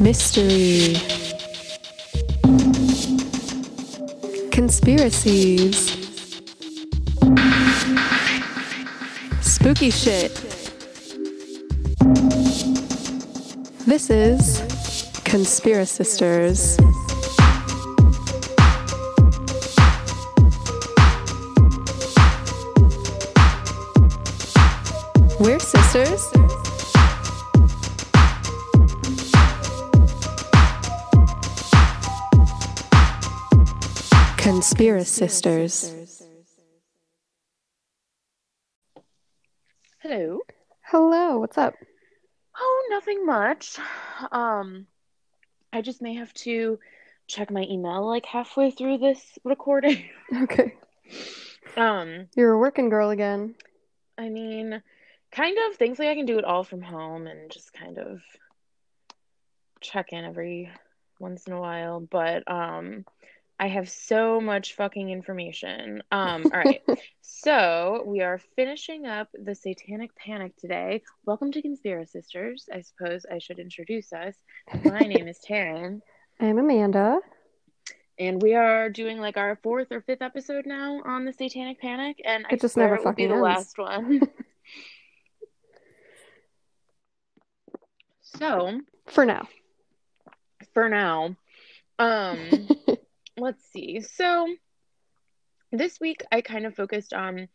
Mystery. 0.00 0.96
Conspiracies. 4.50 5.90
Spooky 9.40 9.90
shit. 9.90 10.34
This 13.86 14.10
is 14.10 14.60
Conspiracisters. 15.24 16.80
We're 16.80 16.89
Conspiracisters. 34.70 36.22
Hello. 39.98 40.38
Hello, 40.82 41.38
what's 41.38 41.58
up? 41.58 41.74
Oh, 42.56 42.88
nothing 42.90 43.26
much. 43.26 43.78
Um, 44.30 44.86
I 45.72 45.80
just 45.80 46.00
may 46.00 46.14
have 46.14 46.32
to 46.34 46.78
check 47.26 47.50
my 47.50 47.62
email 47.62 48.06
like 48.06 48.24
halfway 48.24 48.70
through 48.70 48.98
this 48.98 49.20
recording. 49.42 50.04
Okay. 50.42 50.74
Um, 51.76 52.28
You're 52.36 52.52
a 52.52 52.58
working 52.58 52.90
girl 52.90 53.10
again. 53.10 53.56
I 54.16 54.28
mean, 54.28 54.80
kind 55.32 55.58
of. 55.66 55.76
Thankfully, 55.78 56.10
I 56.10 56.14
can 56.14 56.26
do 56.26 56.38
it 56.38 56.44
all 56.44 56.62
from 56.62 56.80
home 56.80 57.26
and 57.26 57.50
just 57.50 57.72
kind 57.72 57.98
of 57.98 58.20
check 59.80 60.12
in 60.12 60.24
every 60.24 60.70
once 61.18 61.48
in 61.48 61.54
a 61.54 61.60
while. 61.60 61.98
But 61.98 62.48
um, 62.48 63.04
I 63.60 63.68
have 63.68 63.88
so 63.90 64.40
much 64.40 64.74
fucking 64.74 65.10
information. 65.10 66.02
Um, 66.10 66.44
all 66.46 66.60
right. 66.60 66.80
so 67.20 68.02
we 68.06 68.22
are 68.22 68.40
finishing 68.56 69.04
up 69.04 69.28
the 69.34 69.54
Satanic 69.54 70.16
Panic 70.16 70.56
today. 70.56 71.02
Welcome 71.26 71.52
to 71.52 71.60
Conspiracisters. 71.60 72.62
I 72.72 72.80
suppose 72.80 73.26
I 73.30 73.38
should 73.38 73.58
introduce 73.58 74.14
us. 74.14 74.34
My 74.82 75.00
name 75.00 75.28
is 75.28 75.38
Taryn. 75.46 76.00
I'm 76.40 76.58
Amanda. 76.58 77.18
And 78.18 78.40
we 78.40 78.54
are 78.54 78.88
doing 78.88 79.20
like 79.20 79.36
our 79.36 79.58
fourth 79.62 79.92
or 79.92 80.00
fifth 80.00 80.22
episode 80.22 80.64
now 80.64 81.02
on 81.04 81.26
the 81.26 81.32
Satanic 81.34 81.82
Panic, 81.82 82.18
and 82.24 82.46
I 82.50 82.54
It 82.54 82.62
just 82.62 82.78
never 82.78 82.94
it 82.94 83.04
will 83.04 83.12
be 83.12 83.24
fucking 83.24 83.28
the 83.28 83.42
last 83.42 83.76
one. 83.76 84.22
so 88.22 88.80
For 89.06 89.26
now. 89.26 89.46
for 90.72 90.88
now, 90.88 91.36
um, 91.98 92.38
let's 93.40 93.64
see. 93.72 94.00
So 94.00 94.48
this 95.72 96.00
week 96.00 96.22
I 96.30 96.40
kind 96.40 96.66
of 96.66 96.74
focused 96.74 97.12
on 97.12 97.48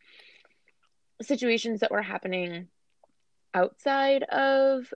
situations 1.21 1.81
that 1.81 1.91
were 1.91 2.01
happening 2.01 2.67
outside 3.53 4.23
of 4.23 4.93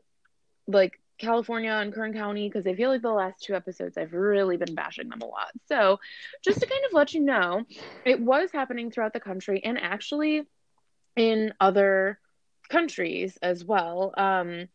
like 0.68 1.00
California 1.18 1.72
and 1.72 1.94
Kern 1.94 2.14
County 2.14 2.48
because 2.48 2.66
I 2.66 2.76
feel 2.76 2.90
like 2.90 3.02
the 3.02 3.10
last 3.12 3.44
two 3.44 3.54
episodes 3.54 3.98
I've 3.98 4.14
really 4.14 4.58
been 4.58 4.74
bashing 4.74 5.10
them 5.10 5.22
a 5.22 5.26
lot. 5.26 5.52
So, 5.68 6.00
just 6.44 6.62
to 6.62 6.66
kind 6.66 6.82
of 6.86 6.94
let 6.94 7.14
you 7.14 7.22
know, 7.22 7.66
it 8.06 8.20
was 8.20 8.52
happening 8.52 8.90
throughout 8.90 9.14
the 9.14 9.20
country 9.20 9.62
and 9.64 9.78
actually 9.78 10.48
in 11.16 11.54
other 11.60 12.20
countries 12.70 13.38
as 13.42 13.66
well. 13.66 14.14
Um, 14.18 14.70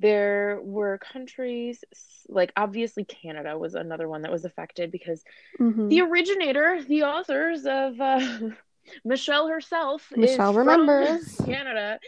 there 0.00 0.58
were 0.62 0.98
countries 0.98 1.84
like 2.28 2.52
obviously 2.56 3.04
Canada 3.04 3.56
was 3.58 3.74
another 3.74 4.08
one 4.08 4.22
that 4.22 4.32
was 4.32 4.44
affected 4.44 4.90
because 4.90 5.22
Mhm. 5.60 5.88
the 5.88 6.00
originator, 6.02 6.82
the 6.82 7.04
authors 7.04 7.66
of 7.66 8.00
uh, 8.00 8.20
Michelle 9.04 9.48
herself, 9.48 10.10
Michelle 10.16 10.50
is 10.50 10.56
remembers. 10.56 11.34
from 11.36 11.46
Canada. 11.54 11.98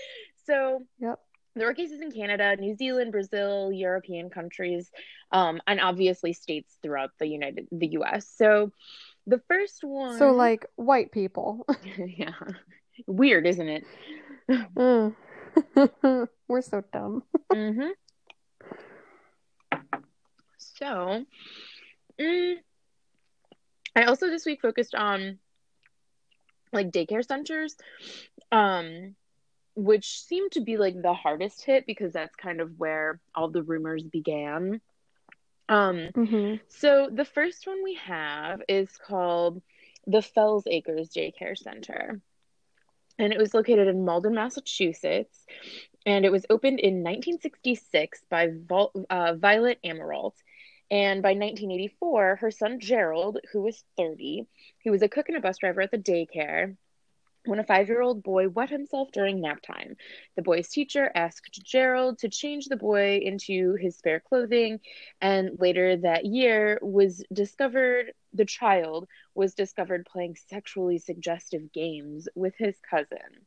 So 0.47 0.87
Yep. 0.99 1.21
there 1.55 1.67
were 1.67 1.75
cases 1.75 2.01
in 2.01 2.11
Canada, 2.11 2.57
New 2.57 2.75
Zealand, 2.75 3.13
Brazil, 3.13 3.71
European 3.73 4.31
countries, 4.31 4.91
um, 5.31 5.61
and 5.67 5.81
obviously 5.81 6.33
states 6.33 6.77
throughout 6.83 7.11
the 7.19 7.27
United 7.27 7.69
the 7.71 7.89
U.S. 7.99 8.27
So 8.37 8.73
the 9.27 9.41
first 9.49 9.85
one, 9.85 10.19
So, 10.19 10.33
like, 10.33 10.67
white 10.77 11.13
people. 11.13 11.67
yeah, 12.07 12.33
weird, 13.07 13.47
isn't 13.47 13.69
it? 13.69 13.85
Mm. 14.77 15.15
We're 16.53 16.61
so 16.61 16.83
dumb. 16.93 17.23
hmm 17.53 17.93
So, 20.59 21.25
mm, 22.21 22.55
I 23.97 24.03
also 24.05 24.29
this 24.29 24.45
week 24.45 24.61
focused 24.61 24.95
on 24.95 25.39
like 26.73 26.91
daycare 26.91 27.25
centers, 27.25 27.77
um, 28.51 29.17
which 29.75 30.21
seemed 30.21 30.53
to 30.53 30.61
be 30.61 30.77
like 30.77 31.01
the 31.01 31.15
hardest 31.15 31.65
hit 31.65 31.87
because 31.87 32.13
that's 32.13 32.37
kind 32.37 32.61
of 32.61 32.79
where 32.79 33.19
all 33.35 33.49
the 33.49 33.63
rumors 33.63 34.03
began. 34.03 34.83
Um, 35.71 36.11
hmm 36.15 36.57
so 36.69 37.09
the 37.11 37.25
first 37.25 37.67
one 37.67 37.83
we 37.83 37.95
have 37.95 38.61
is 38.69 38.91
called 38.99 39.63
the 40.07 40.21
Fells 40.21 40.65
Acres 40.67 41.09
Daycare 41.09 41.57
Center. 41.57 42.21
And 43.23 43.33
it 43.33 43.39
was 43.39 43.55
located 43.55 43.87
in 43.87 44.05
Malden, 44.05 44.35
Massachusetts. 44.35 45.47
And 46.05 46.25
it 46.25 46.33
was 46.33 46.45
opened 46.51 46.81
in 46.81 47.05
1966 47.05 48.21
by 48.29 48.51
Vol- 48.53 49.07
uh, 49.09 49.35
Violet 49.35 49.79
Amirault. 49.85 50.35
And 50.91 51.23
by 51.23 51.31
1984, 51.31 52.37
her 52.37 52.51
son 52.51 52.81
Gerald, 52.81 53.39
who 53.53 53.63
was 53.63 53.85
30, 53.97 54.49
he 54.81 54.91
was 54.91 55.03
a 55.03 55.09
cook 55.09 55.29
and 55.29 55.39
a 55.39 55.41
bus 55.41 55.59
driver 55.59 55.83
at 55.83 55.93
the 55.93 55.99
daycare 55.99 56.77
when 57.45 57.61
a 57.61 57.65
five 57.65 57.89
year 57.89 58.03
old 58.03 58.25
boy 58.25 58.49
wet 58.49 58.71
himself 58.71 59.13
during 59.13 59.41
nap 59.41 59.63
time. 59.63 59.97
The 60.37 60.43
boy's 60.43 60.69
teacher 60.69 61.11
asked 61.15 61.61
Gerald 61.65 62.19
to 62.19 62.29
change 62.29 62.67
the 62.67 62.77
boy 62.77 63.19
into 63.23 63.75
his 63.75 63.97
spare 63.97 64.21
clothing, 64.21 64.81
and 65.21 65.61
later 65.61 65.97
that 65.99 66.27
year 66.27 66.81
was 66.83 67.25
discovered 67.33 68.13
the 68.35 68.45
child 68.45 69.09
was 69.35 69.55
discovered 69.55 70.07
playing 70.07 70.37
sexually 70.37 70.99
suggestive 70.99 71.73
games 71.73 72.29
with 72.35 72.55
his 72.59 72.77
cousin. 72.89 73.47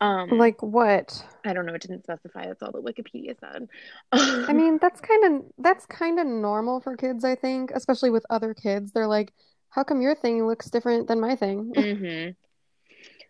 Um, 0.00 0.38
Like, 0.38 0.62
what? 0.62 1.24
I 1.44 1.52
don't 1.54 1.66
know, 1.66 1.74
it 1.74 1.82
didn't 1.82 2.04
specify. 2.04 2.46
That's 2.46 2.62
all 2.62 2.72
that 2.72 2.84
Wikipedia 2.84 3.38
said. 3.40 3.68
I 4.48 4.52
mean, 4.52 4.78
that's 4.80 5.00
kind 5.00 5.24
of 5.24 5.44
that's 5.58 5.86
kind 5.86 6.18
of 6.18 6.26
normal 6.26 6.80
for 6.80 6.96
kids, 6.96 7.24
I 7.24 7.34
think, 7.36 7.70
especially 7.72 8.10
with 8.10 8.26
other 8.30 8.54
kids. 8.54 8.92
They're 8.92 9.06
like, 9.06 9.32
"How 9.70 9.84
come 9.84 10.00
your 10.00 10.14
thing 10.14 10.46
looks 10.46 10.70
different 10.70 11.08
than 11.08 11.20
my 11.20 11.36
thing?" 11.36 11.72
hmm 12.00 12.30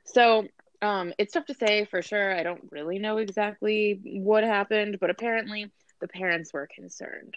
So, 0.04 0.46
um, 0.82 1.12
it's 1.18 1.32
tough 1.32 1.46
to 1.46 1.54
say 1.54 1.84
for 1.84 2.02
sure. 2.02 2.34
I 2.34 2.42
don't 2.42 2.68
really 2.70 2.98
know 2.98 3.18
exactly 3.18 4.00
what 4.04 4.44
happened, 4.44 4.98
but 5.00 5.10
apparently 5.10 5.70
the 6.00 6.08
parents 6.08 6.52
were 6.52 6.68
concerned. 6.74 7.36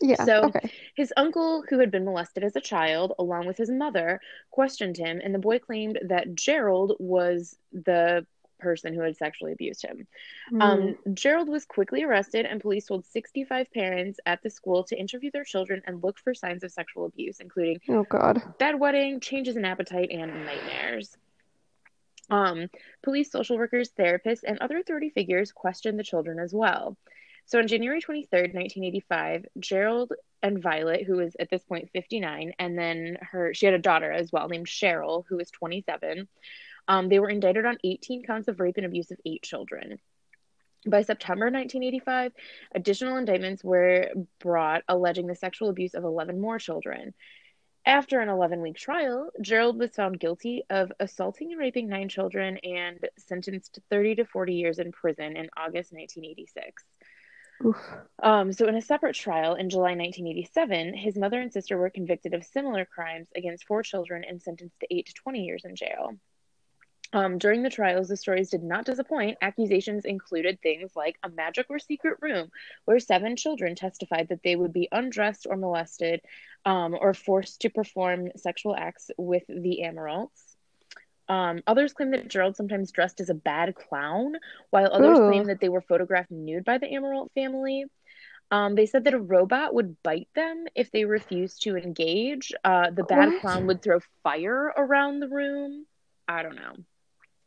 Yeah, 0.00 0.22
So- 0.24 0.44
okay. 0.44 0.70
His 0.94 1.12
uncle, 1.16 1.62
who 1.68 1.78
had 1.78 1.90
been 1.90 2.04
molested 2.04 2.44
as 2.44 2.54
a 2.56 2.60
child, 2.60 3.14
along 3.18 3.46
with 3.46 3.56
his 3.56 3.70
mother, 3.70 4.20
questioned 4.50 4.96
him, 4.96 5.20
and 5.22 5.34
the 5.34 5.38
boy 5.38 5.58
claimed 5.58 5.98
that 6.04 6.34
Gerald 6.34 6.96
was 6.98 7.56
the 7.72 8.26
person 8.58 8.92
who 8.92 9.00
had 9.02 9.16
sexually 9.16 9.52
abused 9.52 9.82
him. 9.82 10.06
Mm. 10.52 10.62
Um, 11.06 11.14
Gerald 11.14 11.48
was 11.48 11.64
quickly 11.64 12.02
arrested, 12.02 12.44
and 12.44 12.60
police 12.60 12.86
told 12.86 13.06
65 13.06 13.70
parents 13.72 14.18
at 14.26 14.42
the 14.42 14.50
school 14.50 14.82
to 14.84 14.96
interview 14.98 15.30
their 15.30 15.44
children 15.44 15.80
and 15.86 16.02
look 16.02 16.18
for 16.18 16.34
signs 16.34 16.64
of 16.64 16.72
sexual 16.72 17.06
abuse, 17.06 17.38
including 17.40 17.80
Oh 17.88 18.02
God. 18.04 18.42
bedwetting, 18.58 19.22
changes 19.22 19.56
in 19.56 19.64
appetite, 19.64 20.10
and 20.10 20.44
nightmares. 20.44 21.16
Um, 22.30 22.68
police, 23.02 23.30
social 23.30 23.56
workers, 23.56 23.90
therapists, 23.90 24.42
and 24.46 24.58
other 24.58 24.76
authority 24.78 25.10
figures 25.10 25.52
questioned 25.52 25.98
the 25.98 26.04
children 26.04 26.38
as 26.38 26.52
well. 26.52 26.96
So 27.48 27.58
on 27.58 27.66
January 27.66 28.02
23rd, 28.02 28.52
1985, 28.52 29.46
Gerald 29.58 30.12
and 30.42 30.62
Violet, 30.62 31.04
who 31.04 31.16
was 31.16 31.34
at 31.40 31.48
this 31.48 31.64
point 31.64 31.88
59, 31.94 32.52
and 32.58 32.78
then 32.78 33.16
her, 33.22 33.54
she 33.54 33.64
had 33.64 33.74
a 33.74 33.78
daughter 33.78 34.12
as 34.12 34.30
well 34.30 34.48
named 34.50 34.66
Cheryl, 34.66 35.24
who 35.26 35.38
was 35.38 35.50
27. 35.52 36.28
Um, 36.88 37.08
they 37.08 37.18
were 37.18 37.30
indicted 37.30 37.64
on 37.64 37.78
18 37.82 38.24
counts 38.24 38.48
of 38.48 38.60
rape 38.60 38.76
and 38.76 38.84
abuse 38.84 39.10
of 39.10 39.18
eight 39.24 39.42
children. 39.42 39.98
By 40.86 41.00
September 41.00 41.46
1985, 41.46 42.32
additional 42.74 43.16
indictments 43.16 43.64
were 43.64 44.10
brought 44.38 44.82
alleging 44.86 45.26
the 45.26 45.34
sexual 45.34 45.70
abuse 45.70 45.94
of 45.94 46.04
11 46.04 46.38
more 46.38 46.58
children. 46.58 47.14
After 47.86 48.20
an 48.20 48.28
11 48.28 48.60
week 48.60 48.76
trial, 48.76 49.30
Gerald 49.40 49.78
was 49.78 49.92
found 49.92 50.20
guilty 50.20 50.64
of 50.68 50.92
assaulting 51.00 51.52
and 51.52 51.58
raping 51.58 51.88
nine 51.88 52.10
children 52.10 52.58
and 52.58 53.08
sentenced 53.16 53.76
to 53.76 53.82
30 53.88 54.16
to 54.16 54.24
40 54.26 54.52
years 54.52 54.78
in 54.78 54.92
prison 54.92 55.38
in 55.38 55.48
August 55.56 55.92
1986. 55.94 56.84
Um, 58.22 58.52
so, 58.52 58.66
in 58.66 58.74
a 58.74 58.82
separate 58.82 59.14
trial 59.14 59.54
in 59.54 59.70
July 59.70 59.94
1987, 59.94 60.94
his 60.94 61.16
mother 61.16 61.40
and 61.40 61.52
sister 61.52 61.76
were 61.76 61.90
convicted 61.90 62.34
of 62.34 62.44
similar 62.44 62.84
crimes 62.84 63.28
against 63.36 63.66
four 63.66 63.82
children 63.82 64.24
and 64.24 64.42
sentenced 64.42 64.78
to 64.80 64.86
8 64.90 65.06
to 65.06 65.14
20 65.14 65.44
years 65.44 65.64
in 65.64 65.76
jail. 65.76 66.12
Um, 67.12 67.38
during 67.38 67.62
the 67.62 67.70
trials, 67.70 68.08
the 68.08 68.16
stories 68.16 68.50
did 68.50 68.62
not 68.62 68.84
disappoint. 68.84 69.38
Accusations 69.40 70.04
included 70.04 70.60
things 70.60 70.94
like 70.94 71.16
a 71.22 71.30
magic 71.30 71.66
or 71.70 71.78
secret 71.78 72.18
room 72.20 72.50
where 72.84 72.98
seven 72.98 73.34
children 73.34 73.74
testified 73.74 74.28
that 74.28 74.42
they 74.42 74.56
would 74.56 74.74
be 74.74 74.88
undressed 74.92 75.46
or 75.48 75.56
molested 75.56 76.20
um, 76.66 76.94
or 77.00 77.14
forced 77.14 77.62
to 77.62 77.70
perform 77.70 78.28
sexual 78.36 78.76
acts 78.76 79.10
with 79.16 79.44
the 79.48 79.80
Amiraults. 79.84 80.47
Um, 81.28 81.60
others 81.66 81.92
claim 81.92 82.10
that 82.12 82.28
Gerald 82.28 82.56
sometimes 82.56 82.90
dressed 82.90 83.20
as 83.20 83.28
a 83.28 83.34
bad 83.34 83.74
clown, 83.74 84.34
while 84.70 84.88
others 84.92 85.18
Ooh. 85.18 85.28
claim 85.28 85.44
that 85.44 85.60
they 85.60 85.68
were 85.68 85.82
photographed 85.82 86.30
nude 86.30 86.64
by 86.64 86.78
the 86.78 86.86
Amirault 86.86 87.28
family. 87.34 87.84
Um, 88.50 88.74
they 88.76 88.86
said 88.86 89.04
that 89.04 89.12
a 89.12 89.18
robot 89.18 89.74
would 89.74 90.02
bite 90.02 90.28
them 90.34 90.64
if 90.74 90.90
they 90.90 91.04
refused 91.04 91.62
to 91.64 91.76
engage. 91.76 92.50
Uh, 92.64 92.90
the 92.90 93.04
bad 93.04 93.28
What? 93.28 93.40
clown 93.42 93.66
would 93.66 93.82
throw 93.82 94.00
fire 94.22 94.72
around 94.74 95.20
the 95.20 95.28
room. 95.28 95.84
I 96.26 96.42
don't 96.42 96.56
know. 96.56 96.72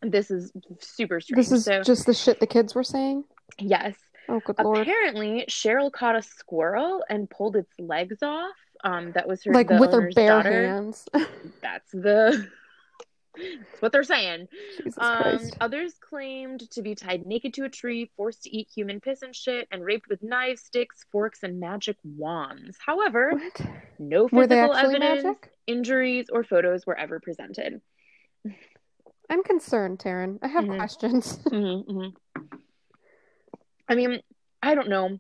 This 0.04 0.30
is 0.30 0.52
super 0.80 1.20
strange. 1.20 1.38
This 1.38 1.52
is 1.52 1.66
so, 1.66 1.82
just 1.82 2.06
the 2.06 2.14
shit 2.14 2.40
the 2.40 2.48
kids 2.48 2.76
were 2.76 2.84
saying. 2.84 3.24
yes. 3.58 3.96
Oh, 4.30 4.40
good 4.46 4.58
lord! 4.64 4.78
Apparently, 4.78 5.46
Cheryl 5.50 5.92
caught 5.92 6.16
a 6.16 6.22
squirrel 6.22 7.04
and 7.10 7.28
pulled 7.30 7.56
its 7.56 7.72
legs 7.80 8.22
off. 8.22 8.54
Um, 8.84 9.12
that 9.14 9.28
was 9.28 9.44
her 9.44 9.54
Like 9.54 9.70
with 9.70 9.92
her 9.92 10.10
bare 10.16 10.28
daughter. 10.44 10.52
hands. 10.68 11.06
That's 11.62 11.92
the 11.92 12.48
that's 13.36 13.82
what 13.82 13.92
they're 13.92 14.04
saying. 14.04 14.48
Um, 14.98 15.40
others 15.60 15.94
claimed 16.00 16.70
to 16.72 16.82
be 16.82 16.96
tied 16.96 17.26
naked 17.26 17.54
to 17.56 17.64
a 17.66 17.70
tree, 17.70 18.12
forced 18.18 18.44
to 18.44 18.56
eat 18.56 18.68
human 18.74 19.00
piss 19.00 19.22
and 19.22 19.36
shit, 19.36 19.68
and 19.72 19.84
raped 19.84 20.10
with 20.10 20.22
knives, 20.24 20.62
sticks, 20.64 21.06
forks, 21.12 21.44
and 21.44 21.60
magic 21.60 21.98
wands. 22.04 22.78
However, 22.86 23.32
What? 23.34 23.62
no 24.00 24.28
physical 24.28 24.74
evidence, 24.76 25.24
magic? 25.24 25.52
injuries, 25.68 26.28
or 26.32 26.44
photos 26.44 26.86
were 26.86 26.98
ever 26.98 27.20
presented. 27.20 27.82
I'm 29.30 29.44
concerned, 29.44 30.00
Taryn. 30.00 30.40
I 30.42 30.48
have 30.48 30.66
Mhm. 30.66 30.78
questions. 30.78 31.38
Mm-hmm, 31.46 31.92
mm-hmm. 31.92 32.46
I 33.88 33.96
mean, 33.96 34.22
I 34.62 34.76
don't 34.76 34.90
know 34.90 35.20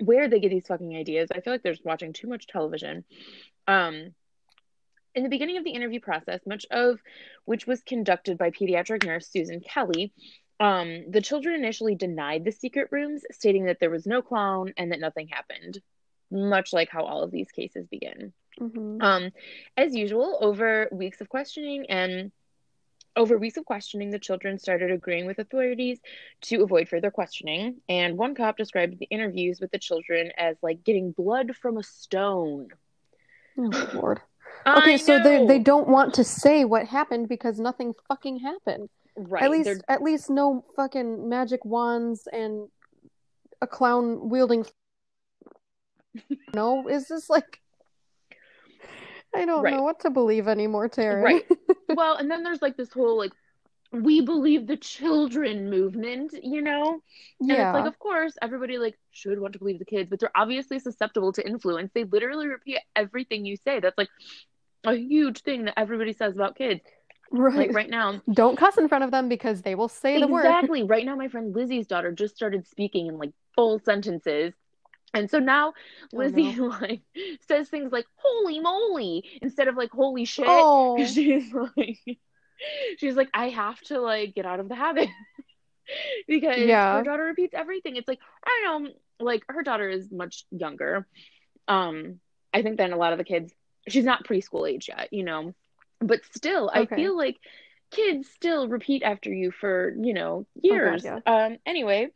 where 0.00 0.28
they 0.28 0.40
get 0.40 0.50
these 0.50 0.66
fucking 0.66 0.94
ideas. 0.96 1.30
I 1.34 1.40
feel 1.40 1.52
like 1.52 1.62
they're 1.62 1.72
just 1.72 1.84
watching 1.84 2.12
too 2.12 2.26
much 2.28 2.46
television. 2.46 3.04
Um, 3.66 4.14
in 5.16 5.22
the 5.22 5.30
beginning 5.30 5.56
of 5.56 5.64
the 5.64 5.70
interview 5.70 5.98
process, 5.98 6.40
much 6.46 6.66
of 6.70 7.00
which 7.46 7.66
was 7.66 7.82
conducted 7.82 8.36
by 8.36 8.50
pediatric 8.50 9.04
nurse 9.04 9.28
Susan 9.28 9.60
Kelly, 9.60 10.12
um, 10.60 11.10
the 11.10 11.22
children 11.22 11.54
initially 11.54 11.94
denied 11.94 12.44
the 12.44 12.52
secret 12.52 12.88
rooms, 12.90 13.24
stating 13.32 13.64
that 13.64 13.80
there 13.80 13.90
was 13.90 14.06
no 14.06 14.22
clown 14.22 14.74
and 14.76 14.92
that 14.92 15.00
nothing 15.00 15.28
happened, 15.28 15.80
much 16.30 16.72
like 16.72 16.90
how 16.90 17.02
all 17.04 17.22
of 17.22 17.30
these 17.30 17.50
cases 17.50 17.86
begin. 17.88 18.32
Mhm. 18.60 19.02
Um, 19.02 19.32
as 19.76 19.94
usual, 19.94 20.38
over 20.40 20.88
weeks 20.92 21.20
of 21.20 21.28
questioning 21.28 21.86
and 21.90 22.30
over 23.16 23.38
weeks 23.38 23.56
of 23.56 23.64
questioning, 23.64 24.10
the 24.10 24.18
children 24.18 24.58
started 24.58 24.90
agreeing 24.90 25.26
with 25.26 25.38
authorities 25.38 25.98
to 26.42 26.62
avoid 26.62 26.88
further 26.88 27.10
questioning. 27.10 27.80
And 27.88 28.18
one 28.18 28.34
cop 28.34 28.58
described 28.58 28.98
the 28.98 29.06
interviews 29.06 29.60
with 29.60 29.70
the 29.70 29.78
children 29.78 30.32
as 30.36 30.56
like 30.62 30.84
getting 30.84 31.12
blood 31.12 31.56
from 31.56 31.78
a 31.78 31.82
stone. 31.82 32.68
Oh, 33.58 33.90
lord. 33.94 34.20
Okay, 34.66 34.96
so 34.98 35.18
they 35.22 35.46
they 35.46 35.58
don't 35.58 35.88
want 35.88 36.14
to 36.14 36.24
say 36.24 36.64
what 36.64 36.86
happened 36.86 37.28
because 37.28 37.58
nothing 37.60 37.94
fucking 38.08 38.38
happened. 38.40 38.88
right. 39.16 39.42
At 39.44 39.50
least 39.50 39.64
they're- 39.64 39.80
at 39.88 40.02
least 40.02 40.28
no 40.30 40.64
fucking 40.74 41.28
magic 41.28 41.64
wands 41.64 42.26
and 42.32 42.68
a 43.62 43.66
clown 43.66 44.28
wielding. 44.28 44.66
No, 46.54 46.88
is 46.88 47.08
this 47.08 47.28
like? 47.28 47.60
I 49.34 49.44
don't 49.44 49.62
Right. 49.62 49.74
know 49.74 49.82
what 49.82 50.00
to 50.00 50.10
believe 50.10 50.48
anymore, 50.48 50.88
Taryn. 50.88 51.22
Right. 51.22 51.44
well, 51.90 52.16
and 52.16 52.30
then 52.30 52.42
there's 52.42 52.62
like 52.62 52.76
this 52.78 52.90
whole 52.90 53.18
like 53.18 53.32
we 53.92 54.20
believe 54.22 54.66
the 54.66 54.76
children 54.78 55.68
movement, 55.70 56.34
you 56.42 56.60
know? 56.62 57.00
And 57.40 57.48
yeah. 57.48 57.70
it's 57.70 57.74
like, 57.74 57.86
of 57.86 57.98
course, 57.98 58.34
everybody 58.42 58.78
like 58.78 58.98
should 59.12 59.38
want 59.38 59.52
to 59.52 59.58
believe 59.58 59.78
the 59.78 59.84
kids, 59.84 60.08
but 60.10 60.18
they're 60.20 60.30
obviously 60.36 60.78
susceptible 60.78 61.32
to 61.34 61.46
influence. 61.46 61.90
They 61.94 62.04
literally 62.04 62.48
repeat 62.48 62.78
everything 62.96 63.44
you 63.44 63.56
say. 63.56 63.78
That's 63.80 63.96
like 63.98 64.08
a 64.86 64.94
huge 64.96 65.42
thing 65.42 65.64
that 65.66 65.78
everybody 65.78 66.12
says 66.12 66.34
about 66.36 66.56
kids. 66.56 66.80
right. 67.30 67.54
Like 67.68 67.74
right 67.74 67.90
now, 67.90 68.20
Don't 68.32 68.56
cuss 68.56 68.78
in 68.78 68.88
front 68.88 69.04
of 69.04 69.10
them 69.10 69.28
because 69.28 69.62
they 69.62 69.74
will 69.74 69.88
say 69.88 70.18
the 70.18 70.26
word. 70.28 70.44
exactly. 70.46 70.82
Right 70.84 71.04
now, 71.04 71.16
my 71.16 71.28
friend 71.28 71.54
Lizzie's 71.54 71.86
daughter 71.86 72.12
just 72.12 72.36
started 72.36 72.66
speaking 72.66 73.06
in 73.08 73.18
like 73.18 73.32
full 73.54 73.78
sentences. 73.80 74.54
And 75.14 75.30
so 75.30 75.38
now 75.38 75.72
Oh, 76.12 76.16
Lizzie 76.18 76.56
like 76.60 77.00
says 77.48 77.68
things 77.68 77.92
like 77.92 78.06
"holy 78.16 78.60
moly" 78.60 79.24
instead 79.42 79.68
of 79.68 79.76
like 79.76 79.90
"holy 79.90 80.24
shit." 80.24 80.46
Oh, 80.48 81.04
She's 81.06 81.52
like, 81.52 81.98
she's 82.98 83.16
like, 83.16 83.28
I 83.34 83.48
have 83.50 83.80
to 83.82 84.00
like 84.00 84.34
get 84.34 84.46
out 84.46 84.60
of 84.60 84.68
the 84.68 84.74
habit 84.74 85.08
because 86.28 86.58
Yeah. 86.58 86.96
her 86.96 87.04
daughter 87.04 87.24
repeats 87.24 87.54
everything. 87.54 87.96
It's 87.96 88.08
like 88.08 88.18
I 88.44 88.62
don't 88.64 88.84
know, 88.84 88.90
like 89.20 89.42
her 89.48 89.62
daughter 89.62 89.88
is 89.88 90.10
much 90.12 90.44
younger. 90.50 91.06
Um, 91.68 92.20
I 92.52 92.62
think 92.62 92.76
than 92.78 92.92
a 92.92 92.96
lot 92.96 93.12
of 93.12 93.18
the 93.18 93.24
kids. 93.24 93.52
She's 93.88 94.04
not 94.04 94.24
preschool 94.24 94.68
age 94.68 94.88
yet, 94.88 95.12
you 95.12 95.22
know, 95.24 95.54
but 96.00 96.20
still, 96.32 96.70
I 96.72 96.86
feel 96.86 97.16
like 97.16 97.36
kids 97.90 98.28
still 98.34 98.68
repeat 98.68 99.02
after 99.02 99.32
you 99.32 99.50
for 99.52 99.94
you 100.00 100.12
know 100.12 100.46
God, 100.56 100.62
years. 100.62 101.04
yeah. 101.04 101.20
Um, 101.26 101.58
anyway. 101.64 102.10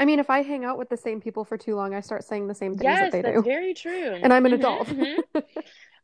I 0.00 0.04
mean, 0.04 0.20
if 0.20 0.30
I 0.30 0.42
hang 0.42 0.64
out 0.64 0.78
with 0.78 0.90
the 0.90 0.96
same 0.96 1.20
people 1.20 1.44
for 1.44 1.58
too 1.58 1.74
long, 1.74 1.92
I 1.94 2.00
start 2.00 2.22
saying 2.22 2.46
the 2.46 2.54
same 2.54 2.72
things 2.72 2.84
Yes, 2.84 3.00
that 3.00 3.12
they 3.12 3.22
that's 3.22 3.36
do. 3.38 3.42
very 3.42 3.74
true. 3.74 4.20
And 4.22 4.32
I'm 4.32 4.46
an 4.46 4.52
Mhm, 4.52 4.58
adult. 4.58 4.88
mhm. 4.88 5.44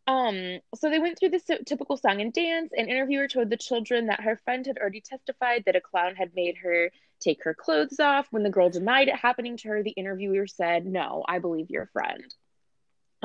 Um, 0.07 0.61
so 0.75 0.91
they 0.91 0.99
went 0.99 1.19
through 1.19 1.31
the 1.31 1.39
so- 1.39 1.63
typical 1.65 1.97
song 1.97 2.21
and 2.21 2.31
dance. 2.33 2.73
An 2.77 2.89
interviewer 2.89 3.27
told 3.27 3.49
the 3.49 3.57
children 3.57 4.07
that 4.09 4.21
her 4.21 4.37
friend 4.45 4.67
had 4.67 4.77
already 4.77 5.01
testified 5.01 5.65
that 5.65 5.77
a 5.77 5.81
clown 5.81 6.15
had 6.15 6.35
made 6.35 6.59
her 6.59 6.91
take 7.21 7.43
her 7.45 7.55
clothes 7.55 7.99
off. 8.01 8.27
When 8.31 8.43
the 8.43 8.51
girl 8.51 8.69
denied 8.69 9.09
it 9.09 9.17
happening 9.17 9.57
to 9.59 9.69
her, 9.69 9.83
the 9.83 9.93
interviewer 9.93 10.47
said, 10.47 10.85
"No, 10.85 11.25
I 11.27 11.39
believe 11.39 11.71
your 11.71 11.87
friend." 11.87 12.35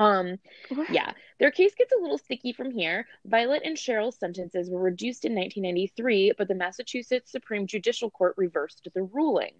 Um, 0.00 0.38
What? 0.70 0.90
yeah, 0.90 1.12
their 1.38 1.50
case 1.50 1.74
gets 1.76 1.92
a 1.92 2.00
little 2.00 2.18
sticky 2.18 2.52
from 2.52 2.70
here. 2.70 3.06
Violet 3.26 3.62
and 3.64 3.76
Cheryl's 3.76 4.18
sentences 4.18 4.70
were 4.70 4.80
reduced 4.80 5.26
in 5.26 5.34
1993, 5.34 6.32
but 6.38 6.48
the 6.48 6.54
Massachusetts 6.54 7.30
Supreme 7.30 7.66
Judicial 7.66 8.10
Court 8.10 8.34
reversed 8.38 8.88
the 8.94 9.02
ruling. 9.02 9.52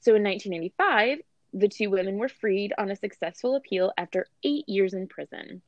So 0.00 0.14
in 0.14 0.22
1995, 0.24 1.18
the 1.52 1.68
two 1.68 1.90
women 1.90 2.16
were 2.16 2.28
freed 2.28 2.72
on 2.78 2.90
a 2.90 2.96
successful 2.96 3.56
appeal 3.56 3.92
after 3.98 4.26
eight 4.42 4.68
years 4.68 4.94
in 4.94 5.06
prison. 5.06 5.60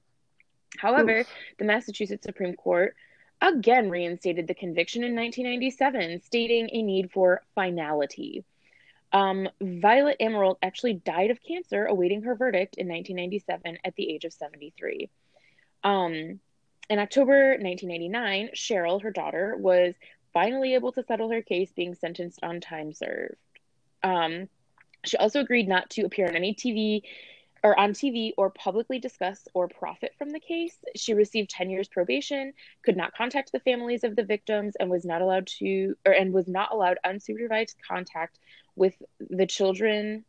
However, 0.79 1.21
Oof. 1.21 1.29
the 1.59 1.65
Massachusetts 1.65 2.25
Supreme 2.25 2.55
Court 2.55 2.97
again 3.43 3.91
reinstated 3.91 4.47
the 4.47 4.55
conviction 4.55 5.05
in 5.05 5.15
1997, 5.15 6.23
stating 6.23 6.71
a 6.73 6.83
need 6.83 7.11
for 7.13 7.43
finality. 7.55 8.45
Um, 9.13 9.49
Violet 9.61 10.17
Amirault 10.21 10.59
actually 10.63 10.95
died 10.95 11.31
of 11.31 11.43
cancer 11.43 11.87
awaiting 11.87 12.23
her 12.23 12.35
verdict 12.35 12.77
in 12.77 12.89
1997 12.89 13.79
at 13.85 13.95
the 13.97 14.11
age 14.11 14.25
of 14.25 14.33
73. 14.33 15.11
Um, 15.85 16.41
in 16.89 16.99
October 16.99 17.51
1989, 17.51 18.51
Cheryl, 18.55 19.03
her 19.03 19.11
daughter, 19.11 19.57
was 19.59 19.95
finally 20.33 20.75
able 20.75 20.93
to 20.93 21.03
settle 21.03 21.31
her 21.31 21.43
case, 21.43 21.73
being 21.73 21.95
sentenced 21.95 22.41
on 22.43 22.61
time 22.61 22.93
served. 22.93 23.37
Um, 24.03 24.49
she 25.05 25.17
also 25.17 25.41
agreed 25.41 25.69
not 25.69 25.91
to 25.91 26.03
appear 26.03 26.29
on 26.29 26.37
any 26.37 26.55
TV 26.55 27.03
or 27.63 27.79
on 27.79 27.93
TV 27.93 28.33
or 28.37 28.51
publicly 28.51 28.99
discuss 28.99 29.49
or 29.55 29.67
profit 29.67 30.15
from 30.19 30.31
the 30.31 30.41
case. 30.41 30.77
She 30.95 31.15
received 31.15 31.51
10 31.51 31.71
years 31.71 31.89
probation, 31.89 32.53
could 32.83 32.97
not 32.97 33.15
contact 33.15 33.51
the 33.51 33.61
families 33.61 34.05
of 34.05 34.15
the 34.15 34.25
victims, 34.25 34.77
and 34.79 34.91
was 34.91 35.05
not 35.05 35.23
allowed 35.23 35.47
to 35.59 35.97
or 36.05 36.13
and 36.13 36.33
was 36.33 36.47
not 36.47 36.73
allowed 36.73 36.99
unsupervised 37.05 37.77
contact 37.87 38.39
with 38.77 38.95
the 39.19 39.47
children. 39.47 40.25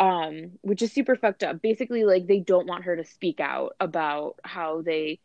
Um, 0.00 0.52
which 0.60 0.80
is 0.80 0.92
super 0.92 1.16
fucked 1.16 1.42
up. 1.42 1.60
Basically, 1.60 2.04
like 2.04 2.28
they 2.28 2.38
don't 2.38 2.68
want 2.68 2.84
her 2.84 2.94
to 2.94 3.04
speak 3.04 3.40
out 3.40 3.74
about 3.80 4.36
how 4.44 4.80
they 4.82 5.18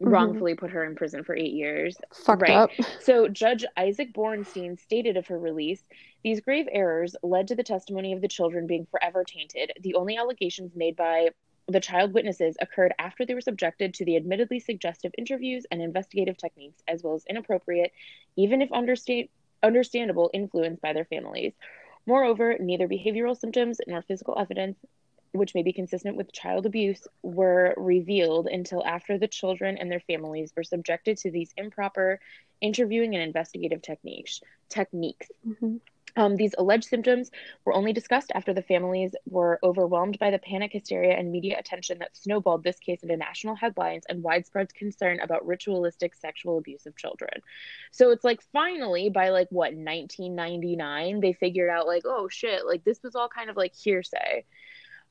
Mhm. 0.00 0.12
wrongfully 0.12 0.54
put 0.54 0.70
her 0.70 0.84
in 0.84 0.94
prison 0.94 1.24
for 1.24 1.34
eight 1.34 1.52
years. 1.52 1.96
Fucked 2.14 2.42
Right. 2.42 2.52
up. 2.52 2.70
So, 3.00 3.26
Judge 3.26 3.64
Isaac 3.76 4.12
Borenstein 4.12 4.78
stated 4.78 5.16
of 5.16 5.26
her 5.26 5.38
release 5.40 5.82
these 6.22 6.40
grave 6.40 6.68
errors 6.70 7.16
led 7.24 7.48
to 7.48 7.56
the 7.56 7.64
testimony 7.64 8.12
of 8.12 8.20
the 8.20 8.28
children 8.28 8.68
being 8.68 8.86
forever 8.86 9.24
tainted. 9.24 9.72
The 9.80 9.96
only 9.96 10.16
allegations 10.16 10.76
made 10.76 10.94
by 10.94 11.30
the 11.66 11.80
child 11.80 12.12
witnesses 12.14 12.56
occurred 12.60 12.94
after 13.00 13.24
they 13.26 13.34
were 13.34 13.40
subjected 13.40 13.92
to 13.94 14.04
the 14.04 14.14
admittedly 14.14 14.60
suggestive 14.60 15.12
interviews 15.18 15.66
and 15.72 15.82
investigative 15.82 16.36
techniques, 16.36 16.80
as 16.86 17.02
well 17.02 17.14
as 17.14 17.24
inappropriate, 17.26 17.92
even 18.36 18.62
if 18.62 18.70
understa- 18.70 19.28
understandable, 19.62 20.30
influence 20.34 20.80
by 20.80 20.92
their 20.92 21.04
families. 21.04 21.52
Moreover, 22.06 22.56
neither 22.58 22.88
behavioral 22.88 23.38
symptoms 23.38 23.80
nor 23.86 24.02
physical 24.02 24.38
evidence 24.38 24.78
which 25.32 25.54
may 25.54 25.62
be 25.62 25.72
consistent 25.72 26.16
with 26.16 26.32
child 26.32 26.66
abuse, 26.66 27.06
were 27.22 27.74
revealed 27.76 28.46
until 28.48 28.84
after 28.84 29.18
the 29.18 29.28
children 29.28 29.78
and 29.78 29.90
their 29.90 30.00
families 30.00 30.52
were 30.56 30.62
subjected 30.62 31.16
to 31.16 31.30
these 31.30 31.52
improper 31.56 32.20
interviewing 32.60 33.14
and 33.14 33.24
investigative 33.24 33.82
techniques. 33.82 34.40
Techniques. 34.68 35.30
Mhm. 35.46 35.80
Um, 36.16 36.36
these 36.36 36.54
alleged 36.58 36.84
symptoms 36.84 37.30
were 37.64 37.72
only 37.74 37.92
discussed 37.92 38.32
after 38.34 38.52
the 38.52 38.62
families 38.62 39.14
were 39.26 39.58
overwhelmed 39.62 40.18
by 40.18 40.30
the 40.30 40.38
panic, 40.38 40.72
hysteria, 40.72 41.16
and 41.16 41.32
media 41.32 41.58
attention 41.58 41.98
that 41.98 42.16
snowballed 42.16 42.64
this 42.64 42.78
case 42.78 43.02
into 43.02 43.16
national 43.16 43.54
headlines 43.54 44.04
and 44.08 44.22
widespread 44.22 44.74
concern 44.74 45.20
about 45.20 45.46
ritualistic 45.46 46.14
sexual 46.14 46.58
abuse 46.58 46.86
of 46.86 46.96
children. 46.96 47.42
So 47.90 48.10
it's 48.10 48.24
like 48.24 48.42
finally, 48.52 49.08
by 49.10 49.30
like 49.30 49.48
what, 49.50 49.72
1999, 49.74 51.20
they 51.20 51.32
figured 51.32 51.70
out, 51.70 51.86
like, 51.86 52.02
oh 52.04 52.28
shit, 52.28 52.66
like 52.66 52.84
this 52.84 53.02
was 53.02 53.14
all 53.14 53.28
kind 53.28 53.48
of 53.50 53.56
like 53.56 53.74
hearsay. 53.74 54.44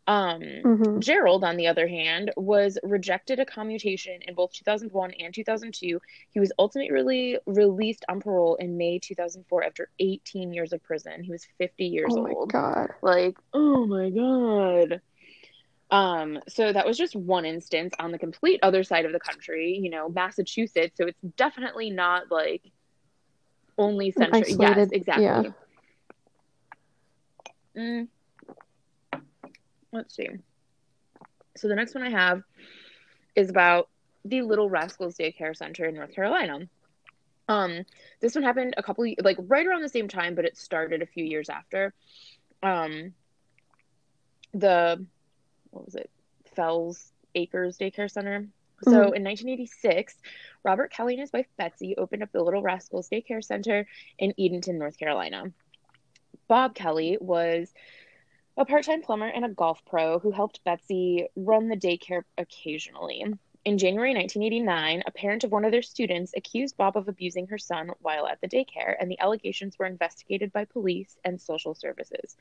Um, 0.08 0.42
mm-hmm. 0.42 1.00
Gerald, 1.00 1.44
on 1.44 1.58
the 1.58 1.68
other 1.68 1.88
hand, 1.88 2.32
was 2.36 2.78
rejected 2.84 3.40
a 3.40 3.46
commutation 3.46 4.22
in 4.24 4.34
both 4.34 4.52
2001 4.54 5.14
and 5.20 5.34
2002. 5.34 6.02
He 6.32 6.40
was 6.40 6.52
ultimately 6.58 7.38
released 7.46 8.04
on 8.10 8.20
parole 8.20 8.56
in 8.56 8.78
May 8.78 9.00
2004 9.00 9.64
after 9.64 9.90
18 10.00 10.54
years 10.54 10.74
of 10.74 10.82
prison. 10.84 11.24
He 11.24 11.32
was 11.32 11.46
50 11.60 11.86
years 11.86 12.16
old. 12.16 12.30
oh 12.30 12.36
old. 12.36 12.52
God. 12.52 12.90
Like, 13.02 13.38
oh 13.54 13.86
my 13.86 14.10
God. 14.10 15.02
Um, 15.92 16.40
so 16.48 16.72
that 16.72 16.88
was 16.88 16.98
just 16.98 17.16
one 17.16 17.46
instance 17.46 17.94
on 18.00 18.12
the 18.12 18.18
complete 18.18 18.60
other 18.64 18.84
side 18.84 19.06
of 19.06 19.12
the 19.12 19.20
country, 19.20 19.78
you 19.82 19.90
know, 19.90 20.10
Massachusetts. 20.10 20.98
So 20.98 21.06
it's 21.06 21.20
definitely 21.38 21.90
not 21.92 22.32
like 22.32 22.64
only 23.78 24.12
central. 24.12 24.44
Yes, 24.48 24.90
exactly. 24.92 25.26
Yeah. 25.26 25.44
Mm 27.78 28.08
let's 29.92 30.16
see. 30.16 30.30
So 31.58 31.68
the 31.68 31.76
next 31.76 31.94
one 31.94 32.04
I 32.04 32.10
have 32.10 32.44
is 33.36 33.50
about 33.50 33.90
the 34.24 34.42
Little 34.42 34.70
Rascals 34.70 35.18
Daycare 35.18 35.56
Center 35.56 35.86
in 35.86 35.96
North 35.96 36.14
Carolina. 36.14 36.68
Um, 37.48 37.86
this 38.22 38.36
one 38.36 38.44
happened 38.44 38.76
a 38.78 38.84
couple 38.84 39.06
like 39.22 39.38
right 39.40 39.66
around 39.66 39.82
the 39.82 39.90
same 39.90 40.08
time, 40.08 40.36
but 40.36 40.46
it 40.46 40.58
started 40.58 41.02
a 41.02 41.06
few 41.06 41.26
years 41.26 41.50
after. 41.50 41.94
Um, 42.64 43.14
the 44.54 45.06
what 45.72 45.86
was 45.86 45.96
it? 45.96 46.10
Fells 46.56 47.12
Acres 47.36 47.78
Daycare 47.78 48.12
Center. 48.12 48.48
So 48.84 48.92
mm-hmm. 48.92 49.16
in 49.16 49.24
1986, 49.24 50.16
Robert 50.64 50.92
Kelly 50.92 51.14
and 51.14 51.22
his 51.22 51.32
wife 51.32 51.46
Betsy 51.58 51.96
opened 51.98 52.24
up 52.24 52.32
the 52.32 52.42
Little 52.42 52.62
Rascals 52.62 53.10
Daycare 53.10 53.44
Center 53.44 53.88
in 54.18 54.34
Edenton, 54.40 54.80
North 54.80 54.98
Carolina. 54.98 55.52
Bob 56.48 56.74
Kelly 56.74 57.18
was 57.22 57.74
a 58.58 58.66
part 58.66 58.84
time 58.84 59.02
plumber 59.02 59.28
and 59.28 59.46
a 59.46 59.50
golf 59.50 59.84
pro 59.86 60.20
who 60.20 60.32
helped 60.32 60.64
Betsy 60.64 61.28
run 61.36 61.70
the 61.70 61.76
daycare 61.76 62.24
occasionally. 62.38 63.24
In 63.64 63.78
January 63.78 64.14
1989, 64.14 65.04
a 65.06 65.12
parent 65.12 65.44
of 65.44 65.52
one 65.52 65.66
of 65.66 65.72
their 65.72 65.84
students 65.84 66.34
accused 66.36 66.78
Bob 66.78 66.98
of 66.98 67.08
abusing 67.08 67.48
her 67.48 67.60
son 67.60 67.92
while 68.00 68.26
at 68.26 68.42
the 68.42 68.48
daycare, 68.48 68.96
and 69.00 69.10
the 69.10 69.20
allegations 69.20 69.78
were 69.78 69.86
investigated 69.86 70.52
by 70.52 70.66
police 70.66 71.16
and 71.24 71.40
social 71.40 71.76
services. 71.76 72.36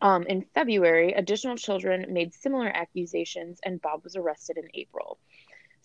Um, 0.00 0.24
in 0.24 0.42
February, 0.54 1.14
additional 1.14 1.56
children 1.56 2.12
made 2.12 2.32
similar 2.32 2.68
accusations, 2.68 3.58
and 3.64 3.80
Bob 3.80 4.04
was 4.04 4.14
arrested 4.14 4.56
in 4.56 4.68
April. 4.74 5.18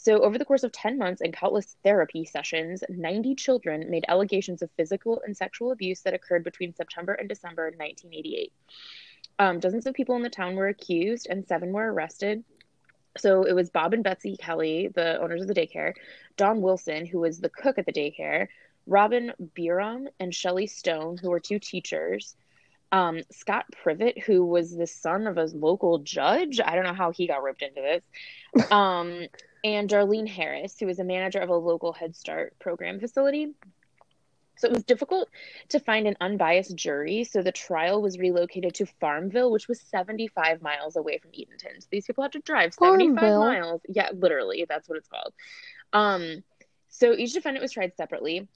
So, 0.04 0.24
over 0.24 0.40
the 0.40 0.46
course 0.46 0.64
of 0.64 0.72
10 0.72 0.98
months 0.98 1.22
and 1.22 1.32
countless 1.32 1.78
therapy 1.84 2.26
sessions, 2.26 2.84
90 2.90 3.36
children 3.36 3.88
made 3.88 4.04
allegations 4.08 4.64
of 4.64 4.72
physical 4.72 5.22
and 5.24 5.38
sexual 5.38 5.72
abuse 5.72 6.02
that 6.02 6.16
occurred 6.16 6.44
between 6.44 6.74
September 6.74 7.14
and 7.14 7.30
December 7.30 7.66
1988. 7.66 8.52
Um, 9.38 9.60
dozens 9.60 9.86
of 9.86 9.94
people 9.94 10.16
in 10.16 10.24
the 10.24 10.30
town 10.32 10.56
were 10.56 10.70
accused, 10.70 11.28
and 11.30 11.48
seven 11.48 11.72
were 11.72 11.94
arrested. 11.94 12.44
So 13.16 13.44
it 13.44 13.54
was 13.54 13.70
Bob 13.70 13.94
and 13.94 14.04
Betsy 14.04 14.38
Kelly, 14.38 14.88
the 14.88 15.22
owners 15.22 15.44
of 15.44 15.48
the 15.48 15.54
daycare, 15.54 15.94
Dawn 16.36 16.64
Wilson, 16.64 17.06
who 17.06 17.20
was 17.20 17.40
the 17.40 17.50
cook 17.50 17.78
at 17.78 17.86
the 17.86 17.94
daycare, 17.94 18.48
Robin 18.88 19.34
Byrum, 19.56 20.08
and 20.20 20.34
Shelley 20.34 20.66
Stone, 20.66 21.18
who 21.18 21.30
were 21.30 21.40
two 21.40 21.60
teachers. 21.60 22.36
Um, 22.92 23.22
Scott 23.32 23.66
Privott, 23.84 24.20
who 24.20 24.46
was 24.46 24.76
the 24.76 24.88
son 24.88 25.28
of 25.28 25.38
a 25.38 25.46
local 25.46 26.00
judge. 26.00 26.60
I 26.64 26.76
don't 26.76 26.84
know 26.84 26.94
how 26.94 27.12
he 27.12 27.28
got 27.28 27.44
roped 27.44 27.62
into 27.62 27.82
this. 27.82 28.04
Um, 28.72 29.28
and 29.64 29.90
Darlene 29.90 30.28
Harris, 30.28 30.78
who 30.80 30.88
was 30.88 31.00
a 31.00 31.04
manager 31.04 31.40
of 31.40 31.50
a 31.50 31.56
local 31.56 31.94
Head 31.94 32.16
Start 32.16 32.54
program 32.60 33.00
facility. 33.00 33.54
So 34.58 34.68
it 34.68 34.74
was 34.74 34.84
difficult 34.84 35.30
to 35.70 35.80
find 35.80 36.06
an 36.06 36.16
unbiased 36.22 36.76
jury. 36.76 37.24
So 37.24 37.42
the 37.42 37.52
trial 37.52 38.02
was 38.02 38.20
relocated 38.20 38.76
to 38.76 38.86
Farmville, 38.86 39.52
which 39.52 39.68
was 39.68 39.82
75 39.82 40.62
miles 40.62 40.96
away 40.96 41.18
from 41.18 41.32
Edenton. 41.34 41.82
So 41.82 41.88
these 41.92 42.06
people 42.06 42.24
had 42.24 42.34
to 42.34 42.40
drive 42.40 42.74
75 42.76 43.20
Farmville. 43.20 43.40
miles. 43.40 43.82
Yeah, 43.90 44.10
literally, 44.14 44.66
that's 44.70 44.88
what 44.88 45.00
it's 45.00 45.08
called. 45.08 45.34
Um, 45.94 46.44
so 46.90 47.14
each 47.14 47.34
defendant 47.34 47.64
was 47.64 47.72
tried 47.72 47.96
separately. 47.96 48.48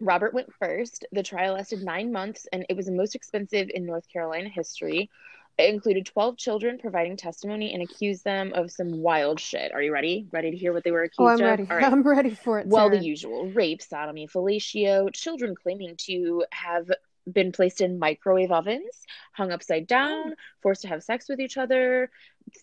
Robert 0.00 0.34
went 0.34 0.52
first. 0.54 1.06
The 1.12 1.22
trial 1.22 1.54
lasted 1.54 1.82
nine 1.82 2.12
months, 2.12 2.46
and 2.52 2.66
it 2.68 2.76
was 2.76 2.86
the 2.86 2.92
most 2.92 3.14
expensive 3.14 3.70
in 3.72 3.86
North 3.86 4.06
Carolina 4.12 4.48
history. 4.48 5.10
It 5.58 5.72
included 5.72 6.04
12 6.04 6.36
children 6.36 6.78
providing 6.78 7.16
testimony 7.16 7.72
and 7.72 7.82
accused 7.82 8.24
them 8.24 8.52
of 8.52 8.70
some 8.70 9.00
wild 9.00 9.40
shit. 9.40 9.72
Are 9.72 9.80
you 9.80 9.90
ready? 9.90 10.26
Ready 10.30 10.50
to 10.50 10.56
hear 10.56 10.74
what 10.74 10.84
they 10.84 10.90
were 10.90 11.04
accused 11.04 11.20
oh, 11.20 11.28
I'm 11.28 11.34
of? 11.34 11.40
Ready. 11.40 11.62
Right. 11.62 11.84
I'm 11.84 12.02
ready 12.02 12.34
for 12.34 12.58
it. 12.58 12.66
Well, 12.66 12.88
Sarah. 12.88 12.98
the 12.98 13.06
usual 13.06 13.50
rape, 13.50 13.80
sodomy, 13.80 14.28
fellatio, 14.28 15.12
children 15.14 15.54
claiming 15.54 15.96
to 16.04 16.44
have 16.52 16.90
been 17.30 17.52
placed 17.52 17.80
in 17.80 17.98
microwave 17.98 18.52
ovens, 18.52 19.02
hung 19.32 19.50
upside 19.50 19.86
down, 19.86 20.34
forced 20.62 20.82
to 20.82 20.88
have 20.88 21.02
sex 21.02 21.28
with 21.28 21.40
each 21.40 21.56
other, 21.56 22.10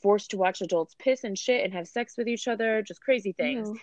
forced 0.02 0.32
to 0.32 0.38
watch 0.38 0.62
adults 0.62 0.96
piss 1.00 1.24
and 1.24 1.38
shit 1.38 1.64
and 1.64 1.74
have 1.74 1.88
sex 1.88 2.16
with 2.18 2.28
each 2.28 2.48
other, 2.48 2.82
just 2.82 3.02
crazy 3.02 3.34
things. 3.34 3.68
Ew. 3.68 3.80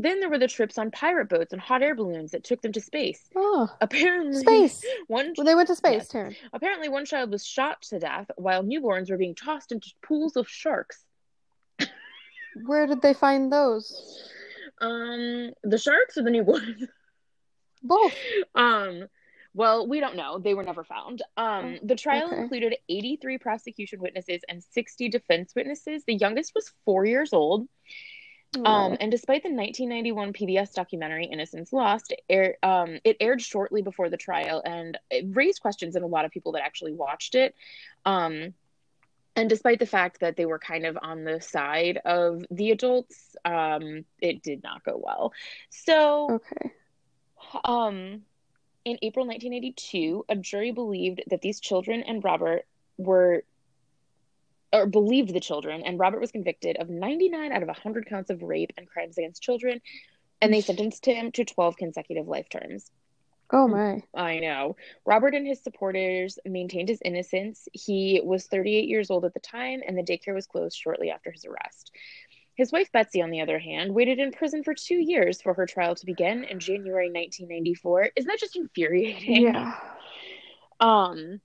Then 0.00 0.20
there 0.20 0.28
were 0.28 0.38
the 0.38 0.46
trips 0.46 0.78
on 0.78 0.92
pirate 0.92 1.28
boats 1.28 1.52
and 1.52 1.60
hot 1.60 1.82
air 1.82 1.96
balloons 1.96 2.30
that 2.30 2.44
took 2.44 2.62
them 2.62 2.70
to 2.72 2.80
space. 2.80 3.20
Oh, 3.34 3.68
apparently, 3.80 4.40
space. 4.40 4.84
One 5.08 5.34
well, 5.36 5.44
they 5.44 5.56
went 5.56 5.66
to 5.68 5.74
space. 5.74 6.08
Yes. 6.14 6.34
Apparently, 6.52 6.88
one 6.88 7.04
child 7.04 7.32
was 7.32 7.44
shot 7.44 7.82
to 7.82 7.98
death 7.98 8.30
while 8.36 8.62
newborns 8.62 9.10
were 9.10 9.16
being 9.16 9.34
tossed 9.34 9.72
into 9.72 9.90
pools 10.06 10.36
of 10.36 10.48
sharks. 10.48 11.04
Where 12.64 12.86
did 12.86 13.02
they 13.02 13.12
find 13.12 13.52
those? 13.52 14.30
Um, 14.80 15.52
the 15.64 15.78
sharks 15.78 16.16
or 16.16 16.22
the 16.22 16.30
newborns? 16.30 16.86
Both. 17.82 18.14
Um, 18.54 19.08
well, 19.52 19.88
we 19.88 19.98
don't 19.98 20.16
know. 20.16 20.38
They 20.38 20.54
were 20.54 20.62
never 20.62 20.84
found. 20.84 21.22
Um, 21.36 21.78
oh, 21.82 21.86
the 21.86 21.96
trial 21.96 22.28
okay. 22.28 22.40
included 22.40 22.76
83 22.88 23.38
prosecution 23.38 24.00
witnesses 24.00 24.42
and 24.48 24.62
60 24.62 25.08
defense 25.08 25.54
witnesses. 25.56 26.04
The 26.06 26.14
youngest 26.14 26.52
was 26.54 26.72
four 26.84 27.04
years 27.04 27.32
old. 27.32 27.66
Um, 28.56 28.96
and 28.98 29.10
despite 29.10 29.42
the 29.42 29.50
1991 29.50 30.32
PBS 30.32 30.72
documentary 30.72 31.26
Innocence 31.26 31.72
Lost, 31.72 32.14
air, 32.28 32.56
um, 32.62 32.98
it 33.04 33.18
aired 33.20 33.42
shortly 33.42 33.82
before 33.82 34.08
the 34.08 34.16
trial 34.16 34.62
and 34.64 34.98
it 35.10 35.26
raised 35.36 35.60
questions 35.60 35.96
in 35.96 36.02
a 36.02 36.06
lot 36.06 36.24
of 36.24 36.30
people 36.30 36.52
that 36.52 36.62
actually 36.62 36.92
watched 36.92 37.34
it. 37.34 37.54
Um, 38.06 38.54
and 39.36 39.48
despite 39.48 39.78
the 39.78 39.86
fact 39.86 40.20
that 40.20 40.36
they 40.36 40.46
were 40.46 40.58
kind 40.58 40.86
of 40.86 40.98
on 41.00 41.24
the 41.24 41.40
side 41.40 42.00
of 42.04 42.44
the 42.50 42.70
adults, 42.70 43.36
um, 43.44 44.04
it 44.20 44.42
did 44.42 44.62
not 44.62 44.82
go 44.82 45.00
well. 45.02 45.32
So, 45.70 46.40
okay. 46.40 46.72
Um, 47.64 48.22
in 48.84 48.98
April 49.02 49.26
1982, 49.26 50.24
a 50.28 50.36
jury 50.36 50.72
believed 50.72 51.22
that 51.28 51.42
these 51.42 51.60
children 51.60 52.02
and 52.02 52.24
Robert 52.24 52.66
were 52.96 53.44
or 54.72 54.86
believed 54.86 55.32
the 55.32 55.40
children, 55.40 55.82
and 55.84 55.98
Robert 55.98 56.20
was 56.20 56.32
convicted 56.32 56.76
of 56.76 56.88
99 56.88 57.52
out 57.52 57.62
of 57.62 57.68
100 57.68 58.06
counts 58.06 58.30
of 58.30 58.42
rape 58.42 58.72
and 58.76 58.88
crimes 58.88 59.18
against 59.18 59.42
children, 59.42 59.80
and 60.40 60.52
they 60.52 60.60
sentenced 60.60 61.06
him 61.06 61.32
to 61.32 61.44
12 61.44 61.76
consecutive 61.76 62.28
life 62.28 62.48
terms. 62.48 62.90
Oh 63.50 63.66
my. 63.66 64.02
I 64.14 64.40
know. 64.40 64.76
Robert 65.06 65.34
and 65.34 65.46
his 65.46 65.62
supporters 65.62 66.38
maintained 66.44 66.90
his 66.90 67.00
innocence. 67.02 67.66
He 67.72 68.20
was 68.22 68.46
38 68.46 68.88
years 68.88 69.10
old 69.10 69.24
at 69.24 69.32
the 69.32 69.40
time, 69.40 69.80
and 69.86 69.96
the 69.96 70.02
daycare 70.02 70.34
was 70.34 70.46
closed 70.46 70.76
shortly 70.76 71.10
after 71.10 71.30
his 71.30 71.46
arrest. 71.46 71.90
His 72.56 72.72
wife 72.72 72.90
Betsy, 72.92 73.22
on 73.22 73.30
the 73.30 73.40
other 73.40 73.58
hand, 73.58 73.94
waited 73.94 74.18
in 74.18 74.32
prison 74.32 74.64
for 74.64 74.74
two 74.74 74.96
years 74.96 75.40
for 75.40 75.54
her 75.54 75.64
trial 75.64 75.94
to 75.94 76.04
begin 76.04 76.44
in 76.44 76.58
January 76.58 77.06
1994. 77.06 78.10
Isn't 78.16 78.28
that 78.28 78.40
just 78.40 78.56
infuriating? 78.56 79.42
Yeah. 79.42 79.78
Um, 80.80 81.40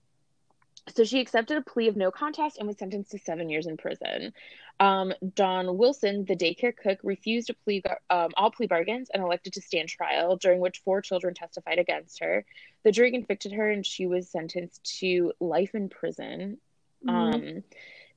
so 0.90 1.04
she 1.04 1.22
accepted 1.22 1.58
a 1.58 1.62
plea 1.62 1.88
of 1.88 1.96
no 1.96 2.12
contest 2.12 2.58
and 2.58 2.68
was 2.68 2.78
sentenced 2.78 3.12
to 3.12 3.20
seven 3.20 3.50
years 3.50 3.68
in 3.68 3.78
prison. 3.78 4.34
Um, 4.80 5.14
Dawn 5.36 5.78
Wilson, 5.78 6.26
the 6.26 6.36
daycare 6.36 6.76
cook, 6.76 7.00
refused 7.04 7.48
to 7.48 7.54
plea 7.54 7.82
um, 8.10 8.32
all 8.36 8.52
plea 8.52 8.68
bargains 8.68 9.10
and 9.14 9.24
elected 9.24 9.54
to 9.54 9.62
stand 9.62 9.88
trial, 9.90 10.36
during 10.36 10.60
which 10.60 10.82
four 10.84 11.02
children 11.02 11.34
testified 11.34 11.80
against 11.80 12.20
her. 12.20 12.46
The 12.84 12.92
jury 12.92 13.12
convicted 13.12 13.54
her, 13.54 13.70
and 13.70 13.86
she 13.86 14.08
was 14.08 14.30
sentenced 14.30 15.00
to 15.00 15.32
life 15.40 15.74
in 15.74 15.90
prison. 15.90 16.58
Mm-hmm. 17.06 17.10
Um, 17.10 17.64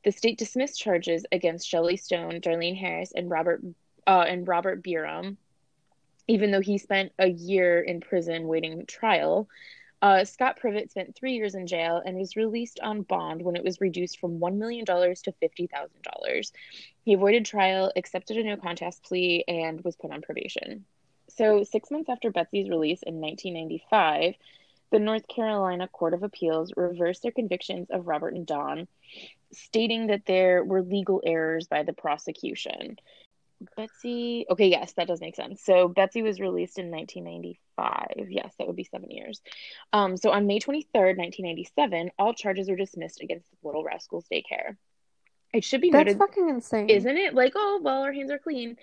the 0.05 0.13
state 0.13 0.39
dismissed 0.39 0.81
charges 0.81 1.25
against 1.31 1.69
Shelley 1.69 1.97
Stone, 1.97 2.41
Darlene 2.41 2.79
Harris, 2.79 3.13
and 3.15 3.31
Robert 3.31 3.63
uh, 4.07 4.25
and 4.27 4.47
Robert 4.47 4.83
Byrum, 4.83 5.37
even 6.29 6.51
though 6.51 6.61
he 6.61 6.79
spent 6.79 7.13
a 7.19 7.29
year 7.29 7.81
in 7.81 8.01
prison 8.01 8.47
waiting 8.47 8.87
trial. 8.87 9.49
Uh, 10.03 10.25
Scott 10.25 10.59
Privott 10.59 10.91
spent 10.91 11.17
three 11.17 11.33
years 11.33 11.55
in 11.55 11.67
jail 11.67 12.03
and 12.05 12.17
was 12.19 12.37
released 12.37 12.81
on 12.81 13.03
bond 13.03 13.43
when 13.43 13.57
it 13.57 13.65
was 13.65 13.81
reduced 13.81 14.21
from 14.21 14.39
$1 14.39 14.57
million 14.57 14.85
to 14.85 14.93
$50,000. 14.95 16.53
He 17.05 17.15
avoided 17.15 17.45
trial, 17.47 17.93
accepted 17.97 18.37
a 18.37 18.45
no 18.45 18.57
contest 18.57 19.03
plea, 19.05 19.45
and 19.49 19.83
was 19.83 19.97
put 19.97 20.13
on 20.13 20.23
probation. 20.23 20.85
So, 21.29 21.65
six 21.65 21.91
months 21.91 22.09
after 22.09 22.31
Betsy's 22.31 22.69
release 22.69 23.03
in 23.03 23.21
1995, 23.21 24.35
the 24.91 24.99
North 24.99 25.27
Carolina 25.29 25.89
Court 25.89 26.15
of 26.15 26.23
Appeals 26.23 26.73
reversed 26.77 27.23
their 27.23 27.33
convictions 27.33 27.89
of 27.91 28.07
Robert 28.07 28.35
and 28.35 28.47
Dawn, 28.47 28.87
stating 29.53 30.09
that 30.09 30.27
there 30.27 30.63
were 30.63 30.83
legal 30.83 31.21
errors 31.25 31.67
by 31.67 31.83
the 31.83 31.93
prosecution. 31.93 32.99
Betsy, 33.77 34.47
okay, 34.51 34.69
yes, 34.69 34.93
that 34.95 35.09
does 35.09 35.21
make 35.21 35.37
sense. 35.37 35.63
So 35.63 35.89
Betsy 35.89 36.23
was 36.23 36.41
released 36.41 36.79
in 36.79 36.91
1995. 36.91 38.29
Yes, 38.29 38.55
that 38.59 38.67
would 38.67 38.77
be 38.77 38.85
seven 38.85 39.11
years. 39.11 39.41
Um, 39.93 40.17
so 40.17 40.31
on 40.31 40.47
May 40.47 40.59
23rd, 40.59 41.17
1997, 41.17 42.11
all 42.19 42.35
charges 42.35 42.69
were 42.69 42.77
dismissed 42.77 43.21
against 43.23 43.51
the 43.51 43.57
Little 43.67 43.85
Rascals 43.85 44.27
Daycare. 44.31 44.77
It 45.55 45.65
should 45.65 45.81
be 45.81 45.91
noted. 45.91 46.09
That's 46.09 46.19
fucking 46.19 46.49
insane. 46.49 46.91
isn't 46.91 47.17
it? 47.17 47.33
Like, 47.35 47.53
oh, 47.57 47.81
well, 47.83 48.03
our 48.03 48.13
hands 48.13 48.31
are 48.31 48.39
clean. 48.39 48.77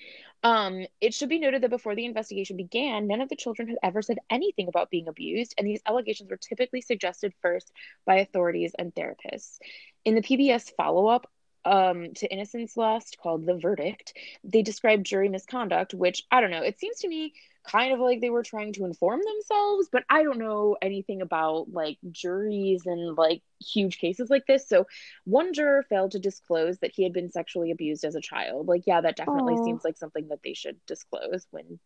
Um, 0.43 0.85
it 0.99 1.13
should 1.13 1.29
be 1.29 1.39
noted 1.39 1.61
that 1.61 1.69
before 1.69 1.95
the 1.95 2.05
investigation 2.05 2.57
began, 2.57 3.07
none 3.07 3.21
of 3.21 3.29
the 3.29 3.35
children 3.35 3.67
had 3.67 3.77
ever 3.83 4.01
said 4.01 4.17
anything 4.29 4.67
about 4.67 4.89
being 4.89 5.07
abused, 5.07 5.53
and 5.57 5.67
these 5.67 5.81
allegations 5.85 6.29
were 6.29 6.37
typically 6.37 6.81
suggested 6.81 7.33
first 7.41 7.71
by 8.05 8.15
authorities 8.15 8.73
and 8.77 8.93
therapists. 8.95 9.59
In 10.03 10.15
the 10.15 10.21
PBS 10.21 10.73
follow 10.75 11.07
up 11.07 11.29
um, 11.65 12.13
to 12.15 12.31
Innocence 12.31 12.75
Lost 12.77 13.17
called 13.21 13.45
The 13.45 13.57
Verdict, 13.57 14.13
they 14.43 14.61
described 14.61 15.05
jury 15.05 15.29
misconduct, 15.29 15.93
which 15.93 16.23
I 16.31 16.41
don't 16.41 16.51
know, 16.51 16.63
it 16.63 16.79
seems 16.79 16.99
to 16.99 17.07
me 17.07 17.33
kind 17.65 17.93
of 17.93 17.99
like 17.99 18.19
they 18.19 18.29
were 18.29 18.43
trying 18.43 18.73
to 18.73 18.85
inform 18.85 19.21
themselves, 19.23 19.87
but 19.91 20.03
I 20.09 20.23
don't 20.23 20.39
know 20.39 20.75
anything 20.81 21.21
about 21.21 21.71
like 21.71 21.97
juries 22.11 22.85
and 22.85 23.17
like 23.17 23.41
huge 23.61 23.97
cases 23.99 24.29
like 24.29 24.45
this. 24.45 24.67
So 24.67 24.85
one 25.23 25.53
juror 25.53 25.83
failed 25.83 26.11
to 26.11 26.19
disclose 26.19 26.79
that 26.79 26.91
he 26.93 27.03
had 27.03 27.13
been 27.13 27.31
sexually 27.31 27.71
abused 27.71 28.03
as 28.03 28.15
a 28.15 28.21
child. 28.21 28.67
Like, 28.67 28.83
yeah, 28.85 29.01
that 29.01 29.15
definitely 29.15 29.55
Aw. 29.55 29.63
seems 29.63 29.83
like 29.83 29.97
something 29.97 30.27
that 30.27 30.43
they 30.43 30.53
should 30.53 30.77
disclose 30.85 31.47
when 31.51 31.79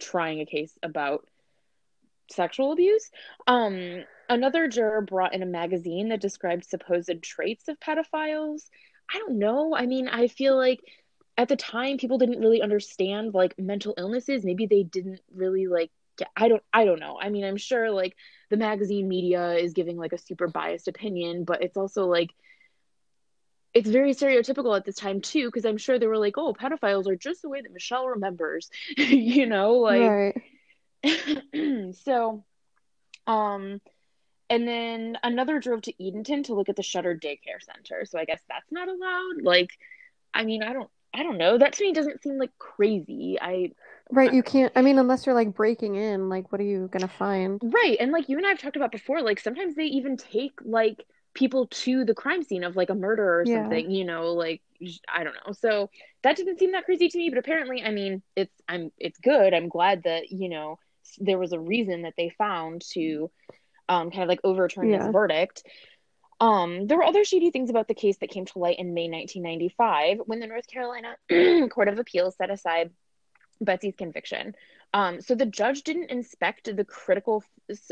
trying 0.00 0.40
a 0.40 0.46
case 0.46 0.72
about 0.82 1.26
sexual 2.30 2.72
abuse. 2.72 3.10
Um, 3.46 4.04
another 4.28 4.68
juror 4.68 5.02
brought 5.02 5.34
in 5.34 5.42
a 5.42 5.46
magazine 5.46 6.08
that 6.08 6.20
described 6.20 6.64
supposed 6.64 7.22
traits 7.22 7.68
of 7.68 7.78
pedophiles. 7.78 8.62
I 9.12 9.18
don't 9.18 9.38
know. 9.38 9.74
I 9.74 9.86
mean, 9.86 10.08
I 10.08 10.28
feel 10.28 10.56
like 10.56 10.80
at 11.36 11.48
the 11.48 11.56
time 11.56 11.98
people 11.98 12.18
didn't 12.18 12.40
really 12.40 12.62
understand 12.62 13.34
like 13.34 13.58
mental 13.58 13.94
illnesses. 13.98 14.44
Maybe 14.44 14.66
they 14.66 14.82
didn't 14.82 15.20
really 15.34 15.66
like 15.66 15.90
get, 16.16 16.28
I 16.36 16.48
don't 16.48 16.62
I 16.72 16.84
don't 16.84 17.00
know. 17.00 17.18
I 17.20 17.28
mean, 17.30 17.44
I'm 17.44 17.56
sure 17.56 17.90
like 17.90 18.16
the 18.50 18.56
magazine 18.56 19.08
media 19.08 19.52
is 19.54 19.72
giving 19.72 19.96
like 19.96 20.12
a 20.12 20.18
super 20.18 20.48
biased 20.48 20.88
opinion, 20.88 21.44
but 21.44 21.62
it's 21.62 21.76
also 21.76 22.06
like 22.06 22.30
it's 23.74 23.88
very 23.88 24.12
stereotypical 24.14 24.76
at 24.76 24.84
this 24.84 24.94
time 24.96 25.20
too 25.20 25.46
because 25.48 25.64
I'm 25.64 25.78
sure 25.78 25.98
they 25.98 26.06
were 26.06 26.18
like, 26.18 26.38
"Oh, 26.38 26.54
pedophiles 26.54 27.08
are 27.08 27.16
just 27.16 27.42
the 27.42 27.48
way 27.48 27.60
that 27.60 27.72
Michelle 27.72 28.06
remembers." 28.08 28.70
you 28.96 29.46
know, 29.46 29.74
like 29.74 30.00
right. 30.00 30.34
so 32.04 32.44
um 33.26 33.80
and 34.50 34.66
then 34.68 35.18
another 35.22 35.58
drove 35.60 35.82
to 35.82 35.94
Edenton 36.04 36.42
to 36.44 36.54
look 36.54 36.68
at 36.68 36.76
the 36.76 36.82
shuttered 36.82 37.22
daycare 37.22 37.60
center. 37.62 38.04
So 38.04 38.18
I 38.18 38.24
guess 38.24 38.42
that's 38.48 38.70
not 38.72 38.88
allowed. 38.88 39.42
Like, 39.42 39.70
I 40.34 40.44
mean, 40.44 40.62
I 40.62 40.72
don't 40.72 40.90
I 41.14 41.22
don't 41.22 41.38
know. 41.38 41.58
That 41.58 41.74
to 41.74 41.84
me 41.84 41.92
doesn't 41.92 42.22
seem 42.22 42.38
like 42.38 42.52
crazy. 42.58 43.38
I 43.40 43.70
Right, 44.10 44.32
you 44.32 44.42
can't, 44.42 44.72
I 44.76 44.82
mean, 44.82 44.98
unless 44.98 45.26
you're 45.26 45.34
like 45.34 45.54
breaking 45.54 45.96
in, 45.96 46.28
like, 46.28 46.52
what 46.52 46.60
are 46.60 46.64
you 46.64 46.88
gonna 46.92 47.08
find? 47.08 47.60
right. 47.62 47.96
And 48.00 48.12
like 48.12 48.28
you 48.28 48.36
and 48.36 48.46
I 48.46 48.50
have 48.50 48.58
talked 48.58 48.76
about 48.76 48.92
before, 48.92 49.22
like 49.22 49.40
sometimes 49.40 49.74
they 49.74 49.84
even 49.86 50.16
take 50.16 50.52
like 50.64 51.04
people 51.34 51.66
to 51.68 52.04
the 52.04 52.14
crime 52.14 52.42
scene 52.42 52.64
of 52.64 52.76
like 52.76 52.90
a 52.90 52.94
murder 52.94 53.40
or 53.40 53.46
Yeah. 53.46 53.46
something, 53.46 53.90
you 53.90 54.04
know, 54.04 54.32
like 54.32 54.62
I 55.12 55.24
don't 55.24 55.36
know. 55.46 55.52
So 55.52 55.90
that 56.22 56.36
didn't 56.36 56.58
seem 56.58 56.72
that 56.72 56.84
crazy 56.84 57.08
to 57.08 57.18
me, 57.18 57.30
but 57.30 57.38
apparently, 57.38 57.82
I 57.82 57.90
mean, 57.90 58.22
it's 58.36 58.54
I'm 58.68 58.90
it's 58.98 59.18
good. 59.18 59.54
I'm 59.54 59.68
glad 59.68 60.04
that, 60.04 60.30
you 60.30 60.48
know, 60.48 60.78
there 61.18 61.38
was 61.38 61.52
a 61.52 61.60
reason 61.60 62.02
that 62.02 62.14
they 62.16 62.30
found 62.38 62.82
to 62.92 63.30
um 63.88 64.10
kind 64.10 64.22
of 64.22 64.28
like 64.28 64.40
overturn 64.44 64.90
Yeah. 64.90 64.98
this 65.04 65.12
verdict. 65.12 65.62
Um, 66.40 66.86
there 66.88 66.98
were 66.98 67.04
other 67.04 67.24
shady 67.24 67.50
things 67.50 67.70
about 67.70 67.88
the 67.88 67.94
case 67.94 68.18
that 68.18 68.30
came 68.30 68.44
to 68.46 68.58
light 68.58 68.78
in 68.78 68.92
May 68.92 69.08
1995 69.08 70.18
when 70.26 70.40
the 70.40 70.46
North 70.46 70.66
Carolina 70.66 71.16
Court 71.70 71.88
of 71.88 71.98
Appeals 71.98 72.36
set 72.36 72.50
aside 72.50 72.90
Betsy's 73.60 73.94
conviction. 73.96 74.54
Um, 74.92 75.20
so 75.20 75.34
the 75.34 75.46
judge 75.46 75.82
didn't 75.82 76.10
inspect 76.10 76.74
the 76.76 76.84
critical, 76.84 77.44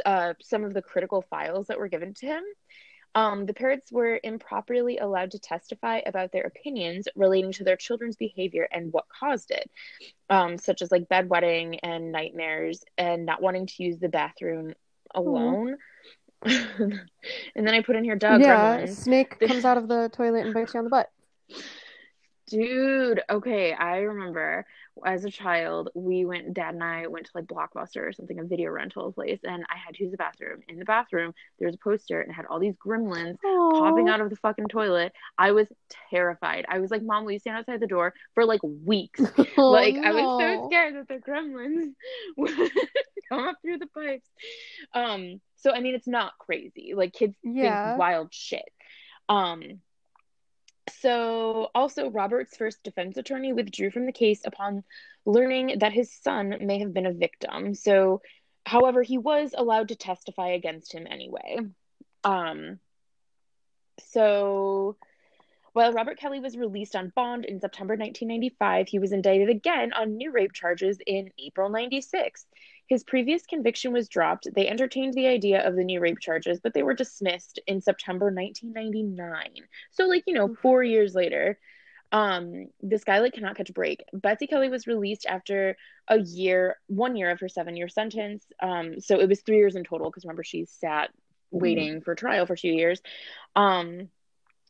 uh, 0.05 0.35
some 0.43 0.65
of 0.65 0.75
the 0.75 0.83
critical 0.83 1.23
files 1.23 1.69
that 1.69 1.79
were 1.79 1.89
given 1.89 2.15
to 2.15 2.27
him. 2.27 2.43
Um, 3.15 3.45
the 3.47 3.55
parents 3.55 3.93
were 3.93 4.19
improperly 4.23 4.99
allowed 4.99 5.33
to 5.33 5.39
testify 5.39 6.01
about 6.05 6.33
their 6.33 6.45
opinions 6.45 7.09
relating 7.15 7.53
to 7.53 7.65
their 7.65 7.77
children's 7.77 8.17
behavior 8.17 8.67
and 8.73 8.93
what 8.93 9.05
caused 9.09 9.51
it, 9.51 9.71
um, 10.31 10.57
such 10.59 10.81
as 10.81 10.91
like 10.91 11.09
bedwetting 11.09 11.79
and 11.83 12.11
nightmares 12.11 12.83
and 12.97 13.27
not 13.27 13.43
wanting 13.43 13.67
to 13.67 13.83
use 13.83 13.99
the 13.99 14.09
bathroom 14.09 14.73
alone. 15.15 15.77
and 16.45 17.01
then 17.55 17.69
I 17.69 17.83
put 17.83 17.97
in 17.97 18.05
here 18.05 18.17
Doug 18.17 18.41
Yeah, 18.41 18.79
Gremlins. 18.79 18.97
Snake 18.97 19.39
comes 19.41 19.65
out 19.65 19.79
of 19.79 19.89
the 19.89 20.11
toilet 20.13 20.45
and 20.45 20.55
bites 20.55 20.75
you 20.75 20.79
on 20.79 20.85
the 20.85 20.91
butt. 20.91 21.11
Dude, 22.53 23.23
okay, 23.31 23.73
I 23.73 24.01
remember 24.01 24.67
as 25.07 25.25
a 25.25 25.31
child, 25.31 25.89
we 25.95 26.27
went, 26.27 26.53
dad 26.53 26.75
and 26.75 26.85
I 26.85 27.07
went 27.07 27.25
to 27.25 27.33
like 27.35 27.47
Blockbuster 27.47 28.07
or 28.07 28.13
something, 28.13 28.39
a 28.39 28.45
video 28.45 28.71
rental 28.71 29.11
place, 29.11 29.41
and 29.43 29.65
I 29.71 29.79
had 29.79 29.95
to 29.95 30.03
use 30.03 30.11
the 30.11 30.19
bathroom. 30.19 30.61
In 30.69 30.79
the 30.79 30.85
bathroom, 30.85 31.33
there 31.59 31.67
was 31.67 31.77
a 31.77 31.79
poster 31.79 32.21
and 32.21 32.31
it 32.31 32.35
had 32.35 32.45
all 32.45 32.61
these 32.61 32.75
gremlins 32.77 33.39
popping 33.73 34.09
out 34.09 34.21
of 34.21 34.29
the 34.29 34.37
fucking 34.37 34.69
toilet. 34.69 35.13
I 35.39 35.53
was 35.53 35.67
terrified. 36.11 36.67
I 36.69 36.81
was 36.81 36.91
like, 36.91 37.03
Mom, 37.03 37.25
will 37.25 37.33
you 37.33 37.39
stand 37.39 37.57
outside 37.57 37.81
the 37.81 37.87
door 37.87 38.13
for 38.35 38.45
like 38.45 38.61
weeks? 38.63 39.21
Oh, 39.57 39.71
like, 39.71 39.97
I 40.05 40.13
was 40.13 40.27
so 40.37 40.69
scared 40.69 40.95
that 40.97 41.09
the 41.09 41.21
gremlins 41.27 41.95
would 42.37 42.51
come 43.31 43.49
up 43.49 43.57
through 43.63 43.79
the 43.79 43.87
pipes. 43.87 44.29
Um, 44.95 45.41
so 45.57 45.73
I 45.73 45.81
mean, 45.81 45.95
it's 45.95 46.07
not 46.07 46.33
crazy. 46.39 46.93
Like, 46.95 47.15
kids 47.15 47.35
Yeah. 47.43 47.83
think 47.85 47.97
wild 47.97 48.35
shit. 48.35 48.69
Um, 49.29 49.81
so, 50.89 51.69
also, 51.75 52.11
Robert's 52.11 52.57
first 52.57 52.83
defense 52.83 53.17
attorney 53.17 53.53
withdrew 53.53 53.91
from 53.91 54.07
the 54.07 54.13
case 54.13 54.41
upon 54.45 54.83
learning 55.25 55.79
that 55.79 55.93
his 55.93 56.13
son 56.13 56.57
may 56.61 56.81
have 56.81 56.93
been 56.93 57.07
a 57.07 57.13
victim. 57.13 57.75
So, 57.75 58.21
however, 58.67 59.03
he 59.03 59.19
was 59.19 59.55
allowed 59.57 59.89
to 59.89 59.97
testify 59.97 60.51
against 60.51 60.93
him 60.93 61.07
anyway. 61.09 61.59
Um, 62.25 62.81
so, 64.01 64.97
while 65.73 65.93
Robert 65.93 66.19
Kelly 66.19 66.41
was 66.41 66.57
released 66.57 66.97
on 66.97 67.13
bond 67.15 67.45
in 67.45 67.61
September 67.61 67.95
1995, 67.95 68.89
he 68.89 68.99
was 68.99 69.13
indicted 69.13 69.49
again 69.49 69.93
on 69.93 70.17
new 70.17 70.33
rape 70.33 70.53
charges 70.53 70.99
in 71.07 71.31
April 71.39 71.71
96. 71.71 72.45
His 72.93 73.05
previous 73.05 73.47
conviction 73.47 73.95
was 73.95 74.07
dropped. 74.07 74.49
They 74.55 74.69
entertained 74.69 75.15
the 75.15 75.27
idea 75.27 75.67
of 75.67 75.77
the 75.77 75.83
new 75.83 75.99
rape 75.99 76.19
charges, 76.21 76.61
but 76.61 76.75
they 76.75 76.83
were 76.83 76.93
dismissed 76.93 77.59
in 77.67 77.81
September 77.81 78.27
1999. 78.27 79.67
So, 79.93 80.05
like, 80.05 80.25
you 80.27 80.35
know, 80.35 80.55
four 80.61 80.83
years 80.83 81.15
later, 81.15 81.59
um, 82.13 82.67
this 82.83 83.03
guy 83.03 83.21
like 83.21 83.33
cannot 83.33 83.57
catch 83.57 83.71
a 83.71 83.73
break. 83.73 84.05
Betsy 84.13 84.47
Kelly 84.47 84.69
was 84.69 84.87
released 84.87 85.25
after 85.25 85.75
a 86.07 86.19
year, 86.19 86.77
one 86.87 87.17
year 87.17 87.31
of 87.31 87.41
her 87.41 87.49
seven 87.49 87.77
year 87.77 87.89
sentence. 87.89 88.45
Um, 88.61 89.01
so 89.01 89.19
it 89.19 89.27
was 89.27 89.41
three 89.41 89.57
years 89.57 89.75
in 89.75 89.85
total 89.85 90.11
because 90.11 90.27
remember 90.27 90.45
she 90.45 90.67
sat 90.67 91.09
waiting 91.51 92.03
for 92.03 92.15
trial 92.15 92.45
for 92.45 92.57
two 92.57 92.69
years. 92.69 93.01
Um, 93.57 94.11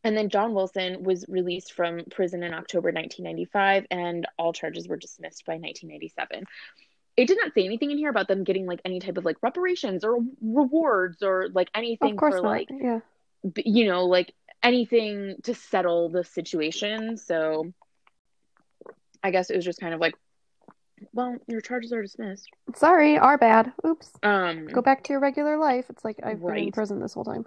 and 0.04 0.16
then 0.16 0.28
John 0.28 0.54
Wilson 0.54 1.02
was 1.02 1.24
released 1.26 1.72
from 1.72 2.04
prison 2.08 2.44
in 2.44 2.54
October 2.54 2.92
1995, 2.92 3.86
and 3.90 4.28
all 4.38 4.52
charges 4.52 4.86
were 4.86 4.96
dismissed 4.96 5.44
by 5.44 5.54
1997. 5.54 6.44
It 7.16 7.26
did 7.26 7.38
not 7.42 7.52
say 7.54 7.64
anything 7.64 7.90
in 7.90 7.98
here 7.98 8.10
about 8.10 8.28
them 8.28 8.42
getting 8.44 8.66
like 8.66 8.80
any 8.84 8.98
type 9.00 9.18
of 9.18 9.24
like 9.24 9.36
reparations 9.42 10.02
or 10.04 10.18
rewards 10.40 11.22
or 11.22 11.48
like 11.52 11.68
anything 11.74 12.12
Of 12.12 12.16
course 12.16 12.34
for 12.36 12.42
not. 12.42 12.48
like 12.48 12.68
Yeah. 12.70 13.00
you 13.64 13.86
know 13.86 14.06
like 14.06 14.32
anything 14.62 15.36
to 15.42 15.54
settle 15.54 16.08
the 16.08 16.24
situation. 16.24 17.16
So 17.16 17.72
I 19.22 19.30
guess 19.30 19.50
it 19.50 19.56
was 19.56 19.64
just 19.64 19.80
kind 19.80 19.92
of 19.94 20.00
like, 20.00 20.14
well, 21.12 21.36
your 21.48 21.60
charges 21.60 21.92
are 21.92 22.00
dismissed. 22.02 22.48
Sorry, 22.76 23.18
our 23.18 23.36
bad. 23.36 23.72
Oops. 23.86 24.10
Um, 24.22 24.66
Go 24.66 24.82
back 24.82 25.02
to 25.04 25.12
your 25.12 25.20
regular 25.20 25.58
life. 25.58 25.86
It's 25.90 26.04
like 26.04 26.18
I've 26.22 26.40
been 26.40 26.56
in 26.56 26.72
prison 26.72 27.00
this 27.00 27.14
whole 27.14 27.24
time. 27.24 27.44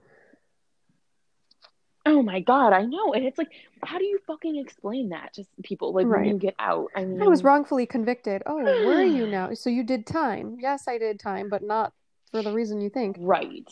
Oh 2.06 2.22
my 2.22 2.40
God, 2.40 2.74
I 2.74 2.84
know. 2.84 3.14
And 3.14 3.26
it's 3.26 3.38
like, 3.38 3.52
how 3.84 3.98
do 3.98 4.06
you 4.06 4.20
fucking 4.28 4.58
explain 4.58 5.10
that 5.10 5.34
to 5.34 5.46
people 5.64 5.94
like 5.94 6.08
when 6.08 6.26
you 6.26 6.38
get 6.38 6.56
out? 6.60 6.92
I 6.96 7.06
mean, 7.06 7.22
I 7.22 7.28
was 7.28 7.44
wrongfully 7.44 7.86
convicted. 7.86 8.44
Oh, 8.46 8.58
where 8.58 9.00
are 9.00 9.04
you 9.04 9.28
now? 9.32 9.54
So 9.54 9.70
you 9.70 9.84
did 9.84 10.06
time. 10.06 10.58
Yes, 10.60 10.88
I 10.88 10.98
did 10.98 11.20
time, 11.20 11.50
but 11.50 11.64
not 11.64 11.94
for 12.32 12.42
the 12.42 12.52
reason 12.52 12.82
you 12.82 12.90
think. 12.90 13.18
Right. 13.20 13.70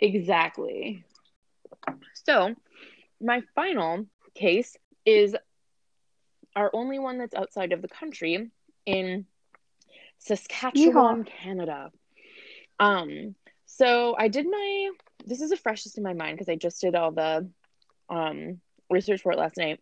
Exactly. 0.00 1.04
So, 2.12 2.54
my 3.20 3.42
final 3.54 4.06
case 4.34 4.76
is 5.04 5.34
our 6.54 6.70
only 6.72 6.98
one 6.98 7.18
that's 7.18 7.34
outside 7.34 7.72
of 7.72 7.82
the 7.82 7.88
country 7.88 8.50
in 8.86 9.26
Saskatchewan, 10.18 11.24
Canada. 11.24 11.90
Um, 12.78 13.34
so 13.78 14.14
I 14.18 14.28
did 14.28 14.46
my 14.50 14.90
this 15.26 15.40
is 15.40 15.50
the 15.50 15.56
freshest 15.56 15.98
in 15.98 16.04
my 16.04 16.12
mind 16.14 16.36
because 16.36 16.48
I 16.48 16.56
just 16.56 16.80
did 16.80 16.94
all 16.94 17.12
the 17.12 17.48
um 18.08 18.60
research 18.90 19.22
for 19.22 19.32
it 19.32 19.38
last 19.38 19.56
night. 19.56 19.80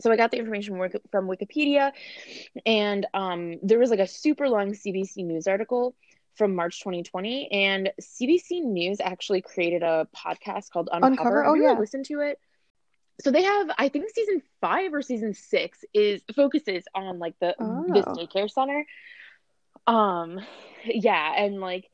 So 0.00 0.10
I 0.10 0.16
got 0.16 0.30
the 0.32 0.38
information 0.38 0.76
from 1.12 1.28
Wikipedia, 1.28 1.92
and 2.66 3.06
um, 3.14 3.58
there 3.62 3.78
was 3.78 3.90
like 3.90 4.00
a 4.00 4.06
super 4.06 4.48
long 4.48 4.72
CBC 4.72 5.24
News 5.24 5.46
article 5.46 5.94
from 6.34 6.56
March 6.56 6.80
2020. 6.80 7.52
And 7.52 7.92
CBC 8.00 8.62
News 8.62 9.00
actually 9.00 9.42
created 9.42 9.82
a 9.82 10.08
podcast 10.16 10.70
called 10.70 10.88
Uncover. 10.90 11.12
Uncover? 11.12 11.46
Oh, 11.46 11.54
yeah. 11.54 11.78
listened 11.78 12.06
to 12.06 12.20
it? 12.20 12.38
So 13.20 13.30
they 13.30 13.42
have, 13.44 13.70
I 13.78 13.88
think 13.90 14.10
season 14.10 14.42
five 14.60 14.92
or 14.92 15.02
season 15.02 15.34
six 15.34 15.84
is 15.94 16.22
focuses 16.34 16.84
on 16.94 17.20
like 17.20 17.34
the 17.40 17.54
this 17.92 18.04
Oh. 18.08 18.14
daycare 18.16 18.50
center. 18.50 18.84
Um, 19.86 20.40
yeah, 20.84 21.32
and 21.36 21.60
like 21.60 21.88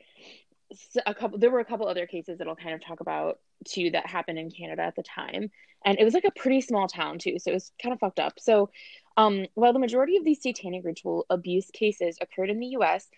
a 1.07 1.15
couple, 1.15 1.39
there 1.39 1.51
were 1.51 1.61
a 1.61 1.65
couple 1.65 1.87
other 1.89 2.07
cases 2.07 2.39
that 2.39 2.49
I'll 2.49 2.57
kind 2.57 2.75
of 2.75 2.85
talk 2.85 3.01
about 3.01 3.39
too 3.67 3.91
that 3.93 4.07
happened 4.07 4.39
in 4.39 4.51
Canada 4.51 4.83
at 4.83 4.97
the 4.97 5.03
time, 5.03 5.51
and 5.85 5.99
it 5.99 6.05
was 6.05 6.15
like 6.15 6.25
a 6.25 6.31
pretty 6.31 6.61
small 6.61 6.89
town 6.89 7.19
too, 7.19 7.39
so 7.39 7.51
it 7.51 7.55
was 7.55 7.73
kind 7.83 7.93
of 7.93 8.01
fucked 8.01 8.21
up. 8.21 8.35
So, 8.39 8.71
um, 9.17 9.47
while 9.55 9.73
the 9.73 9.79
majority 9.79 10.17
of 10.17 10.25
these 10.25 10.43
satanic 10.43 10.85
ritual 10.85 11.27
abuse 11.31 11.71
cases 11.73 12.19
occurred 12.21 12.51
in 12.51 12.61
the 12.61 12.69
U.S. 12.69 13.09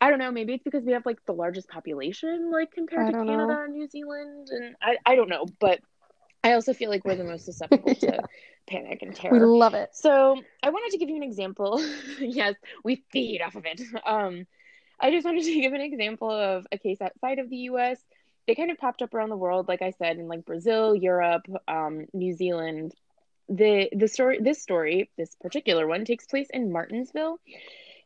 I 0.00 0.10
don't 0.10 0.18
know. 0.18 0.32
Maybe 0.32 0.54
it's 0.54 0.64
because 0.64 0.82
we 0.84 0.92
have 0.92 1.06
like 1.06 1.24
the 1.26 1.32
largest 1.32 1.68
population, 1.68 2.50
like 2.50 2.72
compared 2.72 3.06
to 3.06 3.12
don't 3.12 3.26
know. 3.26 3.36
Canada 3.36 3.62
and 3.64 3.74
New 3.74 3.88
Zealand, 3.88 4.48
and 4.50 4.74
I, 4.82 4.96
I 5.06 5.14
don't 5.14 5.28
know. 5.28 5.46
But 5.60 5.78
I 6.44 6.54
also 6.54 6.72
feel 6.72 6.90
like 6.90 7.04
we're 7.04 7.16
the 7.16 7.24
most 7.24 7.44
susceptible 7.44 7.94
Yeah. 8.02 8.16
to 8.16 8.22
panic 8.66 9.02
and 9.02 9.14
terror. 9.14 9.38
We 9.38 9.40
love 9.40 9.74
it. 9.74 9.90
So 9.92 10.40
I 10.62 10.70
wanted 10.70 10.90
to 10.92 10.98
give 10.98 11.08
you 11.08 11.16
an 11.16 11.22
example. 11.22 11.80
yes, 12.18 12.54
we 12.84 13.04
feed 13.12 13.42
off 13.42 13.54
of 13.54 13.64
it. 13.64 13.80
Um, 14.04 14.46
I 15.02 15.10
just 15.10 15.26
wanted 15.26 15.44
to 15.44 15.54
give 15.60 15.74
an 15.74 15.82
example 15.82 16.30
of 16.30 16.66
a 16.72 16.78
case 16.78 17.02
outside 17.02 17.40
of 17.40 17.50
the 17.50 17.58
U.S. 17.72 18.00
They 18.46 18.54
kind 18.54 18.70
of 18.70 18.78
popped 18.78 19.02
up 19.02 19.14
around 19.14 19.30
the 19.30 19.36
world, 19.36 19.68
like 19.68 19.82
I 19.82 19.92
said, 19.92 20.18
in 20.18 20.28
like 20.28 20.46
Brazil, 20.46 20.94
Europe, 20.96 21.46
um, 21.68 22.06
New 22.14 22.34
Zealand. 22.34 22.94
The 23.48 23.90
the 23.92 24.08
story, 24.08 24.38
this 24.40 24.62
story, 24.62 25.10
this 25.18 25.34
particular 25.40 25.86
one, 25.86 26.04
takes 26.04 26.26
place 26.26 26.48
in 26.52 26.70
Martensville, 26.70 27.36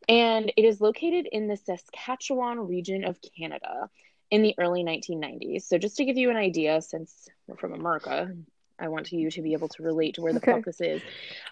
and 0.08 0.52
it 0.56 0.64
is 0.64 0.80
located 0.80 1.28
in 1.30 1.48
the 1.48 1.56
Saskatchewan 1.56 2.60
region 2.66 3.04
of 3.04 3.18
Canada 3.38 3.90
in 4.30 4.42
the 4.42 4.54
early 4.58 4.84
1990s. 4.84 5.62
So 5.62 5.78
just 5.78 5.96
to 5.98 6.04
give 6.04 6.16
you 6.16 6.30
an 6.30 6.36
idea, 6.36 6.82
since 6.82 7.28
we're 7.46 7.56
from 7.56 7.74
America, 7.74 8.32
I 8.78 8.88
want 8.88 9.12
you 9.12 9.30
to 9.30 9.42
be 9.42 9.52
able 9.52 9.68
to 9.70 9.82
relate 9.82 10.14
to 10.16 10.22
where 10.22 10.32
the 10.32 10.40
Okay. 10.40 10.50
fuck 10.50 10.64
this 10.64 10.80
is. 10.80 11.02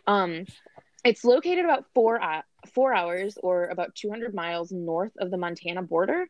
Um, 0.07 0.47
it's 1.05 1.25
located 1.25 1.65
about 1.65 1.87
four 1.95 2.21
uh, 2.23 2.43
four 2.75 2.95
hours 2.95 3.39
or 3.43 3.67
about 3.67 3.95
200 3.95 4.35
miles 4.35 4.73
north 4.73 5.13
of 5.19 5.31
the 5.31 5.37
Montana 5.37 5.83
border. 5.83 6.27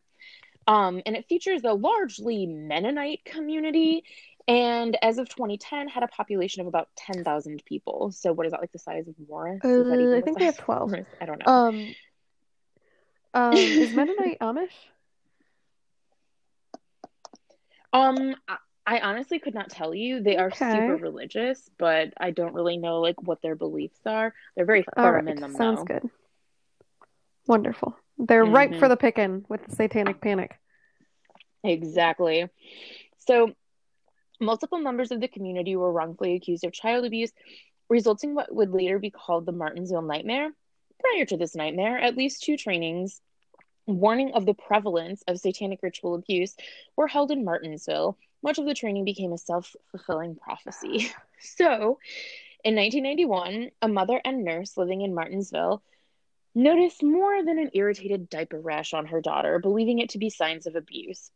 Um, 0.67 1.01
and 1.05 1.15
it 1.15 1.27
features 1.27 1.63
a 1.63 1.73
largely 1.73 2.45
Mennonite 2.47 3.23
community. 3.25 4.03
And 4.47 4.97
as 5.01 5.17
of 5.17 5.27
2010, 5.29 5.87
had 5.87 6.03
a 6.03 6.07
population 6.07 6.61
of 6.61 6.67
about 6.67 6.89
10,000 6.97 7.63
people. 7.65 8.11
So 8.11 8.31
what 8.33 8.45
is 8.45 8.51
that 8.51 8.61
like 8.61 8.71
the 8.71 8.79
size 8.79 9.07
of 9.07 9.15
Morris? 9.27 9.63
Uh, 9.63 10.17
I 10.17 10.21
think 10.21 10.39
they 10.39 10.45
have 10.45 10.57
12. 10.57 10.89
Morris? 10.89 11.07
I 11.21 11.25
don't 11.25 11.39
know. 11.39 11.45
Um, 11.51 11.95
um, 13.33 13.59
is 13.79 13.91
Mennonite 13.95 14.39
Amish? 14.39 14.69
Um, 17.93 18.35
I, 18.47 18.57
I 18.85 18.99
honestly 18.99 19.39
could 19.39 19.55
not 19.55 19.69
tell 19.69 19.95
you. 19.95 20.21
They 20.21 20.37
are 20.37 20.51
Okay. 20.51 20.71
super 20.71 20.95
religious, 20.97 21.69
but 21.77 22.13
I 22.17 22.31
don't 22.31 22.53
really 22.53 22.77
know 22.77 23.01
like 23.01 23.21
what 23.23 23.41
their 23.41 23.55
beliefs 23.55 23.99
are. 24.05 24.33
They're 24.55 24.65
very 24.65 24.85
firm 25.01 25.27
right, 25.27 25.27
in 25.27 25.39
them 25.39 25.53
sounds 25.57 25.79
though. 25.79 25.83
good. 25.83 26.03
Wonderful. 27.47 27.95
They're 28.17 28.45
ripe 28.45 28.71
Mhm. 28.71 28.79
for 28.79 28.87
the 28.87 28.97
picking 28.97 29.45
with 29.49 29.65
the 29.65 29.75
satanic 29.75 30.21
panic. 30.21 30.57
Exactly. 31.63 32.49
So, 33.17 33.53
multiple 34.39 34.79
members 34.79 35.11
of 35.11 35.19
the 35.19 35.27
community 35.27 35.75
were 35.75 35.91
wrongfully 35.91 36.35
accused 36.35 36.63
of 36.63 36.73
child 36.73 37.05
abuse, 37.05 37.31
resulting 37.89 38.31
in 38.31 38.35
what 38.35 38.53
would 38.53 38.71
later 38.71 38.99
be 38.99 39.09
called 39.09 39.45
the 39.45 39.53
Martensville 39.53 40.05
Nightmare. 40.05 40.51
Prior 40.99 41.25
to 41.25 41.37
this 41.37 41.55
nightmare, 41.55 41.97
at 41.99 42.17
least 42.17 42.43
two 42.43 42.57
trainings 42.57 43.21
warning 43.87 44.31
of 44.33 44.47
the 44.47 44.53
prevalence 44.53 45.21
of 45.27 45.39
satanic 45.39 45.83
ritual 45.83 46.15
abuse 46.15 46.55
were 46.95 47.07
held 47.07 47.29
in 47.31 47.45
Martensville. 47.45 48.15
Much 48.41 48.57
of 48.57 48.65
the 48.65 48.73
training 48.73 49.05
became 49.05 49.31
a 49.31 49.37
self 49.37 49.75
fulfilling 49.91 50.35
prophecy. 50.35 51.11
So, 51.37 51.99
in 52.63 52.75
1991, 52.75 53.69
a 53.81 53.87
mother 53.87 54.19
and 54.23 54.43
nurse 54.43 54.77
living 54.77 55.01
in 55.01 55.13
Martensville 55.13 55.81
noticed 56.55 57.03
more 57.03 57.43
than 57.43 57.59
an 57.59 57.69
irritated 57.73 58.29
diaper 58.29 58.59
rash 58.59 58.93
on 58.93 59.05
her 59.07 59.19
daughter, 59.19 59.59
believing 59.59 59.99
it 59.99 60.09
to 60.09 60.17
be 60.17 60.29
signs 60.29 60.65
of 60.65 60.75
abuse. 60.75 61.29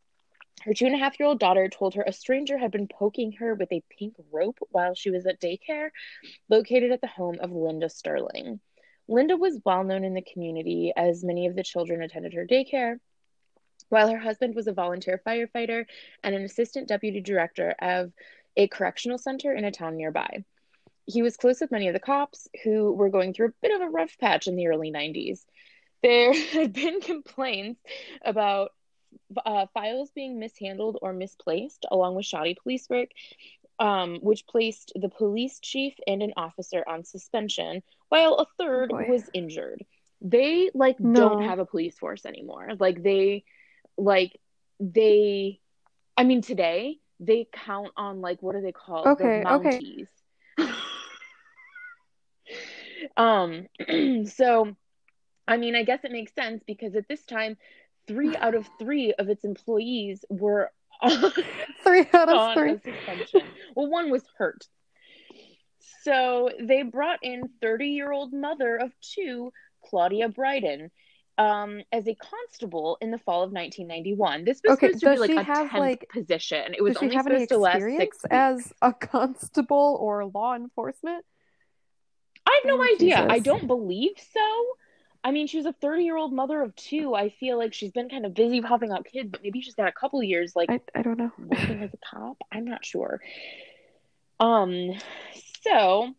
Her 0.63 0.73
two 0.73 0.85
and 0.85 0.95
a 0.95 0.97
half 0.97 1.19
year 1.19 1.27
old 1.27 1.39
daughter 1.39 1.67
told 1.69 1.93
her 1.95 2.03
a 2.03 2.13
stranger 2.13 2.57
had 2.57 2.71
been 2.71 2.87
poking 2.87 3.33
her 3.33 3.53
with 3.53 3.71
a 3.71 3.83
pink 3.89 4.15
rope 4.31 4.59
while 4.71 4.93
she 4.93 5.09
was 5.09 5.25
at 5.25 5.39
daycare 5.39 5.89
located 6.49 6.91
at 6.91 7.01
the 7.01 7.07
home 7.07 7.37
of 7.39 7.51
Linda 7.51 7.89
Sterling. 7.89 8.59
Linda 9.07 9.37
was 9.37 9.61
well 9.65 9.83
known 9.83 10.03
in 10.03 10.13
the 10.13 10.21
community 10.21 10.93
as 10.95 11.23
many 11.23 11.47
of 11.47 11.55
the 11.55 11.63
children 11.63 12.01
attended 12.01 12.33
her 12.33 12.45
daycare, 12.45 12.99
while 13.89 14.09
her 14.09 14.19
husband 14.19 14.53
was 14.55 14.67
a 14.67 14.73
volunteer 14.73 15.21
firefighter 15.25 15.85
and 16.23 16.35
an 16.35 16.43
assistant 16.43 16.87
deputy 16.87 17.21
director 17.21 17.73
of 17.81 18.11
a 18.55 18.67
correctional 18.67 19.17
center 19.17 19.53
in 19.53 19.65
a 19.65 19.71
town 19.71 19.97
nearby. 19.97 20.43
He 21.05 21.21
was 21.21 21.37
close 21.37 21.61
with 21.61 21.71
many 21.71 21.87
of 21.87 21.93
the 21.93 21.99
cops 21.99 22.47
who 22.63 22.93
were 22.93 23.09
going 23.09 23.33
through 23.33 23.47
a 23.47 23.53
bit 23.61 23.73
of 23.75 23.81
a 23.81 23.89
rough 23.89 24.17
patch 24.19 24.47
in 24.47 24.55
the 24.55 24.67
early 24.67 24.91
90s. 24.91 25.45
There 26.03 26.33
had 26.51 26.73
been 26.73 27.01
complaints 27.01 27.81
about 28.23 28.71
uh, 29.45 29.65
files 29.73 30.11
being 30.13 30.39
mishandled 30.39 30.97
or 31.01 31.13
misplaced, 31.13 31.85
along 31.91 32.15
with 32.15 32.25
shoddy 32.25 32.55
police 32.61 32.87
work, 32.89 33.09
um, 33.79 34.19
which 34.21 34.45
placed 34.47 34.91
the 34.95 35.09
police 35.09 35.59
chief 35.59 35.93
and 36.07 36.21
an 36.21 36.33
officer 36.37 36.83
on 36.87 37.03
suspension, 37.03 37.81
while 38.09 38.35
a 38.35 38.45
third 38.57 38.89
boy. 38.89 39.05
was 39.07 39.29
injured. 39.33 39.83
They 40.21 40.69
like 40.73 40.99
No. 40.99 41.29
don't 41.29 41.41
have 41.41 41.59
a 41.59 41.65
police 41.65 41.97
force 41.97 42.25
anymore. 42.25 42.69
Like 42.79 43.01
they, 43.03 43.43
like 43.97 44.39
they, 44.79 45.59
I 46.17 46.23
mean 46.23 46.41
today 46.41 46.97
they 47.19 47.47
count 47.51 47.89
on 47.97 48.21
like 48.21 48.41
what 48.41 48.55
are 48.55 48.61
they 48.61 48.71
called? 48.71 49.05
The 49.05 49.11
Okay, 49.11 49.43
okay. 49.45 49.81
Um, 53.17 53.67
so 54.25 54.75
I 55.47 55.57
mean, 55.57 55.75
I 55.75 55.83
guess 55.83 55.99
it 56.03 56.11
makes 56.11 56.33
sense 56.33 56.61
because 56.67 56.95
at 56.95 57.07
this 57.07 57.23
time, 57.25 57.57
three 58.07 58.35
out 58.35 58.55
of 58.55 58.67
three 58.79 59.13
of 59.13 59.29
its 59.29 59.43
employees 59.43 60.23
were 60.29 60.71
on, 61.01 61.31
Three 61.83 62.05
out 62.13 62.29
of 62.29 62.53
three. 62.53 62.73
suspension. 62.77 63.41
Well, 63.75 63.87
one 63.87 64.09
was 64.11 64.23
hurt. 64.37 64.67
So 66.03 66.49
they 66.59 66.83
brought 66.83 67.19
in 67.23 67.43
30 67.61 67.87
year 67.87 68.11
old 68.11 68.33
mother 68.33 68.77
of 68.77 68.91
two, 69.01 69.51
Claudia 69.85 70.29
Bryden, 70.29 70.91
um, 71.37 71.81
as 71.91 72.07
a 72.07 72.15
constable 72.15 72.97
in 73.01 73.11
the 73.11 73.17
fall 73.17 73.43
of 73.43 73.51
1991. 73.51 74.43
This 74.45 74.61
was 74.63 74.73
Okay, 74.77 74.91
supposed 74.93 75.21
to 75.23 75.27
be 75.29 75.33
like 75.35 75.47
a 75.47 75.53
have, 75.53 75.69
10th 75.69 75.79
like- 75.79 76.05
position. 76.11 76.73
It 76.77 76.81
was 76.83 76.97
only 76.97 77.15
have 77.15 77.27
any 77.27 77.45
supposed 77.45 77.49
to 77.51 77.57
last 77.59 77.75
experience 77.75 78.01
six 78.01 78.23
weeks. 78.23 78.31
as 78.31 78.73
a 78.81 78.93
constable 78.93 79.97
or 80.01 80.25
law 80.25 80.55
enforcement? 80.55 81.25
Have 82.63 82.65
no 82.77 82.77
Oh, 82.81 82.93
idea. 82.95 83.25
I 83.29 83.39
don't 83.39 83.67
believe 83.67 84.11
so. 84.33 84.65
I 85.23 85.31
mean, 85.31 85.47
she 85.47 85.57
was 85.57 85.65
a 85.65 85.73
30 85.73 86.03
year 86.03 86.15
old 86.17 86.31
mother 86.33 86.61
of 86.61 86.75
two. 86.75 87.13
I 87.13 87.29
feel 87.29 87.57
like 87.57 87.73
she's 87.73 87.91
been 87.91 88.09
kind 88.09 88.25
of 88.25 88.33
busy 88.33 88.61
popping 88.61 88.91
out 88.91 89.05
kids, 89.05 89.29
but 89.29 89.43
maybe 89.43 89.61
she's 89.61 89.75
got 89.75 89.87
a 89.87 89.91
couple 89.91 90.21
years 90.23 90.55
like 90.55 90.69
I, 90.69 90.79
I 90.95 91.01
don't 91.01 91.17
know. 91.19 91.31
working 91.37 91.81
as 91.83 91.93
a 91.93 91.97
cop. 91.97 92.37
I'm 92.51 92.65
not 92.65 92.85
sure. 92.85 93.19
Um, 94.39 94.93
so 95.63 96.13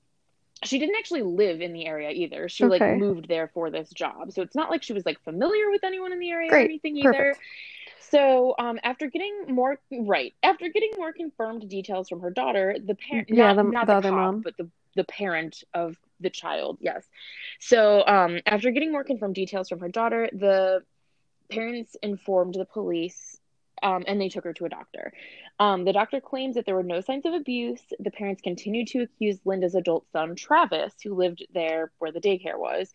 she 0.64 0.78
didn't 0.78 0.96
actually 0.98 1.22
live 1.22 1.62
in 1.62 1.72
the 1.72 1.86
area 1.86 2.10
either. 2.10 2.48
She 2.50 2.66
like 2.66 2.82
moved 2.98 3.26
there 3.28 3.48
for 3.54 3.70
this 3.70 3.88
job. 3.88 4.32
So 4.32 4.42
it's 4.42 4.54
not 4.54 4.70
like 4.70 4.82
she 4.82 4.92
was 4.92 5.06
like 5.06 5.18
familiar 5.24 5.70
with 5.70 5.82
anyone 5.84 6.12
in 6.12 6.18
the 6.18 6.30
area 6.30 6.52
or 6.52 6.56
anything 6.58 6.96
either. 6.98 7.12
Perfect. 7.12 7.40
So, 8.10 8.54
um, 8.58 8.78
after 8.82 9.08
getting 9.08 9.44
more 9.48 9.78
right, 9.92 10.34
after 10.42 10.68
getting 10.68 10.90
more 10.98 11.12
confirmed 11.12 11.66
details 11.68 12.08
from 12.08 12.20
her 12.20 12.30
daughter, 12.30 12.74
the 12.84 12.96
parent, 12.96 13.28
Yeah, 13.30 13.52
not, 13.52 13.56
the- 13.64 13.70
not 13.70 13.86
the 13.86 13.92
the, 13.92 13.96
other 13.98 14.08
cop, 14.10 14.18
mom. 14.18 14.40
but 14.40 14.56
the 14.58 14.68
the 14.96 15.04
parent 15.04 15.62
of 15.72 15.96
the 16.20 16.30
child, 16.30 16.78
yes. 16.80 17.08
So, 17.60 18.06
um, 18.06 18.40
after 18.46 18.70
getting 18.70 18.92
more 18.92 19.04
confirmed 19.04 19.34
details 19.34 19.68
from 19.68 19.80
her 19.80 19.88
daughter, 19.88 20.28
the 20.32 20.82
parents 21.50 21.96
informed 22.02 22.54
the 22.54 22.64
police, 22.64 23.38
um, 23.82 24.04
and 24.06 24.20
they 24.20 24.28
took 24.28 24.44
her 24.44 24.52
to 24.54 24.66
a 24.66 24.68
doctor. 24.68 25.12
Um, 25.58 25.84
the 25.84 25.92
doctor 25.92 26.20
claims 26.20 26.54
that 26.54 26.66
there 26.66 26.74
were 26.74 26.82
no 26.82 27.00
signs 27.00 27.26
of 27.26 27.34
abuse. 27.34 27.80
The 27.98 28.10
parents 28.10 28.42
continued 28.42 28.88
to 28.88 29.02
accuse 29.02 29.38
Linda's 29.44 29.74
adult 29.74 30.06
son, 30.12 30.34
Travis, 30.36 30.94
who 31.02 31.14
lived 31.14 31.46
there 31.52 31.90
where 31.98 32.12
the 32.12 32.20
daycare 32.20 32.58
was, 32.58 32.92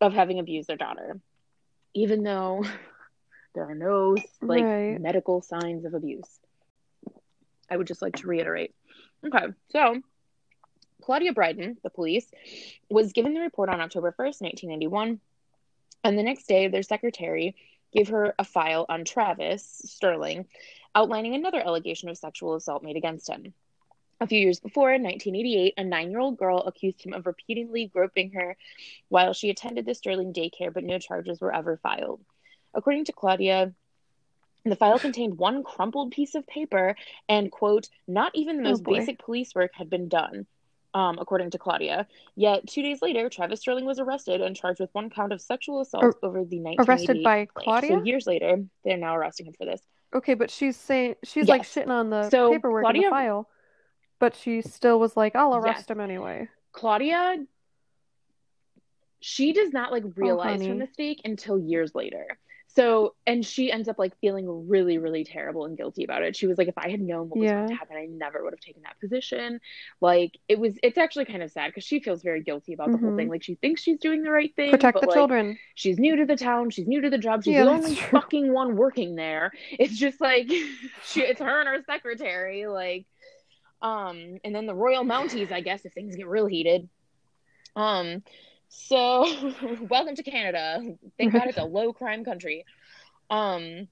of 0.00 0.12
having 0.12 0.38
abused 0.38 0.68
their 0.68 0.76
daughter, 0.76 1.20
even 1.94 2.22
though 2.22 2.64
there 3.54 3.68
are 3.68 3.74
no 3.74 4.16
like 4.46 4.64
Right. 4.64 5.00
medical 5.00 5.42
signs 5.42 5.84
of 5.84 5.94
abuse. 5.94 6.40
I 7.70 7.76
would 7.76 7.86
just 7.86 8.02
like 8.02 8.16
to 8.16 8.26
reiterate. 8.26 8.74
Okay, 9.26 9.46
so 9.70 10.00
Claudia 11.04 11.34
Bryden, 11.34 11.76
the 11.82 11.90
police, 11.90 12.30
was 12.88 13.12
given 13.12 13.34
the 13.34 13.40
report 13.40 13.68
on 13.68 13.80
October 13.80 14.10
1st, 14.12 14.40
1991, 14.40 15.20
and 16.02 16.18
the 16.18 16.22
next 16.22 16.46
day 16.48 16.68
their 16.68 16.82
secretary 16.82 17.54
gave 17.92 18.08
her 18.08 18.34
a 18.38 18.44
file 18.44 18.86
on 18.88 19.04
Travis 19.04 19.82
Sterling 19.84 20.46
outlining 20.94 21.34
another 21.34 21.60
allegation 21.60 22.08
of 22.08 22.16
sexual 22.16 22.54
assault 22.54 22.82
made 22.82 22.96
against 22.96 23.28
him. 23.28 23.52
A 24.20 24.26
few 24.26 24.38
years 24.40 24.60
before, 24.60 24.92
in 24.94 25.02
1988, 25.02 25.74
a 25.76 25.84
nine 25.84 26.10
year 26.10 26.20
old 26.20 26.38
girl 26.38 26.60
accused 26.60 27.04
him 27.04 27.12
of 27.12 27.26
repeatedly 27.26 27.86
groping 27.86 28.30
her 28.32 28.56
while 29.08 29.34
she 29.34 29.50
attended 29.50 29.84
the 29.84 29.94
Sterling 29.94 30.32
daycare, 30.32 30.72
but 30.72 30.84
no 30.84 30.98
charges 30.98 31.40
were 31.40 31.54
ever 31.54 31.76
filed. 31.76 32.24
According 32.72 33.04
to 33.06 33.12
Claudia, 33.12 33.74
the 34.64 34.76
file 34.76 34.98
contained 34.98 35.36
one 35.36 35.64
crumpled 35.64 36.12
piece 36.12 36.34
of 36.34 36.46
paper 36.46 36.96
and, 37.28 37.52
quote, 37.52 37.90
not 38.08 38.32
even 38.34 38.56
the 38.56 38.68
Oh, 38.68 38.70
most 38.70 38.84
boy. 38.84 38.98
basic 39.00 39.18
police 39.18 39.54
work 39.54 39.72
had 39.74 39.90
been 39.90 40.08
done, 40.08 40.46
um, 40.94 41.18
according 41.20 41.50
to 41.50 41.58
Claudia. 41.58 42.06
Yet, 42.36 42.66
two 42.66 42.82
days 42.82 43.02
later, 43.02 43.28
Travis 43.28 43.60
Sterling 43.60 43.84
was 43.84 43.98
arrested 43.98 44.40
and 44.40 44.54
charged 44.56 44.80
with 44.80 44.90
one 44.92 45.10
count 45.10 45.32
of 45.32 45.40
sexual 45.40 45.80
assault 45.80 46.04
Ar- 46.04 46.14
over 46.22 46.44
the 46.44 46.60
night. 46.60 46.76
Arrested 46.78 47.22
by. 47.22 47.46
Claudia? 47.52 47.90
So, 47.98 48.04
years 48.04 48.26
later, 48.26 48.64
they're 48.84 48.96
now 48.96 49.16
arresting 49.16 49.46
him 49.46 49.54
for 49.58 49.66
this. 49.66 49.80
Okay, 50.14 50.34
but 50.34 50.50
she's 50.50 50.76
saying 50.76 51.16
she's 51.24 51.48
like 51.48 51.62
Yes. 51.62 51.74
shitting 51.74 51.90
on 51.90 52.10
the 52.10 52.30
So, 52.30 52.52
paperwork 52.52 52.86
in 52.94 53.02
the 53.02 53.10
file, 53.10 53.48
but 54.20 54.36
she 54.36 54.62
still 54.62 55.00
was 55.00 55.16
like, 55.16 55.34
I'll 55.34 55.56
arrest 55.56 55.86
Yes. 55.88 55.90
him 55.90 56.00
anyway. 56.00 56.48
Claudia, 56.72 57.44
she 59.20 59.52
does 59.52 59.72
not 59.72 59.90
like 59.90 60.04
realize 60.16 60.64
her 60.64 60.74
mistake 60.74 61.20
until 61.24 61.58
years 61.58 61.94
later. 61.94 62.38
So, 62.76 63.14
and 63.26 63.44
she 63.46 63.70
ends 63.70 63.88
up 63.88 63.98
like 63.98 64.18
feeling 64.20 64.68
really, 64.68 64.98
really 64.98 65.24
terrible 65.24 65.64
and 65.64 65.76
guilty 65.76 66.04
about 66.04 66.22
it. 66.22 66.36
She 66.36 66.46
was 66.48 66.58
like, 66.58 66.68
if 66.68 66.76
I 66.76 66.88
had 66.90 67.00
known 67.00 67.28
what 67.28 67.38
was 67.38 67.52
going 67.52 67.66
to 67.66 67.74
happen, 67.74 67.96
I 67.96 68.06
never 68.06 68.42
would 68.42 68.52
have 68.52 68.60
taken 68.60 68.82
that 68.82 68.98
position. 69.00 69.60
Like, 70.00 70.32
it 70.48 70.58
was, 70.58 70.76
it's 70.82 70.98
actually 70.98 71.26
kind 71.26 71.42
of 71.42 71.52
sad 71.52 71.68
because 71.68 71.84
she 71.84 72.00
feels 72.00 72.22
very 72.22 72.42
guilty 72.42 72.72
about 72.72 72.90
the 72.90 72.98
whole 72.98 73.12
Mhm. 73.12 73.16
thing. 73.16 73.28
Like, 73.28 73.44
she 73.44 73.54
thinks 73.56 73.82
she's 73.82 73.98
doing 74.00 74.22
the 74.22 74.30
right 74.30 74.54
thing, 74.56 74.72
Protect 74.72 74.92
but 74.92 75.02
the 75.02 75.06
like, 75.06 75.14
children. 75.14 75.56
she's 75.76 75.98
new 75.98 76.16
to 76.16 76.26
the 76.26 76.36
town, 76.36 76.70
she's 76.70 76.86
new 76.88 77.00
to 77.00 77.10
the 77.10 77.18
job, 77.18 77.44
she's 77.44 77.54
Yeah, 77.54 77.64
the 77.64 77.70
only 77.70 77.94
true. 77.94 78.18
fucking 78.20 78.52
one 78.52 78.76
working 78.76 79.14
there. 79.14 79.52
It's 79.72 79.96
just 79.96 80.20
like, 80.20 80.48
she, 81.04 81.20
it's 81.20 81.40
her 81.40 81.60
and 81.60 81.68
her 81.68 81.82
secretary. 81.86 82.66
Like, 82.66 83.06
um, 83.82 84.38
and 84.44 84.54
then 84.54 84.66
the 84.66 84.74
Royal 84.74 85.04
Mounties, 85.04 85.52
I 85.52 85.60
guess, 85.60 85.84
if 85.84 85.92
things 85.92 86.16
get 86.16 86.26
real 86.26 86.46
heated. 86.46 86.88
Um, 87.76 88.22
so 88.74 89.26
welcome 89.88 90.16
to 90.16 90.22
Canada. 90.22 90.82
Thank 91.18 91.32
God 91.32 91.48
it's 91.48 91.58
a 91.58 91.64
low 91.64 91.92
crime 91.92 92.24
country. 92.24 92.64
Um, 93.30 93.88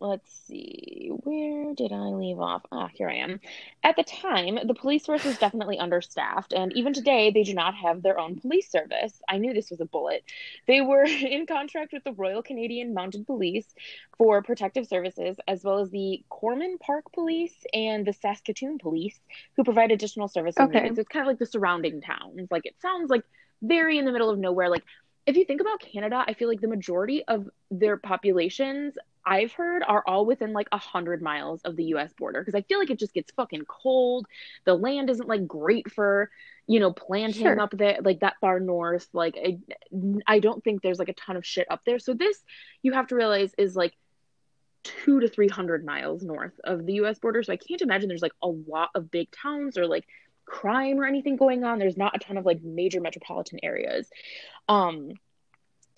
let's 0.00 0.32
see, 0.46 1.10
where 1.24 1.74
did 1.74 1.92
I 1.92 2.08
leave 2.08 2.40
off? 2.40 2.62
Ah, 2.72 2.88
here 2.94 3.08
I 3.08 3.16
am. 3.16 3.40
At 3.82 3.96
the 3.96 4.02
time, 4.02 4.58
the 4.66 4.74
police 4.74 5.04
force 5.04 5.24
was 5.24 5.38
definitely 5.38 5.78
understaffed, 5.78 6.52
and 6.52 6.72
even 6.72 6.94
today, 6.94 7.30
they 7.30 7.42
do 7.42 7.52
not 7.52 7.74
have 7.74 8.02
their 8.02 8.18
own 8.18 8.40
police 8.40 8.70
service. 8.70 9.20
I 9.28 9.36
knew 9.36 9.52
this 9.52 9.70
was 9.70 9.80
a 9.80 9.84
bullet. 9.84 10.24
They 10.66 10.80
were 10.80 11.04
in 11.04 11.46
contract 11.46 11.92
with 11.92 12.04
the 12.04 12.12
Royal 12.12 12.42
Canadian 12.42 12.94
Mounted 12.94 13.26
Police 13.26 13.66
for 14.16 14.42
protective 14.42 14.86
services, 14.86 15.36
as 15.46 15.62
well 15.62 15.80
as 15.80 15.90
the 15.90 16.22
Corman 16.30 16.78
Park 16.78 17.12
Police 17.12 17.54
and 17.74 18.06
the 18.06 18.14
Saskatoon 18.14 18.78
Police, 18.78 19.20
who 19.56 19.64
provide 19.64 19.90
additional 19.90 20.28
services. 20.28 20.62
Okay. 20.62 20.88
So 20.88 21.00
it's 21.00 21.08
kind 21.08 21.24
of 21.24 21.28
like 21.28 21.38
the 21.38 21.46
surrounding 21.46 22.00
towns. 22.00 22.50
Like 22.50 22.64
it 22.64 22.76
sounds 22.80 23.10
like 23.10 23.24
very 23.62 23.98
in 23.98 24.04
the 24.04 24.12
middle 24.12 24.30
of 24.30 24.38
nowhere. 24.38 24.68
Like 24.68 24.84
if 25.26 25.36
you 25.36 25.44
think 25.44 25.60
about 25.60 25.80
Canada, 25.80 26.24
I 26.26 26.34
feel 26.34 26.48
like 26.48 26.60
the 26.60 26.68
majority 26.68 27.24
of 27.28 27.48
their 27.70 27.96
populations 27.96 28.94
I've 29.24 29.52
heard 29.52 29.82
are 29.86 30.02
all 30.06 30.24
within 30.24 30.52
like 30.54 30.68
a 30.72 30.78
hundred 30.78 31.20
miles 31.22 31.60
of 31.62 31.76
the 31.76 31.84
U.S. 31.84 32.12
border 32.14 32.40
because 32.40 32.54
I 32.54 32.62
feel 32.62 32.78
like 32.78 32.90
it 32.90 32.98
just 32.98 33.12
gets 33.12 33.30
fucking 33.32 33.64
cold. 33.68 34.26
The 34.64 34.74
land 34.74 35.10
isn't 35.10 35.28
like 35.28 35.46
great 35.46 35.90
for 35.92 36.30
you 36.66 36.80
know 36.80 36.92
planting 36.92 37.42
Sure. 37.42 37.60
up 37.60 37.70
there 37.76 37.98
like 38.02 38.20
that 38.20 38.36
far 38.40 38.60
north. 38.60 39.06
Like 39.12 39.36
I, 39.36 39.58
I 40.26 40.38
don't 40.38 40.64
think 40.64 40.80
there's 40.82 40.98
like 40.98 41.10
a 41.10 41.14
ton 41.14 41.36
of 41.36 41.44
shit 41.44 41.66
up 41.70 41.82
there. 41.84 41.98
So 41.98 42.14
this 42.14 42.42
you 42.82 42.92
have 42.92 43.08
to 43.08 43.14
realize 43.14 43.52
is 43.58 43.76
like 43.76 43.92
two 44.82 45.20
to 45.20 45.28
three 45.28 45.48
hundred 45.48 45.84
miles 45.84 46.22
north 46.22 46.58
of 46.64 46.86
the 46.86 46.94
U.S. 46.94 47.18
border. 47.18 47.42
So 47.42 47.52
I 47.52 47.56
can't 47.58 47.82
imagine 47.82 48.08
there's 48.08 48.22
like 48.22 48.32
a 48.42 48.48
lot 48.48 48.88
of 48.94 49.10
big 49.10 49.30
towns 49.30 49.76
or 49.76 49.86
like 49.86 50.06
crime 50.50 51.00
or 51.00 51.06
anything 51.06 51.36
going 51.36 51.64
on. 51.64 51.78
There's 51.78 51.96
not 51.96 52.16
a 52.16 52.18
ton 52.18 52.36
of 52.36 52.44
like 52.44 52.62
major 52.62 53.00
metropolitan 53.00 53.60
areas. 53.62 54.08
Um, 54.68 55.12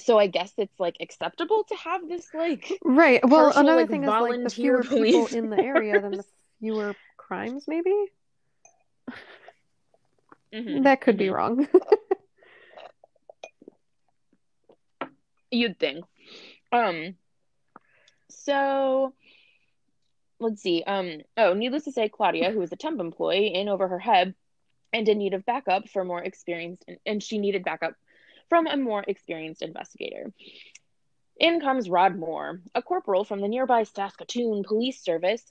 so 0.00 0.18
I 0.18 0.26
guess 0.26 0.52
it's 0.58 0.78
like 0.78 0.96
acceptable 1.00 1.64
to 1.64 1.74
have 1.76 2.08
this 2.08 2.28
like 2.34 2.72
Right. 2.84 3.26
Well, 3.26 3.46
partial, 3.46 3.62
another 3.62 3.82
like, 3.82 3.90
thing 3.90 4.04
is 4.04 4.08
like 4.08 4.42
the 4.42 4.50
fewer 4.50 4.82
people 4.82 5.26
in 5.26 5.50
the 5.50 5.58
area, 5.58 6.00
then 6.00 6.12
the 6.12 6.24
fewer 6.60 6.94
crimes, 7.16 7.64
maybe? 7.66 7.94
Mhm, 10.52 10.84
That 10.84 11.00
could 11.00 11.16
be 11.16 11.26
mhm. 11.26 11.34
wrong. 11.34 11.68
You'd 15.50 15.78
think. 15.78 16.04
Um, 16.72 17.14
so 18.28 19.14
let's 20.40 20.62
see. 20.62 20.82
Um, 20.86 21.20
oh, 21.36 21.54
needless 21.54 21.84
to 21.84 21.92
say, 21.92 22.08
Claudia, 22.08 22.50
who 22.50 22.58
was 22.58 22.72
a 22.72 22.76
temp 22.76 23.00
employee, 23.00 23.54
in 23.54 23.68
over 23.68 23.88
her 23.88 23.98
head 23.98 24.34
and 24.92 25.08
in 25.08 25.18
need 25.18 25.34
of 25.34 25.44
backup 25.44 25.88
for 25.88 26.04
more 26.04 26.22
experienced, 26.22 26.84
and 27.06 27.22
she 27.22 27.38
needed 27.38 27.64
backup 27.64 27.94
from 28.48 28.66
a 28.66 28.76
more 28.76 29.04
experienced 29.06 29.62
investigator. 29.62 30.32
In 31.38 31.60
comes 31.60 31.88
Rod 31.88 32.16
Moore, 32.16 32.60
a 32.74 32.82
corporal 32.82 33.24
from 33.24 33.40
the 33.40 33.48
nearby 33.48 33.84
Saskatoon 33.84 34.62
Police 34.64 35.00
Service. 35.00 35.42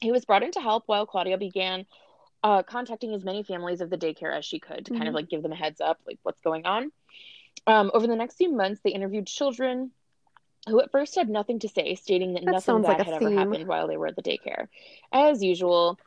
He 0.00 0.12
was 0.12 0.24
brought 0.24 0.42
in 0.42 0.52
to 0.52 0.60
help 0.60 0.84
while 0.86 1.06
Claudia 1.06 1.36
began 1.36 1.86
uh, 2.42 2.62
contacting 2.62 3.12
as 3.12 3.22
many 3.22 3.42
families 3.42 3.82
of 3.82 3.90
the 3.90 3.98
daycare 3.98 4.34
as 4.34 4.46
she 4.46 4.58
could 4.58 4.86
to 4.86 4.92
kind 4.92 5.08
of 5.08 5.12
Mhm. 5.12 5.16
like 5.16 5.28
give 5.28 5.42
them 5.42 5.52
a 5.52 5.56
heads 5.56 5.80
up, 5.80 6.00
like 6.06 6.18
what's 6.22 6.40
going 6.40 6.64
on. 6.64 6.90
Um, 7.66 7.90
over 7.92 8.06
the 8.06 8.16
next 8.16 8.36
few 8.36 8.50
months, 8.50 8.80
they 8.82 8.92
interviewed 8.92 9.26
children 9.26 9.90
who 10.68 10.80
at 10.80 10.90
first 10.90 11.14
had 11.16 11.28
nothing 11.28 11.58
to 11.58 11.68
say, 11.68 11.94
stating 11.96 12.34
that 12.34 12.44
That 12.44 12.52
nothing 12.52 12.82
bad 12.82 12.98
like 12.98 13.06
had 13.06 13.14
ever 13.14 13.30
happened 13.30 13.66
while 13.66 13.88
they 13.88 13.96
were 13.96 14.06
at 14.06 14.16
the 14.16 14.22
daycare. 14.22 14.68
As 15.12 15.42
usual, 15.42 15.98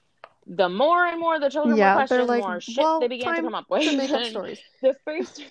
the 0.48 0.70
more 0.70 1.06
and 1.06 1.20
more 1.20 1.40
the 1.40 1.50
children 1.50 1.78
Yeah, 1.78 1.94
were 1.94 2.00
questioned, 2.00 2.22
the 2.22 2.26
like, 2.34 2.42
more 2.44 2.60
shit 2.62 2.78
well, 2.78 3.00
they 3.00 3.08
began 3.08 3.36
to 3.36 3.42
come 3.42 3.56
up 3.56 3.66
with. 3.70 3.84
to 3.84 3.98
make 3.98 4.10
up 4.12 4.24
stories. 4.30 4.60
the 4.82 4.96
first 5.06 5.42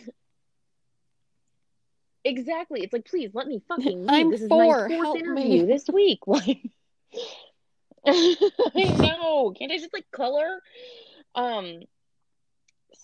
exactly. 2.25 2.83
It's 2.83 2.93
like 2.93 3.05
please 3.07 3.31
let 3.35 3.47
me 3.47 3.63
fucking 3.69 4.07
leave. 4.07 4.11
I'm 4.11 4.31
this 4.31 4.43
is 4.43 4.49
four, 4.49 4.89
my 4.89 4.95
fourth 4.95 5.05
help 5.07 5.19
interview 5.19 5.63
me. 5.63 5.65
this 5.65 5.87
week. 5.93 6.21
Like 6.27 6.59
i 8.07 8.95
know. 8.99 9.53
Can't 9.57 9.71
i 9.71 9.79
just 9.79 9.93
like 9.93 10.11
color. 10.11 10.61
Um 11.37 11.83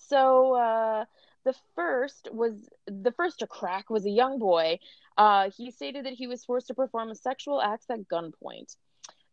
so 0.09 0.55
uh 0.55 1.05
the 1.45 1.55
first 1.77 2.29
was 2.33 2.69
the 2.87 3.13
first 3.13 3.39
to 3.39 3.47
crack 3.47 3.91
was 3.91 4.05
a 4.07 4.11
young 4.11 4.39
boy. 4.39 4.79
Uh 5.17 5.51
he 5.57 5.71
stated 5.71 6.05
that 6.07 6.15
he 6.15 6.27
was 6.27 6.45
forced 6.45 6.67
to 6.69 6.75
perform 6.75 7.11
a 7.11 7.15
sexual 7.15 7.63
acts 7.63 7.87
at 7.91 8.09
gunpoint 8.09 8.75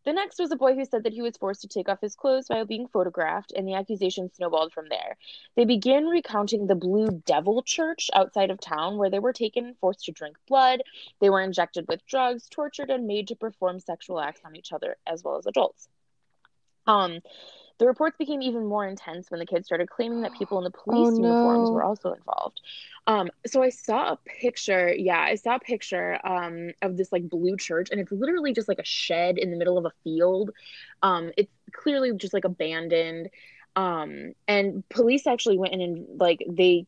the 0.06 0.12
next 0.12 0.38
was 0.38 0.52
a 0.52 0.56
boy 0.56 0.74
who 0.74 0.84
said 0.84 1.02
that 1.04 1.12
he 1.12 1.20
was 1.20 1.36
forced 1.36 1.60
to 1.62 1.68
take 1.68 1.88
off 1.88 2.00
his 2.00 2.14
clothes 2.14 2.46
while 2.46 2.64
being 2.64 2.86
photographed, 2.86 3.52
and 3.54 3.66
the 3.66 3.74
accusation 3.74 4.32
snowballed 4.32 4.72
from 4.72 4.88
there. 4.88 5.16
They 5.56 5.64
began 5.64 6.06
recounting 6.06 6.66
the 6.66 6.76
Blue 6.76 7.22
Devil 7.26 7.62
Church 7.62 8.08
outside 8.14 8.50
of 8.50 8.60
town, 8.60 8.96
where 8.96 9.10
they 9.10 9.18
were 9.18 9.32
taken, 9.32 9.74
forced 9.80 10.04
to 10.04 10.12
drink 10.12 10.36
blood, 10.46 10.80
they 11.20 11.28
were 11.28 11.42
injected 11.42 11.86
with 11.88 12.06
drugs, 12.06 12.48
tortured, 12.48 12.88
and 12.88 13.06
made 13.06 13.28
to 13.28 13.36
perform 13.36 13.80
sexual 13.80 14.20
acts 14.20 14.40
on 14.44 14.54
each 14.54 14.72
other 14.72 14.96
as 15.06 15.24
well 15.24 15.36
as 15.36 15.46
adults. 15.46 15.88
Um, 16.86 17.20
the 17.78 17.86
reports 17.86 18.16
became 18.18 18.42
even 18.42 18.66
more 18.66 18.86
intense 18.86 19.30
when 19.30 19.40
the 19.40 19.46
kids 19.46 19.66
started 19.66 19.90
claiming 19.90 20.22
that 20.22 20.32
people 20.32 20.58
in 20.58 20.64
the 20.64 20.70
police 20.84 21.10
Oh, 21.10 21.10
uniforms 21.18 21.70
no. 21.70 21.72
were 21.72 21.84
also 21.84 22.12
involved. 22.12 22.60
Um, 23.06 23.30
so 23.46 23.62
I 23.62 23.68
saw 23.70 24.12
a 24.12 24.18
picture, 24.40 24.92
yeah, 24.94 25.20
I 25.20 25.34
saw 25.36 25.56
a 25.56 25.60
picture 25.60 26.18
um 26.26 26.70
of 26.82 26.96
this 26.96 27.12
like 27.12 27.28
blue 27.28 27.56
church, 27.56 27.88
and 27.90 28.00
it's 28.00 28.12
literally 28.12 28.52
just 28.52 28.68
like 28.68 28.78
a 28.78 28.84
shed 28.84 29.38
in 29.38 29.50
the 29.50 29.56
middle 29.56 29.78
of 29.78 29.84
a 29.86 29.92
field. 30.04 30.50
Um, 31.02 31.32
it's 31.36 31.52
clearly 31.72 32.12
just 32.16 32.34
like 32.34 32.44
abandoned. 32.44 33.28
Um, 33.76 34.32
and 34.48 34.88
police 34.88 35.26
actually 35.26 35.58
went 35.58 35.74
in 35.74 35.80
and 35.82 36.06
like 36.18 36.42
they 36.48 36.86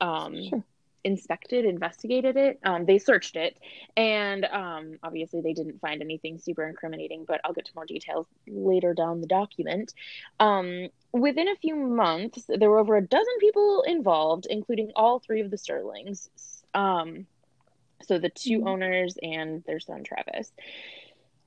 um 0.00 0.36
Sure. 0.40 0.64
Inspected, 1.02 1.64
investigated 1.64 2.36
it. 2.36 2.60
Um, 2.62 2.84
they 2.84 2.98
searched 2.98 3.34
it, 3.36 3.58
and 3.96 4.44
um, 4.44 4.98
obviously 5.02 5.40
they 5.40 5.54
didn't 5.54 5.80
find 5.80 6.02
anything 6.02 6.38
super 6.38 6.68
incriminating. 6.68 7.24
But 7.26 7.40
I'll 7.42 7.54
get 7.54 7.64
to 7.66 7.72
more 7.74 7.86
details 7.86 8.26
later 8.46 8.92
down 8.92 9.22
the 9.22 9.26
document. 9.26 9.94
Um, 10.40 10.88
within 11.12 11.48
a 11.48 11.56
few 11.56 11.74
months, 11.74 12.44
there 12.48 12.68
were 12.68 12.78
over 12.78 12.96
a 12.96 13.06
dozen 13.06 13.32
people 13.40 13.82
involved, 13.86 14.46
including 14.50 14.92
all 14.94 15.20
three 15.20 15.40
of 15.40 15.50
the 15.50 15.56
Sterlings. 15.56 16.28
Um, 16.74 17.26
so 18.02 18.18
the 18.18 18.30
2 18.30 18.60
Mhm. 18.60 18.66
owners 18.66 19.18
and 19.22 19.64
their 19.64 19.80
son 19.80 20.04
Travis. 20.04 20.52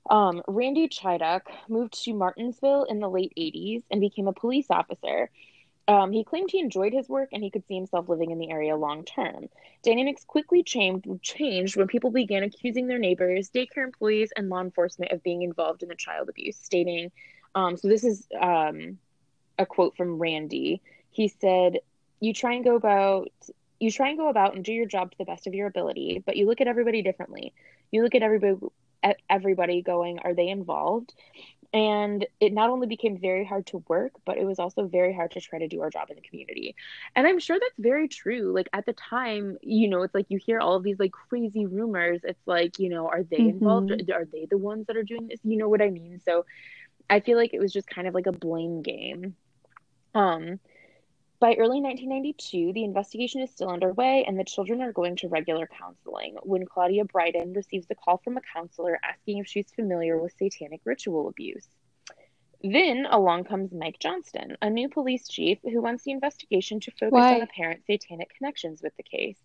Um, 0.10 0.42
Randy 0.48 0.90
Chiduk 0.90 1.42
moved 1.70 2.04
to 2.04 2.14
Martensville 2.14 2.90
in 2.90 3.00
the 3.00 3.10
late 3.10 3.34
80s 3.38 3.84
and 3.90 4.02
became 4.02 4.28
a 4.28 4.34
police 4.34 4.68
officer. 4.70 5.30
Um, 5.88 6.14
he 6.14 6.24
claimed 6.24 6.50
he 6.50 6.60
enjoyed 6.60 6.94
his 6.94 7.10
work 7.10 7.30
and 7.34 7.44
he 7.44 7.50
could 7.50 7.68
see 7.68 7.76
himself 7.76 8.08
living 8.08 8.32
in 8.32 8.40
the 8.40 8.52
area 8.52 8.76
long 8.76 9.04
term. 9.04 9.50
Dynamics 9.84 10.24
quickly 10.24 10.64
changed, 10.64 11.76
when 11.76 11.88
people 11.88 12.10
began 12.10 12.44
accusing 12.44 12.88
their 12.88 13.00
neighbors, 13.00 13.50
daycare 13.50 13.84
employees, 13.84 14.32
and 14.36 14.50
law 14.50 14.62
enforcement 14.62 15.12
of 15.12 15.24
being 15.24 15.42
involved 15.42 15.84
in 15.84 15.90
the 15.90 15.96
child 15.96 16.30
abuse, 16.30 16.58
stating, 16.58 17.12
um, 17.56 17.76
so 17.78 17.88
this 17.88 18.04
is 18.04 18.28
um, 18.40 18.98
a 19.60 19.66
quote 19.66 19.96
from 19.98 20.20
Randy. 20.20 20.82
He 21.12 21.28
said, 21.28 21.80
"You 22.20 22.34
try 22.34 22.54
and 22.54 22.64
go 22.64 22.76
about." 22.76 23.30
You 23.80 23.92
try 23.92 24.08
and 24.10 24.18
go 24.18 24.30
about 24.30 24.56
and 24.56 24.64
do 24.64 24.72
your 24.72 24.86
job 24.86 25.12
to 25.12 25.18
the 25.18 25.26
best 25.26 25.46
of 25.46 25.54
your 25.54 25.68
ability, 25.68 26.24
but 26.26 26.38
you 26.38 26.48
look 26.48 26.62
at 26.62 26.70
everybody 26.70 27.02
differently. 27.02 27.52
You 27.92 28.02
look 28.02 28.16
at 28.16 28.24
everybody 28.24 28.56
at 29.04 29.18
everybody 29.30 29.82
going, 29.82 30.20
are 30.20 30.34
they 30.34 30.48
involved? 30.48 31.14
And 31.74 32.26
it 32.40 32.54
not 32.54 32.70
only 32.70 32.88
became 32.88 33.18
very 33.20 33.46
hard 33.46 33.66
to 33.68 33.84
work 33.88 34.14
but 34.26 34.38
it 34.38 34.46
was 34.46 34.60
also 34.60 34.86
very 34.88 35.14
hard 35.14 35.32
to 35.32 35.42
try 35.42 35.60
to 35.60 35.68
do 35.68 35.82
our 35.82 35.90
job 35.90 36.10
in 36.10 36.16
the 36.16 36.22
community. 36.22 36.76
And 37.16 37.28
i'm 37.28 37.40
sure 37.40 37.58
that's 37.60 37.80
very 37.80 38.08
true. 38.08 38.54
Like 38.54 38.70
at 38.74 38.86
the 38.86 38.94
time 38.94 39.58
you 39.62 39.88
know 39.90 40.04
it's 40.04 40.16
like 40.16 40.28
you 40.30 40.40
hear 40.44 40.60
all 40.60 40.76
of 40.76 40.84
these 40.84 41.00
like 41.00 41.12
crazy 41.12 41.66
rumors. 41.66 42.22
It's 42.24 42.46
like 42.48 42.80
you 42.80 42.90
know 42.90 43.08
are 43.08 43.24
they 43.24 43.48
involved? 43.48 43.92
Mhm. 43.92 44.12
are 44.14 44.26
they 44.32 44.48
the 44.50 44.58
ones 44.58 44.88
that 44.88 44.98
are 44.98 45.04
doing 45.04 45.28
this? 45.28 45.40
You 45.44 45.58
know 45.58 45.70
what 45.70 45.82
i 45.82 45.90
mean? 45.90 46.20
So 46.26 46.46
i 47.10 47.20
feel 47.20 47.38
like 47.38 47.54
it 47.54 47.60
was 47.60 47.74
just 47.74 47.88
kind 47.88 48.08
of 48.08 48.14
like 48.14 48.28
a 48.28 48.32
blame 48.34 48.82
game. 48.82 49.36
Um 50.16 50.60
by 51.44 51.56
early 51.56 51.82
1992, 51.82 52.72
the 52.72 52.86
investigation 52.86 53.42
is 53.42 53.52
still 53.52 53.68
underway 53.68 54.24
and 54.26 54.40
the 54.40 54.46
children 54.46 54.82
are 54.82 54.94
going 54.94 55.18
to 55.18 55.28
regular 55.28 55.68
counseling 55.68 56.38
when 56.44 56.66
Claudia 56.66 57.04
Bryden 57.04 57.52
receives 57.52 57.86
a 57.90 57.96
call 57.96 58.16
from 58.24 58.38
a 58.38 58.42
counselor 58.54 58.98
asking 59.04 59.40
if 59.40 59.48
she's 59.48 59.70
familiar 59.76 60.18
with 60.18 60.32
satanic 60.40 60.80
ritual 60.86 61.28
abuse. 61.28 61.68
Then 62.64 63.06
along 63.12 63.44
comes 63.44 63.74
Mike 63.74 64.00
Johnston, 64.00 64.56
a 64.62 64.70
new 64.70 64.88
police 64.88 65.28
chief 65.28 65.60
who 65.64 65.82
wants 65.82 66.06
the 66.06 66.12
investigation 66.12 66.80
to 66.80 66.92
focus 66.92 67.12
Why? 67.12 67.36
on 67.36 67.42
apparent 67.42 67.86
satanic 67.88 68.34
connections 68.38 68.82
with 68.82 68.96
the 68.96 69.04
case. 69.04 69.36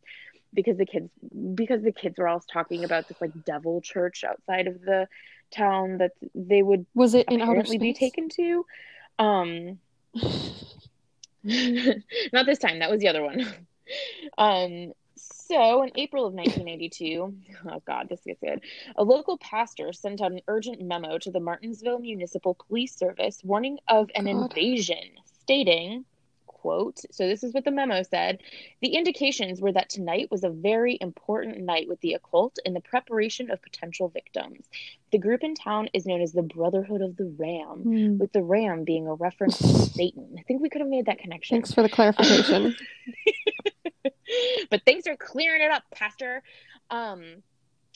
Because 0.54 0.76
the 0.76 0.86
kids 0.86 1.10
because 1.56 1.82
the 1.82 1.90
kids 1.90 2.16
were 2.16 2.28
all 2.28 2.38
talking 2.38 2.84
about 2.84 3.08
this 3.08 3.20
like 3.20 3.32
devil 3.44 3.80
church 3.80 4.22
outside 4.22 4.68
of 4.68 4.80
the 4.82 5.08
town 5.50 5.98
that 5.98 6.12
they 6.32 6.62
would 6.62 6.86
Was 6.94 7.14
it 7.14 7.26
in 7.28 7.40
outer 7.40 7.50
apparently 7.50 7.78
be 7.78 7.92
taken 7.92 8.28
to. 8.28 8.64
Um 9.18 9.80
not 12.32 12.46
this 12.46 12.58
time, 12.58 12.78
that 12.80 12.90
was 12.90 13.00
the 13.00 13.08
other 13.08 13.22
one. 13.22 13.46
Um, 14.36 14.92
so 15.16 15.82
in 15.82 15.90
April 15.96 16.26
of 16.26 16.34
1982, 16.34 17.34
oh 17.70 17.82
God, 17.86 18.08
this 18.08 18.20
gets 18.24 18.40
good. 18.40 18.60
A 18.96 19.02
local 19.02 19.38
pastor 19.38 19.92
sent 19.92 20.20
out 20.20 20.32
an 20.32 20.40
urgent 20.46 20.82
memo 20.82 21.16
to 21.18 21.30
the 21.30 21.38
Martensville 21.38 22.00
Municipal 22.00 22.54
Police 22.54 22.94
Service 22.94 23.40
warning 23.42 23.78
of 23.88 24.10
an 24.14 24.26
God. 24.26 24.52
invasion, 24.56 25.08
stating, 25.42 26.04
quote, 26.60 27.00
so 27.10 27.26
this 27.26 27.42
is 27.42 27.54
what 27.54 27.64
the 27.64 27.70
memo 27.70 28.02
said. 28.02 28.40
The 28.80 28.94
indications 28.94 29.60
were 29.60 29.72
that 29.72 29.88
tonight 29.88 30.28
was 30.30 30.44
a 30.44 30.50
very 30.50 30.98
important 31.00 31.58
night 31.60 31.88
with 31.88 32.00
the 32.00 32.14
occult 32.14 32.58
and 32.64 32.74
the 32.74 32.80
preparation 32.80 33.50
of 33.50 33.62
potential 33.62 34.08
victims. 34.08 34.68
The 35.12 35.18
group 35.18 35.42
in 35.42 35.54
town 35.54 35.88
is 35.94 36.06
known 36.06 36.20
as 36.20 36.32
the 36.32 36.42
Brotherhood 36.42 37.00
of 37.02 37.16
the 37.16 37.32
Ram, 37.38 37.82
Hmm. 37.82 38.18
with 38.18 38.32
the 38.32 38.42
ram 38.42 38.84
being 38.84 39.06
a 39.06 39.14
reference 39.14 39.58
to 39.58 39.66
Satan. 39.94 40.36
I 40.38 40.42
think 40.42 40.60
we 40.60 40.68
could 40.68 40.80
have 40.80 40.90
made 40.90 41.06
that 41.06 41.18
connection. 41.18 41.56
Thanks 41.56 41.72
for 41.72 41.82
the 41.82 41.88
clarification. 41.88 42.76
but 44.70 44.82
thanks 44.84 45.06
for 45.06 45.16
clearing 45.16 45.62
it 45.62 45.70
up, 45.70 45.84
Pastor. 45.94 46.42
Um, 46.90 47.42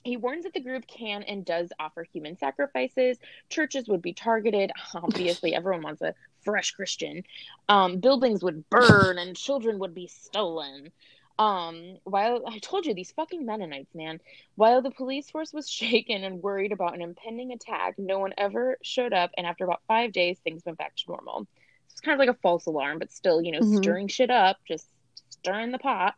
he 0.04 0.16
warns 0.16 0.44
that 0.44 0.52
the 0.52 0.60
group 0.60 0.86
can 0.86 1.22
and 1.22 1.44
does 1.44 1.70
offer 1.78 2.04
human 2.12 2.36
sacrifices. 2.36 3.18
Churches 3.50 3.86
would 3.88 4.02
be 4.02 4.12
targeted. 4.12 4.72
Obviously, 4.94 5.54
everyone 5.54 5.82
wants 5.82 6.02
a 6.02 6.14
fresh 6.44 6.72
Christian. 6.72 7.24
Um, 7.68 7.98
buildings 7.98 8.42
would 8.42 8.68
burn 8.70 9.18
and 9.18 9.36
children 9.36 9.78
would 9.78 9.94
be 9.94 10.06
stolen. 10.06 10.92
Um, 11.38 11.98
while 12.04 12.42
I 12.46 12.58
told 12.58 12.86
you 12.86 12.94
these 12.94 13.12
fucking 13.12 13.44
Mennonites, 13.46 13.94
man, 13.94 14.20
while 14.54 14.82
the 14.82 14.90
police 14.90 15.30
force 15.30 15.52
was 15.52 15.68
shaken 15.80 16.24
and 16.24 16.42
worried 16.42 16.72
about 16.72 16.94
an 16.94 17.02
impending 17.02 17.52
attack, 17.52 17.94
no 17.98 18.18
one 18.18 18.34
ever 18.36 18.78
showed 18.82 19.12
up. 19.12 19.30
And 19.36 19.46
after 19.46 19.64
about 19.64 19.82
five 19.88 20.12
days, 20.12 20.38
things 20.40 20.62
went 20.64 20.78
back 20.78 20.94
to 20.96 21.04
normal. 21.08 21.46
It's 21.90 22.00
kind 22.00 22.14
of 22.14 22.26
like 22.26 22.34
a 22.34 22.40
false 22.40 22.66
alarm, 22.66 22.98
but 22.98 23.12
still, 23.12 23.42
you 23.42 23.52
know, 23.52 23.60
Mhm. 23.60 23.78
stirring 23.78 24.08
shit 24.08 24.30
up, 24.30 24.58
just 24.66 24.86
stirring 25.30 25.72
the 25.72 25.78
pot. 25.78 26.14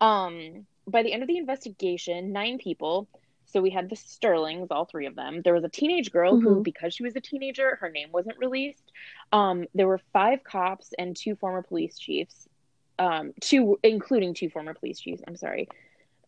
Um, 0.00 0.66
by 0.86 1.02
the 1.02 1.12
end 1.12 1.22
of 1.22 1.28
the 1.28 1.38
investigation, 1.38 2.32
nine 2.32 2.58
people. 2.58 3.08
So 3.56 3.62
we 3.62 3.70
had 3.70 3.88
the 3.88 3.96
Sterlings, 3.96 4.68
all 4.70 4.84
three 4.84 5.06
of 5.06 5.14
them. 5.14 5.40
There 5.40 5.54
was 5.54 5.64
a 5.64 5.70
teenage 5.70 6.12
girl 6.12 6.38
who, 6.38 6.56
Mhm. 6.56 6.62
because 6.62 6.92
she 6.92 7.02
was 7.02 7.16
a 7.16 7.22
teenager, 7.22 7.76
her 7.76 7.88
name 7.88 8.12
wasn't 8.12 8.36
released. 8.36 8.92
Um, 9.32 9.64
there 9.74 9.86
were 9.86 9.96
five 10.12 10.44
cops 10.44 10.92
and 10.98 11.16
two 11.16 11.36
former 11.36 11.62
police 11.62 11.98
chiefs, 11.98 12.46
um, 12.98 13.32
two 13.40 13.80
including 13.82 14.34
two 14.34 14.50
former 14.50 14.74
police 14.74 15.00
chiefs. 15.00 15.22
I'm 15.26 15.36
sorry, 15.36 15.68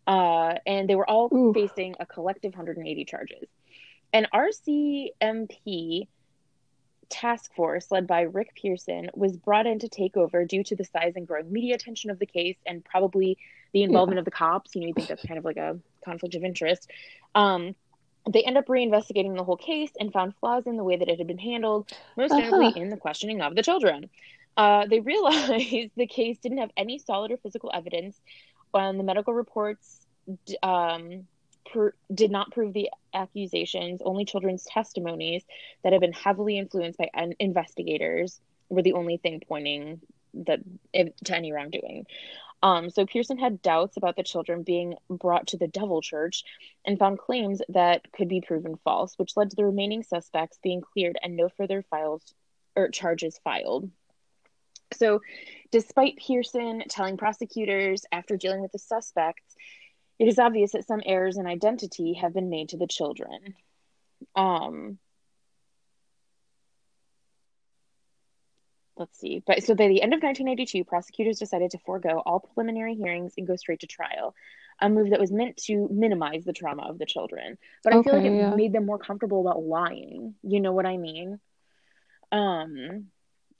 uh, 0.06 0.54
and 0.64 0.88
they 0.88 0.94
were 0.94 1.06
all 1.06 1.28
Ooh. 1.34 1.52
facing 1.52 1.96
a 2.00 2.06
collective 2.06 2.54
180 2.54 3.04
charges. 3.04 3.46
An 4.14 4.26
RCMP 4.32 6.08
task 7.10 7.54
force 7.54 7.90
led 7.90 8.06
by 8.06 8.22
Rick 8.22 8.54
Pearson 8.54 9.10
was 9.14 9.36
brought 9.36 9.66
in 9.66 9.78
to 9.80 9.88
take 9.88 10.16
over 10.16 10.44
due 10.44 10.62
to 10.64 10.76
the 10.76 10.84
size 10.84 11.14
and 11.16 11.26
growing 11.26 11.52
media 11.52 11.74
attention 11.74 12.10
of 12.10 12.18
the 12.18 12.26
case 12.26 12.56
and 12.66 12.84
probably 12.84 13.38
the 13.72 13.82
involvement 13.82 14.18
of 14.18 14.24
the 14.24 14.30
cops. 14.30 14.74
You 14.74 14.82
know, 14.82 14.86
you 14.88 14.94
think 14.94 15.08
that's 15.08 15.24
kind 15.24 15.38
of 15.38 15.44
like 15.44 15.56
a 15.56 15.78
conflict 16.04 16.34
of 16.34 16.44
interest. 16.44 16.90
Um, 17.34 17.74
they 18.30 18.42
end 18.42 18.58
up 18.58 18.66
reinvestigating 18.66 19.36
the 19.36 19.44
whole 19.44 19.56
case 19.56 19.92
and 19.98 20.12
found 20.12 20.34
flaws 20.36 20.66
in 20.66 20.76
the 20.76 20.84
way 20.84 20.96
that 20.96 21.08
it 21.08 21.18
had 21.18 21.26
been 21.26 21.38
handled, 21.38 21.88
most 22.16 22.36
notably 22.36 22.68
Uh-huh. 22.68 22.80
in 22.80 22.90
the 22.90 22.96
questioning 22.96 23.40
of 23.40 23.54
the 23.54 23.62
children. 23.62 24.10
Uh, 24.56 24.86
they 24.86 25.00
realized 25.12 25.90
the 25.96 26.06
case 26.06 26.38
didn't 26.38 26.58
have 26.58 26.70
any 26.76 26.98
solid 26.98 27.30
or 27.32 27.36
physical 27.38 27.70
evidence. 27.72 28.20
On 28.74 28.98
the 28.98 29.04
medical 29.04 29.32
reports, 29.32 30.06
d- 30.46 30.58
um, 30.62 31.26
per, 31.72 31.92
did 32.12 32.30
not 32.30 32.52
prove 32.52 32.72
the 32.72 32.90
accusations. 33.14 34.00
Only 34.04 34.24
children's 34.24 34.64
testimonies 34.64 35.44
that 35.82 35.92
have 35.92 36.00
been 36.00 36.12
heavily 36.12 36.58
influenced 36.58 36.98
by 36.98 37.10
un- 37.14 37.34
investigators 37.38 38.40
were 38.68 38.82
the 38.82 38.92
only 38.92 39.16
thing 39.16 39.42
pointing 39.46 40.00
that 40.34 40.60
to 41.24 41.36
any 41.36 41.52
wrongdoing. 41.52 42.06
Um, 42.62 42.90
so 42.90 43.06
Pearson 43.06 43.38
had 43.38 43.62
doubts 43.62 43.96
about 43.96 44.16
the 44.16 44.24
children 44.24 44.62
being 44.62 44.94
brought 45.08 45.48
to 45.48 45.56
the 45.56 45.68
Devil 45.68 46.02
Church 46.02 46.42
and 46.84 46.98
found 46.98 47.18
claims 47.18 47.62
that 47.68 48.10
could 48.12 48.28
be 48.28 48.40
proven 48.40 48.76
false, 48.84 49.14
which 49.16 49.36
led 49.36 49.50
to 49.50 49.56
the 49.56 49.64
remaining 49.64 50.02
suspects 50.02 50.58
being 50.62 50.80
cleared 50.80 51.18
and 51.22 51.36
no 51.36 51.48
further 51.48 51.82
files 51.82 52.34
or 52.74 52.88
charges 52.88 53.38
filed. 53.44 53.90
So, 54.94 55.20
despite 55.70 56.16
Pearson 56.16 56.82
telling 56.88 57.16
prosecutors 57.16 58.04
after 58.10 58.36
dealing 58.36 58.62
with 58.62 58.72
the 58.72 58.78
suspects, 58.78 59.54
it 60.18 60.28
is 60.28 60.38
obvious 60.38 60.72
that 60.72 60.86
some 60.86 61.02
errors 61.04 61.36
in 61.38 61.46
identity 61.46 62.14
have 62.14 62.34
been 62.34 62.50
made 62.50 62.70
to 62.70 62.76
the 62.76 62.86
children. 62.86 63.54
Um, 64.34 64.98
let's 68.96 69.18
see. 69.18 69.42
But 69.46 69.62
so 69.62 69.74
by 69.74 69.88
the 69.88 70.02
end 70.02 70.12
of 70.12 70.22
1992, 70.22 70.84
prosecutors 70.84 71.38
decided 71.38 71.70
to 71.72 71.78
forego 71.78 72.22
all 72.24 72.40
preliminary 72.40 72.94
hearings 72.94 73.34
and 73.36 73.46
go 73.46 73.56
straight 73.56 73.80
to 73.80 73.86
trial, 73.86 74.34
a 74.80 74.88
move 74.88 75.10
that 75.10 75.20
was 75.20 75.32
meant 75.32 75.56
to 75.66 75.88
minimize 75.90 76.44
the 76.44 76.52
trauma 76.52 76.82
of 76.88 76.98
the 76.98 77.06
children. 77.06 77.58
But 77.84 77.92
I 77.92 78.02
feel 78.02 78.12
like 78.14 78.24
it 78.24 78.34
yeah. 78.34 78.50
made 78.54 78.72
them 78.72 78.86
more 78.86 78.98
comfortable 78.98 79.40
about 79.40 79.62
lying. 79.62 80.34
You 80.42 80.60
know 80.60 80.72
what 80.72 80.86
I 80.86 80.96
mean? 80.96 81.38
Um, 82.32 83.06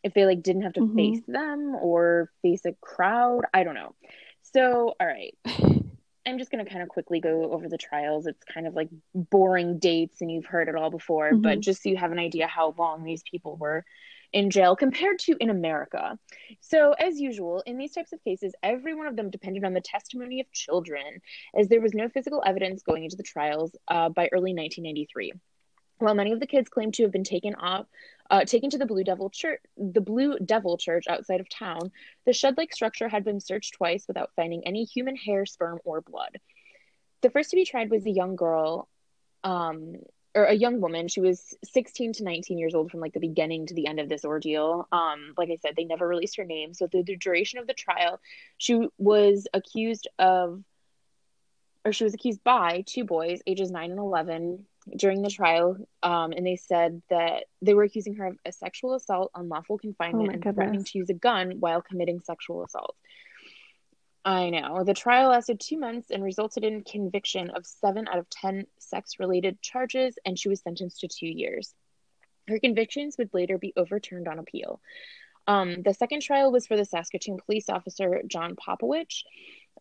if 0.02 0.14
they 0.14 0.26
like 0.26 0.42
didn't 0.42 0.62
have 0.62 0.74
to 0.74 0.80
Mhm. 0.80 0.94
face 0.94 1.22
them 1.26 1.74
or 1.74 2.30
face 2.42 2.64
a 2.64 2.72
crowd, 2.80 3.44
I 3.52 3.64
don't 3.64 3.74
know. 3.74 3.94
So, 4.42 4.94
all 4.98 5.06
right. 5.06 5.36
I'm 6.28 6.38
just 6.38 6.50
going 6.50 6.64
to 6.64 6.70
kind 6.70 6.82
of 6.82 6.88
quickly 6.88 7.20
go 7.20 7.52
over 7.52 7.68
the 7.68 7.78
trials. 7.78 8.26
It's 8.26 8.44
kind 8.44 8.66
of 8.66 8.74
like 8.74 8.88
boring 9.14 9.78
dates, 9.78 10.20
and 10.20 10.30
you've 10.30 10.46
heard 10.46 10.68
it 10.68 10.74
all 10.76 10.90
before, 10.90 11.34
but 11.34 11.58
Mhm. 11.58 11.62
just 11.62 11.82
so 11.82 11.88
you 11.88 11.96
have 11.96 12.12
an 12.12 12.18
idea 12.18 12.46
how 12.46 12.74
long 12.78 13.04
these 13.04 13.22
people 13.22 13.56
were 13.56 13.84
in 14.32 14.50
jail 14.50 14.76
compared 14.76 15.18
to 15.20 15.36
in 15.40 15.50
America. 15.50 16.18
So, 16.60 16.92
as 16.92 17.18
usual, 17.20 17.62
in 17.66 17.78
these 17.78 17.92
types 17.94 18.12
of 18.12 18.22
cases, 18.24 18.54
every 18.62 18.94
one 18.94 19.06
of 19.06 19.16
them 19.16 19.30
depended 19.30 19.64
on 19.64 19.72
the 19.72 19.80
testimony 19.80 20.40
of 20.40 20.52
children, 20.52 21.20
as 21.58 21.68
there 21.68 21.80
was 21.80 21.94
no 21.94 22.08
physical 22.08 22.42
evidence 22.44 22.82
going 22.82 23.04
into 23.04 23.16
the 23.16 23.22
trials 23.22 23.74
uh, 23.88 24.10
by 24.10 24.28
early 24.32 24.52
1993. 24.52 25.32
While 25.98 26.14
many 26.14 26.32
of 26.32 26.40
the 26.40 26.46
kids 26.46 26.68
claimed 26.68 26.94
to 26.94 27.02
have 27.02 27.12
been 27.12 27.24
taken 27.24 27.54
off, 27.56 27.86
uh, 28.30 28.44
taken 28.44 28.70
to 28.70 28.78
the 28.78 28.86
Blue 28.86 29.04
Devil 29.04 29.30
Church, 29.30 29.60
the 29.76 30.00
Blue 30.00 30.38
Devil 30.38 30.76
Church 30.76 31.06
outside 31.08 31.40
of 31.40 31.48
town, 31.48 31.90
the 32.24 32.32
shed-like 32.32 32.72
structure 32.72 33.08
had 33.08 33.24
been 33.24 33.40
searched 33.40 33.74
twice 33.74 34.06
without 34.06 34.30
finding 34.36 34.66
any 34.66 34.84
human 34.84 35.16
hair, 35.16 35.46
sperm, 35.46 35.78
or 35.84 36.00
blood. 36.00 36.38
The 37.22 37.30
first 37.30 37.50
to 37.50 37.56
be 37.56 37.64
tried 37.64 37.90
was 37.90 38.06
a 38.06 38.10
young 38.10 38.36
girl, 38.36 38.88
um, 39.42 39.96
or 40.34 40.44
a 40.44 40.54
young 40.54 40.80
woman. 40.80 41.08
She 41.08 41.20
was 41.20 41.54
16 41.64 42.14
to 42.14 42.24
19 42.24 42.58
years 42.58 42.74
old 42.74 42.90
from 42.90 43.00
like 43.00 43.12
the 43.12 43.20
beginning 43.20 43.66
to 43.66 43.74
the 43.74 43.86
end 43.86 43.98
of 43.98 44.08
this 44.08 44.24
ordeal. 44.24 44.86
Um, 44.92 45.34
like 45.36 45.50
I 45.50 45.56
said, 45.56 45.74
they 45.76 45.84
never 45.84 46.06
released 46.06 46.36
her 46.36 46.44
name. 46.44 46.74
So 46.74 46.86
through 46.86 47.04
the 47.04 47.16
duration 47.16 47.58
of 47.58 47.66
the 47.66 47.74
trial, 47.74 48.20
she 48.56 48.88
was 48.98 49.48
accused 49.52 50.06
of, 50.18 50.62
or 51.84 51.92
she 51.92 52.04
was 52.04 52.14
accused 52.14 52.44
by 52.44 52.84
two 52.86 53.04
boys, 53.04 53.40
ages 53.46 53.70
nine 53.70 53.90
and 53.90 53.98
11, 53.98 54.66
during 54.96 55.22
the 55.22 55.30
trial. 55.30 55.76
Um, 56.02 56.32
and 56.32 56.46
they 56.46 56.56
said 56.56 57.02
that 57.10 57.44
they 57.62 57.74
were 57.74 57.84
accusing 57.84 58.14
her 58.16 58.26
of 58.26 58.38
a 58.44 58.52
sexual 58.52 58.94
assault, 58.94 59.30
unlawful 59.34 59.78
confinement, 59.78 60.28
my 60.28 60.34
and 60.34 60.54
threatening 60.54 60.84
to 60.84 60.98
use 60.98 61.10
a 61.10 61.14
gun 61.14 61.56
while 61.60 61.82
committing 61.82 62.20
sexual 62.20 62.64
assault. 62.64 62.96
I 64.24 64.50
know. 64.50 64.84
The 64.84 64.94
trial 64.94 65.30
lasted 65.30 65.60
two 65.60 65.78
months 65.78 66.10
and 66.10 66.22
resulted 66.22 66.64
in 66.64 66.82
conviction 66.82 67.50
of 67.50 67.66
seven 67.66 68.08
out 68.08 68.18
of 68.18 68.28
10 68.28 68.66
sex 68.78 69.14
related 69.18 69.62
charges, 69.62 70.18
and 70.24 70.38
she 70.38 70.48
was 70.48 70.60
sentenced 70.60 71.00
to 71.00 71.08
two 71.08 71.28
years. 71.28 71.74
Her 72.46 72.58
convictions 72.58 73.16
would 73.18 73.32
later 73.32 73.58
be 73.58 73.72
overturned 73.76 74.28
on 74.28 74.38
appeal. 74.38 74.80
Um, 75.46 75.82
the 75.82 75.94
second 75.94 76.20
trial 76.20 76.52
was 76.52 76.66
for 76.66 76.76
the 76.76 76.84
Saskatoon 76.84 77.38
police 77.38 77.70
officer, 77.70 78.20
John 78.26 78.54
Popowich, 78.54 79.22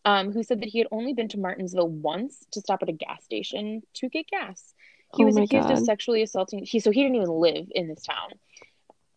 um, 0.04 0.32
who 0.32 0.42
said 0.42 0.60
that 0.60 0.70
he 0.70 0.78
had 0.78 0.88
only 0.90 1.12
been 1.12 1.28
to 1.28 1.36
Martensville 1.36 1.90
once 1.90 2.46
to 2.52 2.60
stop 2.60 2.82
at 2.82 2.88
a 2.88 2.92
gas 2.92 3.24
station 3.24 3.82
to 3.94 4.08
get 4.08 4.28
gas. 4.28 4.74
He 5.16 5.22
Oh 5.22 5.26
was 5.26 5.36
accused 5.36 5.70
of 5.70 5.78
sexually 5.78 6.22
assaulting. 6.22 6.64
He 6.64 6.80
so 6.80 6.90
he 6.90 7.02
didn't 7.02 7.16
even 7.16 7.30
live 7.30 7.66
in 7.74 7.88
this 7.88 8.02
town. 8.02 8.30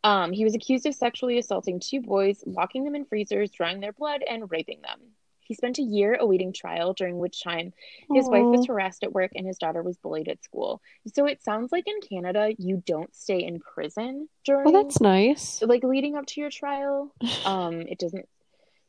Um, 0.03 0.31
he 0.31 0.43
was 0.43 0.55
accused 0.55 0.85
of 0.85 0.95
sexually 0.95 1.37
assaulting 1.37 1.79
two 1.79 2.01
boys, 2.01 2.43
locking 2.45 2.85
them 2.85 2.95
in 2.95 3.05
freezers, 3.05 3.51
drying 3.51 3.81
their 3.81 3.91
blood, 3.91 4.23
and 4.27 4.49
raping 4.49 4.81
them. 4.81 4.99
He 5.41 5.53
spent 5.55 5.79
a 5.79 5.83
year 5.83 6.15
awaiting 6.15 6.53
trial, 6.53 6.93
during 6.93 7.17
which 7.17 7.43
time 7.43 7.73
his 8.09 8.29
wife 8.29 8.45
was 8.45 8.65
harassed 8.67 9.03
at 9.03 9.11
work 9.11 9.31
and 9.35 9.45
his 9.45 9.57
daughter 9.57 9.83
was 9.83 9.97
bullied 9.97 10.29
at 10.29 10.41
school. 10.43 10.81
So 11.13 11.25
it 11.25 11.43
sounds 11.43 11.73
like 11.73 11.87
in 11.87 11.99
Canada 11.99 12.53
you 12.57 12.81
don't 12.85 13.13
stay 13.13 13.43
in 13.43 13.59
prison 13.59 14.29
during 14.45 14.71
Well, 14.71 14.81
that's 14.81 15.01
nice. 15.01 15.61
like 15.61 15.83
leading 15.83 16.15
up 16.15 16.25
to 16.27 16.39
your 16.39 16.51
trial. 16.51 17.13
Um, 17.45 17.81
it 17.81 17.99
doesn't. 17.99 18.29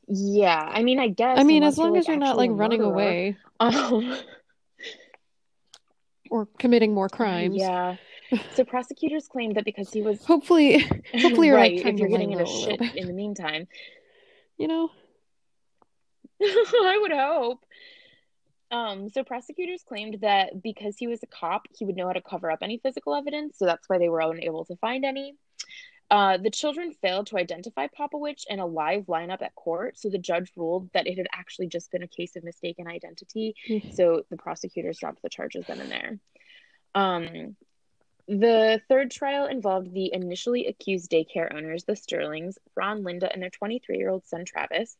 Yeah, 0.07 0.61
I 0.61 0.85
mean, 0.85 1.01
I 1.01 1.09
guess 1.09 1.39
I 1.39 1.43
mean, 1.43 1.65
as 1.65 1.79
long 1.79 1.93
you're 1.93 2.01
as 2.01 2.09
you're 2.09 2.17
not 2.17 2.37
like 2.37 2.51
running 2.53 2.81
murderer. 2.81 2.93
away 2.95 3.37
Um, 3.59 4.17
or 6.33 6.49
committing 6.59 6.95
more 6.95 7.11
crimes. 7.11 7.57
yeah. 7.57 7.97
So 8.55 8.65
prosecutors 8.65 9.29
claimed 9.29 9.57
that 9.57 9.67
because 9.67 9.93
he 9.93 10.01
was 10.01 10.25
Hopefully, 10.27 10.79
hopefully 11.15 11.49
you're 11.49 11.57
right, 11.57 11.79
trying 11.79 11.95
if 11.95 12.01
you're 12.01 12.09
getting 12.09 12.33
into 12.33 12.45
a 12.45 12.47
shit 12.47 12.81
in 12.97 13.07
the 13.07 13.13
meantime, 13.13 13.69
You 14.57 14.69
know? 14.69 14.91
I 16.43 16.99
would 17.01 17.13
hope. 17.13 17.61
Um, 18.71 19.11
so 19.11 19.23
prosecutors 19.23 19.83
claimed 19.87 20.21
that 20.23 20.63
because 20.63 20.97
he 20.97 21.07
was 21.07 21.23
a 21.23 21.27
cop, 21.27 21.67
he 21.77 21.85
would 21.85 21.95
know 21.95 22.07
how 22.07 22.15
to 22.15 22.23
cover 22.23 22.51
up 22.51 22.61
any 22.63 22.79
physical 22.79 23.15
evidence, 23.15 23.59
so 23.59 23.67
that's 23.67 23.87
why 23.87 23.99
they 23.99 24.09
were 24.09 24.21
unable 24.21 24.65
to 24.65 24.77
find 24.77 25.05
any. 25.05 25.35
Uh, 26.13 26.37
the 26.37 26.51
children 26.51 26.93
failed 26.93 27.27
to 27.27 27.39
identify 27.39 27.87
Popowich 27.87 28.45
in 28.51 28.61
a 28.61 28.67
live 28.67 29.07
lineup 29.07 29.41
at 29.41 29.55
court, 29.55 29.97
so 29.97 30.11
the 30.11 30.19
judge 30.19 30.53
ruled 30.57 30.91
that 30.93 31.07
it 31.07 31.17
had 31.17 31.27
actually 31.33 31.69
just 31.69 31.91
been 31.91 32.03
a 32.03 32.07
case 32.07 32.37
of 32.37 32.45
mistaken 32.45 32.87
identity. 32.87 33.57
Mm. 33.67 33.95
So 33.95 34.23
the 34.29 34.37
prosecutors 34.37 34.99
dropped 34.99 35.23
the 35.23 35.31
charges 35.31 35.65
then 35.67 35.81
and 35.81 35.91
there. 35.91 36.19
Um, 36.95 37.57
the 38.29 38.83
third 38.91 39.11
trial 39.11 39.47
involved 39.47 39.95
the 39.95 40.13
initially 40.13 40.67
accused 40.67 41.11
daycare 41.11 41.51
owners, 41.51 41.85
the 41.85 41.97
Sterlings, 41.97 42.59
Ron, 42.77 43.05
Linda, 43.05 43.33
and 43.33 43.43
their 43.43 43.49
23 43.49 43.97
year 43.97 44.11
old 44.11 44.27
son 44.27 44.45
Travis. 44.45 44.99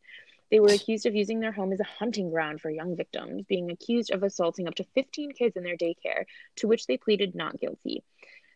They 0.49 0.59
were 0.59 0.73
accused 0.73 1.05
of 1.05 1.13
using 1.13 1.39
their 1.39 1.51
home 1.51 1.73
as 1.73 1.79
a 1.79 1.83
hunting 1.83 2.31
ground 2.31 2.59
for 2.59 2.71
young 2.71 2.95
victims, 2.95 3.45
being 3.47 3.69
accused 3.69 4.09
of 4.09 4.23
assaulting 4.23 4.67
up 4.67 4.73
to 4.75 4.83
15 4.95 5.33
kids 5.33 5.57
in 5.57 5.63
their 5.63 5.77
daycare, 5.77 6.25
to 6.55 6.67
which 6.67 6.87
they 6.87 6.97
pleaded 6.97 7.35
not 7.35 7.59
guilty. 7.59 8.03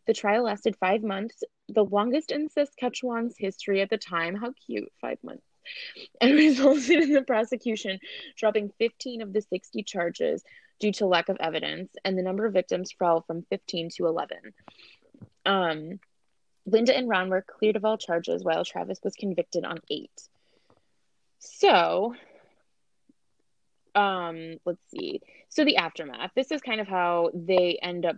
The 0.08 0.14
trial 0.14 0.46
lasted 0.46 0.76
five 0.78 1.04
months, 1.04 1.44
the 1.70 1.86
longest 1.86 2.32
in 2.32 2.50
Saskatchewan's 2.50 3.36
history 3.38 3.82
at 3.82 3.90
the 3.90 3.98
time. 3.98 4.36
How 4.36 4.54
cute, 4.66 4.92
five 5.02 5.18
months. 5.24 5.44
And 6.22 6.34
resulted 6.34 7.04
in 7.04 7.12
the 7.12 7.24
prosecution 7.24 8.00
dropping 8.38 8.72
15 8.80 9.22
of 9.22 9.34
the 9.34 9.42
60 9.42 9.84
charges 9.84 10.42
due 10.80 10.94
to 10.94 11.06
lack 11.06 11.28
of 11.28 11.38
evidence, 11.42 11.92
and 12.06 12.18
the 12.18 12.24
number 12.24 12.46
of 12.46 12.54
victims 12.54 12.94
fell 12.98 13.22
from 13.22 13.44
15 13.50 13.90
to 13.98 14.06
11. 14.06 14.38
Um, 15.46 16.00
Linda 16.66 16.96
and 16.96 17.10
Ron 17.10 17.30
were 17.30 17.42
cleared 17.42 17.76
of 17.76 17.84
all 17.84 17.98
charges, 17.98 18.44
while 18.44 18.64
Travis 18.64 19.00
was 19.04 19.16
convicted 19.16 19.66
on 19.66 19.80
eight. 19.90 20.22
So, 21.40 22.16
um, 23.96 24.58
let's 24.66 24.82
see. 24.92 25.22
So 25.50 25.66
the 25.66 25.78
aftermath. 25.78 26.32
This 26.36 26.52
is 26.52 26.62
kind 26.62 26.82
of 26.82 26.88
how 26.88 27.32
they 27.34 27.80
end 27.82 28.06
up 28.06 28.18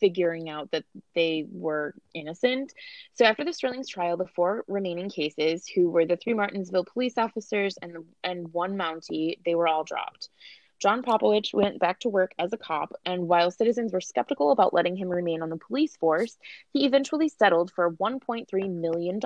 figuring 0.00 0.48
out 0.48 0.70
that 0.70 0.84
they 1.14 1.46
were 1.50 1.94
innocent. 2.14 2.72
So 3.14 3.24
after 3.24 3.44
the 3.44 3.52
Sterling's 3.52 3.88
trial, 3.88 4.16
the 4.16 4.26
four 4.26 4.64
remaining 4.68 5.10
cases, 5.10 5.66
who 5.66 5.90
were 5.90 6.06
the 6.06 6.16
three 6.16 6.34
Martensville 6.34 6.86
police 6.86 7.18
officers 7.18 7.76
and 7.80 8.04
and 8.22 8.52
one 8.52 8.76
Mountie, 8.76 9.38
they 9.44 9.54
were 9.54 9.68
all 9.68 9.84
dropped. 9.84 10.28
John 10.78 11.02
Popowich 11.02 11.52
went 11.52 11.80
back 11.80 11.98
to 12.00 12.08
work 12.08 12.32
as 12.38 12.52
a 12.52 12.56
cop, 12.56 12.92
and 13.04 13.26
while 13.26 13.50
citizens 13.50 13.92
were 13.92 14.00
skeptical 14.00 14.52
about 14.52 14.72
letting 14.72 14.96
him 14.96 15.08
remain 15.08 15.42
on 15.42 15.50
the 15.50 15.56
police 15.56 15.96
force, 15.96 16.38
he 16.72 16.86
eventually 16.86 17.28
settled 17.28 17.72
for 17.72 17.90
$1.3 17.90 18.70
million 18.70 19.20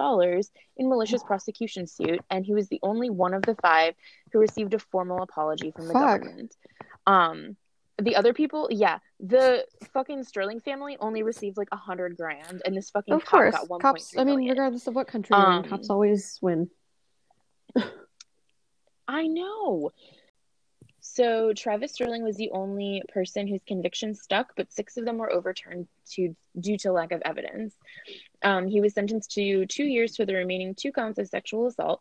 in 0.76 0.88
malicious 0.88 1.22
prosecution 1.22 1.86
suit, 1.86 2.20
and 2.30 2.46
he 2.46 2.54
was 2.54 2.68
the 2.68 2.80
only 2.82 3.10
one 3.10 3.34
of 3.34 3.42
the 3.42 3.54
five 3.56 3.94
who 4.32 4.38
received 4.38 4.72
a 4.72 4.78
formal 4.78 5.22
apology 5.22 5.70
from 5.70 5.88
the 5.88 5.92
Fuck. 5.92 6.22
government. 6.22 6.56
Um, 7.06 7.56
the 8.01 8.16
other 8.16 8.32
people, 8.32 8.68
yeah, 8.70 8.99
the 9.20 9.66
fucking 9.93 10.24
Sterling 10.24 10.61
family 10.61 10.97
only 11.01 11.22
received 11.22 11.57
like 11.57 11.68
a 11.72 11.76
hundred 11.76 12.16
grand, 12.16 12.62
and 12.64 12.76
this 12.76 12.90
fucking 12.90 13.12
Of 13.14 13.24
cop 13.24 13.30
course. 13.30 13.55
got 13.55 13.68
one 13.68 13.80
Cops, 13.80 14.14
I 14.16 14.24
mean, 14.24 14.36
million. 14.36 14.51
regardless 14.51 14.86
of 14.86 14.95
what 14.95 15.07
country 15.09 15.36
you're 15.36 15.47
in, 15.47 15.53
Um, 15.59 15.64
cops 15.64 15.90
always 15.90 16.38
win. 16.40 16.70
I 19.09 19.26
know. 19.26 19.90
So 21.01 21.53
Travis 21.53 21.93
Sterling 21.93 22.22
was 22.22 22.36
the 22.36 22.51
only 22.53 23.03
person 23.12 23.47
whose 23.47 23.61
conviction 23.66 24.14
stuck, 24.14 24.53
but 24.57 24.72
six 24.72 24.97
of 24.97 25.05
them 25.05 25.18
were 25.18 25.32
overturned 25.32 25.88
to, 26.12 26.34
due 26.59 26.78
to 26.78 26.93
lack 26.93 27.11
of 27.12 27.20
evidence. 27.24 27.74
Um, 28.43 28.68
he 28.68 28.80
was 28.80 28.95
sentenced 28.95 29.32
to 29.32 29.66
two 29.66 29.84
years 29.84 30.16
for 30.16 30.24
the 30.24 30.34
remaining 30.34 30.74
two 30.74 30.93
counts 30.93 31.18
of 31.18 31.26
sexual 31.28 31.66
assault. 31.66 32.01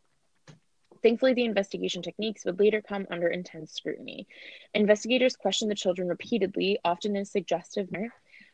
Thankfully, 1.02 1.34
the 1.34 1.46
investigation 1.46 2.02
techniques 2.02 2.46
would 2.46 2.60
later 2.60 2.82
come 2.82 3.08
under 3.10 3.28
intense 3.28 3.74
scrutiny. 3.74 4.28
Investigators 4.74 5.36
questioned 5.36 5.72
the 5.72 5.76
children 5.76 6.08
repeatedly, 6.08 6.80
often 6.86 7.16
in 7.16 7.24
a 7.24 7.26
suggestive 7.26 7.92
manner. 7.92 8.14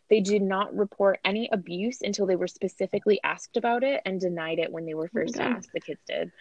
They 0.10 0.22
did 0.22 0.42
not 0.42 0.76
report 0.76 1.20
any 1.26 1.50
abuse 1.52 2.02
until 2.02 2.26
they 2.26 2.38
were 2.38 2.48
specifically 2.48 3.20
asked 3.24 3.58
about 3.58 3.84
it 3.84 4.02
and 4.06 4.20
denied 4.22 4.60
it 4.60 4.72
when 4.72 4.86
they 4.86 4.94
were 4.94 5.10
first 5.10 5.36
God. 5.36 5.44
asked. 5.58 5.72
The 5.74 5.82
kids 5.82 6.00
did. 6.08 6.32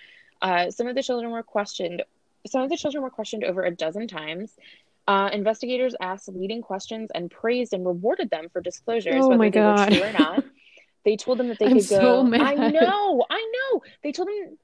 Uh, 0.40 0.70
some 0.70 0.86
of 0.86 0.94
the 0.94 1.02
children 1.02 1.32
were 1.32 1.42
questioned. 1.42 2.04
Some 2.46 2.62
of 2.62 2.70
the 2.70 2.76
children 2.76 3.02
were 3.02 3.10
questioned 3.10 3.42
over 3.42 3.64
a 3.64 3.74
dozen 3.74 4.06
times. 4.06 4.52
Uh, 5.08 5.30
investigators 5.32 5.94
asked 6.00 6.28
leading 6.28 6.62
questions 6.62 7.10
and 7.14 7.30
praised 7.30 7.72
and 7.72 7.84
rewarded 7.84 8.30
them 8.30 8.48
for 8.52 8.60
disclosures, 8.60 9.24
Oh 9.24 9.28
whether 9.28 9.38
my 9.38 9.50
they 9.50 9.58
God. 9.60 9.90
were 9.90 9.96
true 9.96 10.04
or 10.08 10.12
not. 10.12 10.44
They 11.04 11.16
told 11.16 11.38
them 11.38 11.48
that 11.48 11.58
they 11.58 11.66
I'm 11.70 11.72
could 11.74 11.84
so 11.84 12.00
go. 12.00 12.22
mad. 12.24 12.40
I 12.40 12.54
know, 12.70 13.24
I 13.30 13.52
know. 13.72 13.82
They 14.02 14.12
told 14.12 14.28
them 14.28 14.58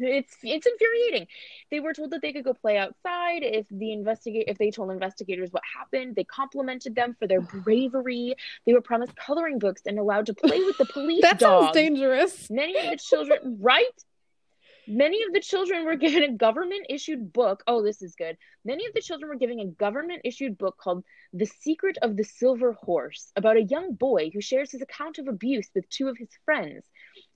it's 0.00 0.36
it's 0.42 0.66
infuriating. 0.66 1.26
They 1.70 1.80
were 1.80 1.92
told 1.92 2.10
that 2.10 2.22
they 2.22 2.32
could 2.32 2.44
go 2.44 2.54
play 2.54 2.76
outside 2.78 3.42
if 3.42 3.66
the 3.70 3.92
investigate 3.92 4.44
if 4.48 4.58
they 4.58 4.70
told 4.70 4.90
investigators 4.90 5.52
what 5.52 5.62
happened. 5.76 6.16
They 6.16 6.24
complimented 6.24 6.94
them 6.94 7.16
for 7.18 7.26
their 7.26 7.40
bravery. 7.40 8.34
They 8.66 8.72
were 8.72 8.80
promised 8.80 9.14
coloring 9.16 9.58
books 9.58 9.82
and 9.86 9.98
allowed 9.98 10.26
to 10.26 10.34
play 10.34 10.58
with 10.62 10.78
the 10.78 10.86
police 10.86 11.22
That 11.28 11.38
dogs. 11.38 11.66
sounds 11.66 11.74
dangerous. 11.74 12.50
Many 12.50 12.76
of 12.78 12.90
the 12.90 12.96
children, 12.96 13.58
right? 13.60 13.84
Many 14.90 15.22
of 15.24 15.34
the 15.34 15.40
children 15.40 15.84
were 15.84 15.96
given 15.96 16.22
a 16.22 16.32
government 16.32 16.86
issued 16.88 17.30
book. 17.30 17.62
Oh, 17.66 17.82
this 17.82 18.00
is 18.00 18.14
good. 18.14 18.38
Many 18.64 18.86
of 18.86 18.94
the 18.94 19.02
children 19.02 19.28
were 19.28 19.36
given 19.36 19.60
a 19.60 19.66
government 19.66 20.22
issued 20.24 20.56
book 20.56 20.78
called 20.78 21.04
The 21.34 21.44
Secret 21.44 21.98
of 22.00 22.16
the 22.16 22.24
Silver 22.24 22.72
Horse 22.72 23.30
about 23.36 23.58
a 23.58 23.62
young 23.64 23.92
boy 23.92 24.30
who 24.32 24.40
shares 24.40 24.70
his 24.72 24.80
account 24.80 25.18
of 25.18 25.28
abuse 25.28 25.68
with 25.74 25.86
two 25.90 26.08
of 26.08 26.16
his 26.16 26.30
friends. 26.46 26.84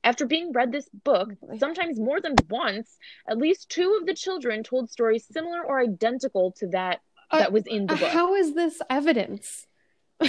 After 0.04 0.26
being 0.26 0.52
read 0.52 0.72
this 0.72 0.88
book, 1.04 1.30
sometimes 1.58 1.98
more 2.00 2.20
than 2.20 2.34
once, 2.50 2.98
at 3.28 3.38
least 3.38 3.68
two 3.70 3.96
of 4.00 4.06
the 4.06 4.14
children 4.14 4.62
told 4.64 4.90
stories 4.90 5.24
similar 5.30 5.62
or 5.64 5.80
identical 5.80 6.52
to 6.58 6.66
that 6.68 7.00
Uh, 7.30 7.38
that 7.38 7.52
was 7.52 7.66
in 7.66 7.86
the 7.86 7.94
Uh, 7.94 7.98
book. 7.98 8.08
How 8.10 8.34
is 8.34 8.54
this 8.54 8.82
evidence? 8.90 9.66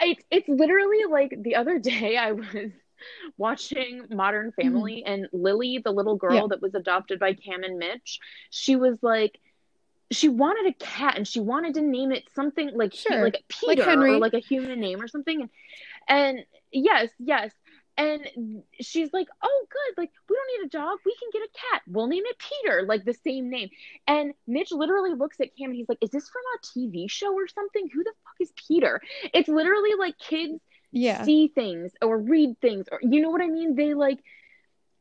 It's 0.00 0.22
it's 0.30 0.48
literally 0.48 1.04
like 1.10 1.34
the 1.42 1.56
other 1.56 1.78
day 1.78 2.16
I 2.16 2.32
was 2.32 2.46
watching 3.36 4.06
Modern 4.10 4.52
Family 4.52 5.02
and 5.04 5.26
Lily, 5.32 5.78
the 5.84 5.90
little 5.90 6.16
girl 6.16 6.30
Mm-hmm. 6.30 6.42
Yeah. 6.44 6.46
that 6.50 6.62
was 6.62 6.74
adopted 6.74 7.18
by 7.18 7.34
Cam 7.34 7.64
and 7.64 7.78
Mitch, 7.78 8.20
she 8.50 8.76
was 8.76 8.96
like 9.02 9.40
she 10.10 10.28
wanted 10.28 10.66
a 10.72 10.72
cat 10.84 11.16
and 11.16 11.26
she 11.28 11.40
wanted 11.40 11.74
to 11.74 11.82
name 11.82 12.12
it 12.12 12.24
something 12.34 12.70
like 12.74 12.94
Sure. 12.94 13.24
like 13.24 13.42
Peter 13.48 13.84
Henry. 13.84 14.12
or 14.14 14.18
like 14.18 14.34
a 14.34 14.38
human 14.38 14.80
name 14.80 15.02
or 15.02 15.08
something 15.08 15.50
and 16.08 16.38
yes, 16.72 17.10
yes. 17.18 17.52
And 17.96 18.62
she's 18.80 19.12
like, 19.12 19.26
"Oh, 19.42 19.66
good. 19.70 20.00
Like, 20.00 20.10
we 20.28 20.36
don't 20.36 20.60
need 20.60 20.66
a 20.66 20.70
dog. 20.70 20.98
We 21.04 21.16
can 21.18 21.30
get 21.32 21.42
a 21.42 21.50
cat. 21.72 21.82
We'll 21.88 22.06
name 22.06 22.22
it 22.26 22.36
Peter, 22.38 22.84
like 22.86 23.04
the 23.04 23.14
same 23.14 23.50
name." 23.50 23.70
And 24.06 24.34
Mitch 24.46 24.70
literally 24.70 25.14
looks 25.14 25.40
at 25.40 25.56
Cam 25.56 25.70
and 25.70 25.76
he's 25.76 25.88
like, 25.88 25.98
"Is 26.00 26.10
this 26.10 26.28
from 26.28 26.42
a 26.54 26.58
TV 26.66 27.08
show 27.08 27.34
or 27.34 27.48
something? 27.48 27.88
Who 27.92 28.04
the 28.04 28.12
fuck 28.24 28.34
is 28.40 28.52
Peter?" 28.68 29.00
It's 29.34 29.48
literally 29.48 29.94
like 29.98 30.16
kids 30.18 30.60
Yeah. 30.92 31.24
see 31.24 31.48
things 31.48 31.92
or 32.02 32.18
read 32.18 32.60
things 32.60 32.86
or 32.90 33.00
you 33.02 33.20
know 33.20 33.30
what 33.30 33.42
I 33.42 33.48
mean? 33.48 33.74
They 33.74 33.94
like 33.94 34.20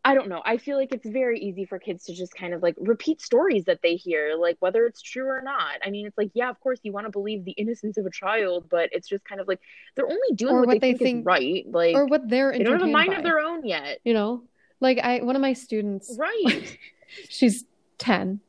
I 0.08 0.14
don't 0.14 0.30
know. 0.30 0.42
I 0.46 0.58
feel 0.58 0.78
like 0.78 0.94
it's 0.94 1.06
very 1.06 1.38
easy 1.40 1.66
for 1.66 1.80
kids 1.80 2.06
to 2.06 2.14
just 2.14 2.34
kind 2.34 2.54
of 2.54 2.64
like 2.64 2.76
repeat 2.80 3.22
stories 3.22 3.66
that 3.66 3.82
they 3.82 3.96
hear, 3.96 4.36
like 4.40 4.56
whether 4.60 4.86
it's 4.86 5.02
true 5.02 5.26
or 5.26 5.42
not. 5.42 5.80
I 5.86 5.90
mean, 5.90 6.08
it's 6.08 6.18
like, 6.18 6.32
yeah, 6.34 6.50
of 6.50 6.60
course 6.62 6.80
you 6.84 6.94
want 6.94 7.08
to 7.08 7.12
believe 7.12 7.44
the 7.44 7.52
innocence 7.52 7.98
of 7.98 8.06
a 8.06 8.10
child, 8.10 8.68
but 8.70 8.90
it's 8.94 9.08
just 9.08 9.26
kind 9.26 9.42
of 9.42 9.48
like 9.48 9.60
they're 9.96 10.06
only 10.06 10.36
doing 10.36 10.56
what, 10.56 10.68
what 10.68 10.82
they, 10.82 10.94
they 10.94 10.98
think, 10.98 11.00
think- 11.00 11.20
is 11.20 11.26
right. 11.26 11.66
Like 11.70 11.96
Or 11.96 12.06
what 12.06 12.30
they're 12.30 12.54
they 12.54 12.64
don't 12.64 12.80
have 12.80 12.88
a 12.88 12.92
mind 12.92 13.10
by, 13.10 13.16
of 13.18 13.24
their 13.24 13.40
own 13.40 13.66
yet. 13.66 14.00
You 14.06 14.14
know, 14.14 14.44
like 14.80 14.98
I, 15.00 15.20
one 15.20 15.36
of 15.36 15.42
my 15.42 15.54
students, 15.54 16.16
Right. 16.18 16.78
she's 17.30 17.66
10, 17.98 18.40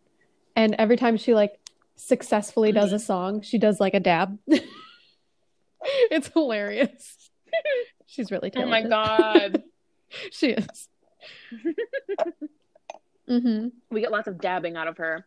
and 0.55 0.75
every 0.79 0.97
time 0.97 1.17
she 1.17 1.35
like 1.35 1.59
successfully 1.97 2.71
does 2.71 2.93
a 2.93 2.97
mm-hmm. 2.97 3.05
song, 3.05 3.41
she 3.43 3.59
does 3.59 3.81
like 3.81 3.95
a 3.95 4.01
dab. 4.01 4.39
It's 6.11 6.29
hilarious. 6.29 7.31
She's 8.07 8.31
really 8.31 8.51
oh 8.57 8.67
my 8.67 8.83
god. 8.83 9.63
She 10.31 10.49
is. 10.51 10.89
hmm 13.29 13.69
we 13.91 14.01
get 14.01 14.13
lots 14.13 14.29
of 14.29 14.41
dabbing 14.41 14.77
out 14.77 14.89
of 14.89 14.97
her. 14.99 15.27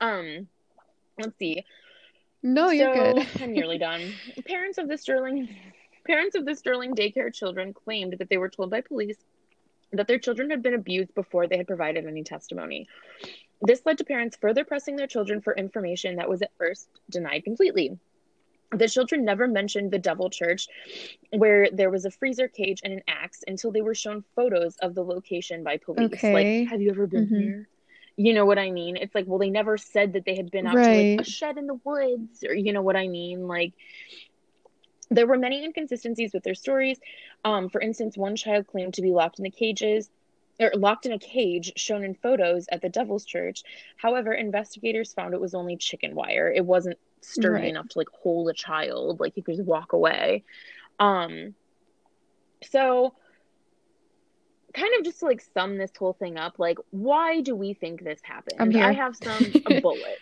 Um, 0.00 0.48
let's 1.18 1.36
see. 1.38 1.64
No, 2.42 2.70
you're 2.70 2.94
so, 2.94 3.14
good. 3.14 3.26
I'm 3.42 3.52
nearly 3.52 3.78
done. 3.78 4.14
Parents 4.46 4.78
of 4.78 4.88
the 4.88 4.96
Sterling 4.96 5.48
parents 6.06 6.34
of 6.34 6.44
the 6.44 6.54
Sterling 6.54 6.94
daycare 6.94 7.32
children 7.32 7.74
claimed 7.74 8.16
that 8.18 8.28
they 8.28 8.38
were 8.38 8.48
told 8.48 8.70
by 8.70 8.80
police 8.80 9.18
that 9.92 10.06
their 10.06 10.18
children 10.18 10.50
had 10.50 10.62
been 10.62 10.74
abused 10.74 11.14
before 11.14 11.46
they 11.46 11.56
had 11.56 11.66
provided 11.66 12.06
any 12.06 12.22
testimony. 12.22 12.86
This 13.60 13.82
led 13.84 13.98
to 13.98 14.04
parents 14.04 14.38
further 14.40 14.64
pressing 14.64 14.96
their 14.96 15.06
children 15.06 15.42
for 15.42 15.54
information 15.54 16.16
that 16.16 16.28
was 16.28 16.42
at 16.42 16.52
first 16.56 16.88
denied 17.10 17.44
completely. 17.44 17.98
The 18.72 18.88
children 18.88 19.24
never 19.24 19.48
mentioned 19.48 19.90
the 19.90 19.98
Devil 19.98 20.30
Church, 20.30 20.68
where 21.32 21.68
there 21.70 21.90
was 21.90 22.04
a 22.04 22.10
freezer 22.10 22.48
cage 22.48 22.80
and 22.84 22.92
an 22.92 23.02
axe, 23.08 23.42
until 23.46 23.72
they 23.72 23.82
were 23.82 23.94
shown 23.94 24.24
photos 24.36 24.76
of 24.76 24.94
the 24.94 25.02
location 25.02 25.64
by 25.64 25.76
police. 25.78 26.12
Okay. 26.12 26.32
Like, 26.32 26.68
have 26.70 26.80
you 26.80 26.90
ever 26.90 27.06
been 27.06 27.26
Mhm. 27.26 27.42
here? 27.42 27.68
You 28.16 28.34
know 28.34 28.44
what 28.44 28.58
I 28.58 28.70
mean? 28.70 28.96
It's 28.96 29.14
like, 29.14 29.26
well, 29.26 29.38
they 29.38 29.50
never 29.50 29.76
said 29.76 30.12
that 30.12 30.24
they 30.24 30.36
had 30.36 30.50
been 30.50 30.66
out 30.66 30.74
to 30.74 30.94
like 30.94 31.20
a 31.20 31.24
shed 31.24 31.58
in 31.58 31.66
the 31.66 31.80
woods, 31.84 32.44
or 32.44 32.54
you 32.54 32.72
know 32.72 32.82
what 32.82 32.96
I 32.96 33.08
mean? 33.08 33.48
Like, 33.48 33.72
there 35.10 35.26
were 35.26 35.38
many 35.38 35.64
inconsistencies 35.64 36.32
with 36.32 36.44
their 36.44 36.54
stories. 36.54 37.00
Um, 37.44 37.68
for 37.70 37.80
instance, 37.80 38.16
one 38.16 38.36
child 38.36 38.66
claimed 38.68 38.94
to 38.94 39.02
be 39.02 39.10
locked 39.10 39.38
in 39.38 39.42
the 39.42 39.50
cages 39.50 40.10
or 40.60 40.70
locked 40.74 41.06
in 41.06 41.12
a 41.12 41.18
cage 41.18 41.72
shown 41.76 42.04
in 42.04 42.14
photos 42.14 42.68
at 42.70 42.82
the 42.82 42.88
Devil's 42.88 43.24
Church. 43.24 43.64
However, 43.96 44.32
investigators 44.32 45.12
found 45.12 45.34
it 45.34 45.40
was 45.40 45.54
only 45.54 45.76
chicken 45.76 46.14
wire. 46.14 46.52
It 46.52 46.64
wasn't 46.64 46.98
sturdy 47.20 47.62
Right. 47.62 47.68
enough 47.70 47.88
to 47.90 47.98
like 47.98 48.08
hold 48.10 48.48
a 48.48 48.52
child, 48.52 49.20
like 49.20 49.34
he 49.34 49.42
could 49.42 49.56
just 49.56 49.66
walk 49.66 49.92
away. 49.92 50.44
Um, 50.98 51.54
so 52.64 53.14
kind 54.74 54.92
of 54.98 55.04
just 55.04 55.20
to 55.20 55.26
like 55.26 55.42
sum 55.54 55.78
this 55.78 55.90
whole 55.98 56.12
thing 56.12 56.36
up, 56.36 56.58
like 56.58 56.78
why 56.90 57.40
do 57.40 57.54
we 57.56 57.74
think 57.74 58.02
this 58.04 58.20
happened? 58.22 58.60
I 58.84 58.92
have 58.92 59.16
some 59.16 59.52
bullets. 59.82 60.20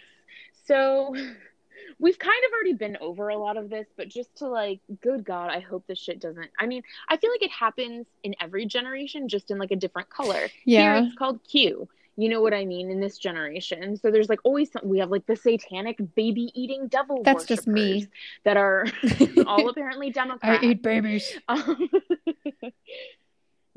So 0.64 1.14
we've 1.99 2.18
kind 2.18 2.44
of 2.46 2.53
already 2.53 2.74
been 2.74 2.96
over 3.01 3.28
a 3.28 3.36
lot 3.36 3.57
of 3.57 3.70
this, 3.70 3.86
but 3.96 4.09
just 4.09 4.36
to 4.36 4.49
like, 4.49 4.80
good 5.03 5.24
God, 5.24 5.51
I 5.51 5.61
hope 5.61 5.86
this 5.86 5.99
shit 5.99 6.20
doesn't. 6.20 6.51
I 6.59 6.66
mean, 6.66 6.82
I 7.09 7.16
feel 7.16 7.30
like 7.30 7.42
it 7.42 7.51
happens 7.51 8.07
in 8.22 8.34
every 8.40 8.66
generation, 8.66 9.28
just 9.28 9.51
in 9.51 9.59
like 9.59 9.70
a 9.70 9.76
different 9.76 10.09
color. 10.09 10.49
Yeah. 10.64 10.94
Here 11.01 11.07
it's 11.07 11.16
called 11.16 11.40
Q. 11.44 11.88
You 12.19 12.29
know 12.29 12.41
what 12.41 12.53
I 12.53 12.64
mean 12.64 12.91
in 12.91 12.99
this 12.99 13.16
generation. 13.16 13.97
So 13.97 14.11
there's 14.11 14.29
like 14.29 14.41
always 14.43 14.73
some, 14.73 14.83
we 14.89 14.99
have 14.99 15.09
like 15.09 15.25
the 15.27 15.37
satanic 15.37 15.99
baby 16.16 16.51
eating 16.53 16.89
devil. 16.89 17.23
That's 17.23 17.47
just 17.47 17.69
me. 17.69 18.09
that 18.45 18.57
are 18.57 18.87
all 19.47 19.69
apparently 19.69 20.11
Democrats. 20.11 20.64
I 20.64 20.66
eat 20.66 20.83
babies. 20.83 21.39
Um, 21.47 21.89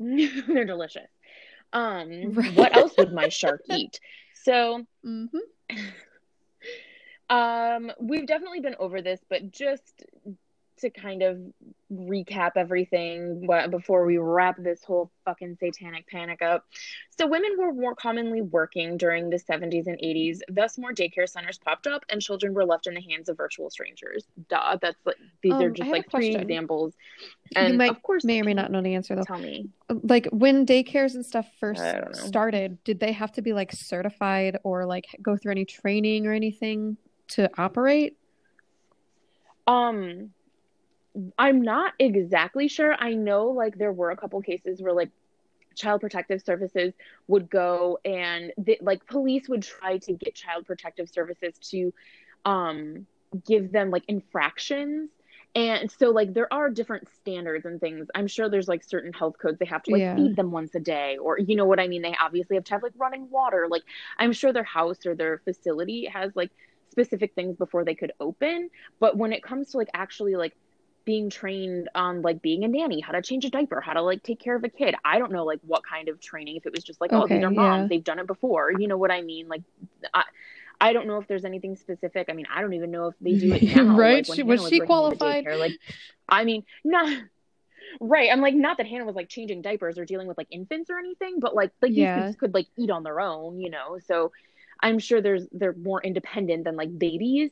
they're 0.00 0.64
delicious. 0.64 1.08
Um, 1.72 2.32
Right. 2.32 2.52
what 2.56 2.74
else 2.74 2.96
would 2.98 3.12
my 3.12 3.28
shark 3.28 3.62
eat? 3.70 4.00
So, 4.42 4.84
hmm 5.04 5.26
um, 7.30 7.92
we've 8.00 8.26
definitely 8.26 8.60
been 8.60 8.74
over 8.78 9.00
this, 9.00 9.20
but 9.30 9.52
just 9.52 10.02
to 10.82 10.90
kind 10.90 11.22
of 11.22 11.40
recap 11.92 12.52
everything 12.56 13.46
before 13.70 14.04
we 14.06 14.18
wrap 14.18 14.56
this 14.58 14.84
whole 14.84 15.10
fucking 15.24 15.56
satanic 15.58 16.06
panic 16.08 16.42
up. 16.42 16.64
So, 17.18 17.26
women 17.26 17.56
were 17.58 17.72
more 17.72 17.94
commonly 17.94 18.40
working 18.42 18.96
during 18.96 19.30
the 19.30 19.38
70s 19.38 19.86
and 19.86 19.98
80s, 19.98 20.40
thus, 20.48 20.78
more 20.78 20.92
daycare 20.92 21.28
centers 21.28 21.58
popped 21.58 21.86
up 21.86 22.04
and 22.08 22.20
children 22.20 22.54
were 22.54 22.64
left 22.64 22.86
in 22.86 22.94
the 22.94 23.00
hands 23.00 23.28
of 23.28 23.36
virtual 23.36 23.70
strangers. 23.70 24.24
Duh, 24.48 24.78
that's 24.80 24.96
like 25.04 25.16
these 25.42 25.52
Um, 25.52 25.62
are 25.62 25.70
just 25.70 25.90
like 25.90 26.10
three 26.10 26.34
examples. 26.36 26.94
You 27.56 27.74
might 27.74 27.90
of 27.90 28.02
course, 28.02 28.24
may 28.24 28.40
or 28.40 28.44
may 28.44 28.54
not 28.54 28.70
know 28.70 28.82
the 28.82 28.94
answer 28.94 29.14
though. 29.14 29.22
tell 29.22 29.38
me. 29.38 29.68
Like 29.88 30.26
when 30.26 30.64
daycares 30.66 31.14
and 31.14 31.24
stuff 31.24 31.46
first 31.60 31.82
I 31.82 31.92
don't 31.92 32.12
know. 32.12 32.26
started, 32.26 32.82
did 32.84 33.00
they 33.00 33.12
have 33.12 33.32
to 33.32 33.42
be 33.42 33.52
like 33.52 33.72
certified 33.72 34.58
or 34.64 34.86
like 34.86 35.06
go 35.20 35.36
through 35.36 35.52
any 35.52 35.64
training 35.64 36.26
or 36.26 36.32
anything 36.32 36.96
to 37.28 37.50
operate? 37.58 38.16
Um, 39.66 40.32
I'm 41.38 41.62
not 41.62 41.92
exactly 41.98 42.68
sure. 42.68 42.94
I 42.98 43.14
know 43.14 43.48
like 43.48 43.76
there 43.76 43.92
were 43.92 44.10
a 44.10 44.16
couple 44.16 44.40
cases 44.42 44.80
where 44.80 44.94
like 44.94 45.10
child 45.76 46.00
protective 46.00 46.42
services 46.42 46.94
would 47.28 47.50
go 47.50 47.98
and 48.04 48.52
the, 48.58 48.78
like 48.82 49.06
police 49.06 49.48
would 49.48 49.62
try 49.62 49.98
to 49.98 50.12
get 50.14 50.34
child 50.34 50.66
protective 50.66 51.08
services 51.08 51.54
to 51.70 51.92
um 52.44 53.06
give 53.46 53.72
them 53.72 53.90
like 53.90 54.04
infractions. 54.08 55.10
And 55.54 55.90
so 55.90 56.10
like 56.10 56.32
there 56.34 56.52
are 56.52 56.70
different 56.70 57.08
standards 57.20 57.66
and 57.66 57.80
things. 57.80 58.08
I'm 58.14 58.26
sure 58.28 58.48
there's 58.48 58.68
like 58.68 58.82
certain 58.84 59.12
health 59.12 59.34
codes 59.40 59.58
they 59.58 59.66
have 59.66 59.82
to 59.84 59.92
like 59.92 60.04
Yeah. 60.04 60.14
feed 60.14 60.36
them 60.36 60.50
once 60.50 60.74
a 60.74 60.80
day 60.80 61.18
or 61.18 61.38
you 61.38 61.56
know 61.56 61.66
what 61.66 61.80
I 61.80 61.88
mean? 61.88 62.02
They 62.02 62.16
obviously 62.20 62.56
have 62.56 62.64
to 62.64 62.74
have 62.74 62.82
like 62.82 62.92
running 62.96 63.28
water. 63.30 63.66
Like 63.70 63.82
I'm 64.18 64.32
sure 64.32 64.52
their 64.52 64.64
house 64.64 65.04
or 65.06 65.14
their 65.14 65.40
facility 65.44 66.08
has 66.12 66.32
like 66.36 66.50
specific 66.90 67.32
things 67.34 67.56
before 67.56 67.84
they 67.84 67.94
could 67.94 68.12
open. 68.20 68.68
But 69.00 69.16
when 69.16 69.32
it 69.32 69.42
comes 69.42 69.70
to 69.70 69.78
like 69.78 69.88
actually 69.94 70.36
like 70.36 70.54
being 71.04 71.30
trained 71.30 71.88
on 71.94 72.22
like 72.22 72.42
being 72.42 72.64
a 72.64 72.68
nanny, 72.68 73.00
how 73.00 73.12
to 73.12 73.22
change 73.22 73.44
a 73.44 73.50
diaper, 73.50 73.80
how 73.80 73.92
to 73.92 74.02
like 74.02 74.22
take 74.22 74.38
care 74.40 74.54
of 74.56 74.64
a 74.64 74.68
kid. 74.68 74.94
I 75.04 75.18
don't 75.18 75.32
know 75.32 75.44
like 75.44 75.60
what 75.62 75.82
kind 75.84 76.08
of 76.08 76.20
training. 76.20 76.56
If 76.56 76.66
it 76.66 76.72
was 76.72 76.84
just 76.84 77.00
like, 77.00 77.12
oh, 77.12 77.22
Okay, 77.22 77.36
these 77.36 77.44
are 77.44 77.50
moms, 77.50 77.82
yeah. 77.82 77.88
they've 77.88 78.04
done 78.04 78.18
it 78.18 78.26
before. 78.26 78.72
You 78.78 78.88
know 78.88 78.96
what 78.96 79.10
I 79.10 79.22
mean? 79.22 79.48
Like, 79.48 79.62
I, 80.14 80.24
I 80.80 80.92
don't 80.92 81.06
know 81.06 81.18
if 81.18 81.28
there's 81.28 81.44
anything 81.44 81.76
specific. 81.76 82.28
I 82.28 82.32
mean, 82.32 82.46
I 82.52 82.60
don't 82.60 82.74
even 82.74 82.90
know 82.90 83.06
if 83.08 83.14
they 83.20 83.34
do 83.34 83.52
it 83.52 83.62
now. 83.76 83.96
Right? 83.96 84.26
Like, 84.28 84.36
She- 84.36 84.42
Hannah 84.42 84.62
was 84.62 84.68
she 84.68 84.80
qualified? 84.80 85.44
daycare, 85.44 85.58
Like, 85.58 85.78
I 86.28 86.44
mean, 86.44 86.64
not. 86.84 87.16
Right, 88.00 88.30
I'm 88.32 88.40
like 88.40 88.54
not 88.54 88.78
that 88.78 88.86
Hannah 88.86 89.04
was 89.04 89.14
like 89.16 89.28
changing 89.28 89.60
diapers 89.60 89.98
or 89.98 90.06
dealing 90.06 90.26
with 90.26 90.38
like 90.38 90.46
infants 90.50 90.88
or 90.88 90.98
anything, 90.98 91.40
but 91.40 91.54
like 91.54 91.72
like 91.82 91.90
these 91.90 91.98
kids 92.24 92.36
could 92.36 92.54
like 92.54 92.66
eat 92.78 92.88
on 92.90 93.02
their 93.02 93.20
own, 93.20 93.60
you 93.60 93.68
know. 93.68 93.98
So 94.06 94.32
I'm 94.80 94.98
sure 94.98 95.20
there's 95.20 95.46
they're 95.52 95.74
more 95.74 96.00
independent 96.02 96.64
than 96.64 96.74
like 96.76 96.96
babies. 96.98 97.50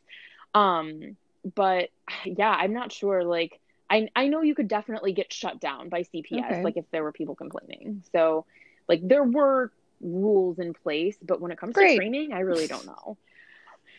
Um, 0.54 1.16
but 1.54 1.88
yeah, 2.24 2.50
I'm 2.50 2.72
not 2.72 2.92
sure. 2.92 3.24
Like, 3.24 3.60
I 3.90 4.08
I 4.14 4.28
know 4.28 4.42
you 4.42 4.54
could 4.54 4.68
definitely 4.68 5.12
get 5.12 5.32
shut 5.32 5.60
down 5.60 5.88
by 5.88 6.02
CPS, 6.02 6.44
Okay. 6.44 6.62
like 6.62 6.76
if 6.76 6.84
there 6.90 7.02
were 7.02 7.12
people 7.12 7.34
complaining. 7.34 8.02
So, 8.12 8.46
like, 8.88 9.00
there 9.02 9.24
were 9.24 9.72
rules 10.00 10.58
in 10.58 10.72
place, 10.74 11.16
but 11.22 11.40
when 11.40 11.52
it 11.52 11.58
comes 11.58 11.74
Great. 11.74 11.92
to 11.92 11.96
training, 11.98 12.32
I 12.32 12.40
really 12.40 12.66
don't 12.66 12.86
know. 12.86 13.16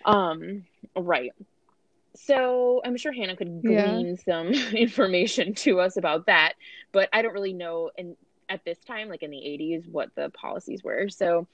Um, 0.06 0.64
right. 0.96 1.32
So 2.16 2.82
I'm 2.84 2.98
sure 2.98 3.12
Hannah 3.14 3.36
could 3.36 3.64
Yeah. 3.64 3.84
glean 3.86 4.18
some 4.18 4.48
information 4.74 5.54
to 5.56 5.80
us 5.80 5.98
about 5.98 6.26
that, 6.28 6.54
but 6.92 7.10
I 7.14 7.22
don't 7.22 7.34
really 7.34 7.54
know. 7.54 7.92
And 7.98 8.16
at 8.50 8.66
this 8.66 8.80
time, 8.80 9.10
like 9.10 9.24
in 9.24 9.32
the 9.32 9.38
80s, 9.38 9.88
what 9.88 10.10
the 10.16 10.30
policies 10.30 10.84
were. 10.84 11.10
So, 11.10 11.48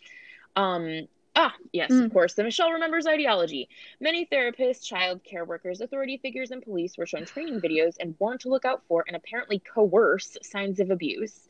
um, 0.55 1.07
ah, 1.37 1.53
yes, 1.71 1.91
Mm. 1.91 2.05
of 2.05 2.11
course, 2.13 2.33
the 2.33 2.43
Michelle 2.43 2.71
remembers 2.71 3.05
ideology. 3.07 3.69
Many 4.01 4.25
therapists, 4.25 4.83
child 4.83 5.23
care 5.23 5.45
workers, 5.45 5.79
authority 5.79 6.17
figures, 6.17 6.51
and 6.51 6.61
police 6.61 6.97
were 6.97 7.05
shown 7.05 7.25
training 7.25 7.61
videos 7.61 7.95
and 7.99 8.15
warned 8.19 8.41
to 8.41 8.49
look 8.49 8.65
out 8.65 8.81
for 8.87 9.03
and 9.07 9.15
apparently 9.15 9.59
coerce 9.59 10.35
signs 10.41 10.79
of 10.79 10.89
abuse. 10.91 11.47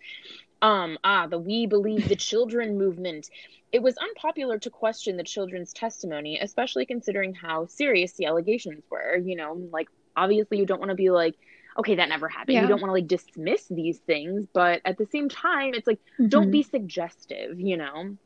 Um, 0.62 0.98
ah, 1.04 1.28
the 1.28 1.40
We 1.40 1.66
Believe 1.68 2.10
the 2.10 2.16
Children 2.16 2.78
movement. 2.78 3.30
It 3.72 3.82
was 3.82 3.96
unpopular 3.98 4.60
to 4.60 4.70
question 4.70 5.18
the 5.18 5.24
children's 5.24 5.74
testimony, 5.74 6.40
especially 6.40 6.86
considering 6.86 7.34
how 7.34 7.66
serious 7.68 8.14
the 8.14 8.26
allegations 8.26 8.84
were. 8.90 9.18
You 9.18 9.36
know, 9.36 9.54
like 9.72 9.88
obviously 10.16 10.58
you 10.58 10.66
don't 10.66 10.80
want 10.80 10.90
to 10.90 10.96
be 10.96 11.10
like, 11.12 11.36
okay, 11.78 11.96
that 11.96 12.10
never 12.10 12.28
happened. 12.28 12.56
Yeah. 12.56 12.64
You 12.64 12.68
don't 12.68 12.82
want 12.82 12.90
to 12.90 12.94
like 12.94 13.08
dismiss 13.08 13.68
these 13.68 14.00
things, 14.00 14.48
but 14.52 14.82
at 14.84 14.98
the 14.98 15.06
same 15.06 15.30
time, 15.30 15.74
it's 15.76 15.86
like 15.88 16.00
don't 16.28 16.48
Mhm. 16.48 16.52
be 16.52 16.64
suggestive, 16.64 17.60
you 17.60 17.78
know. 17.78 18.18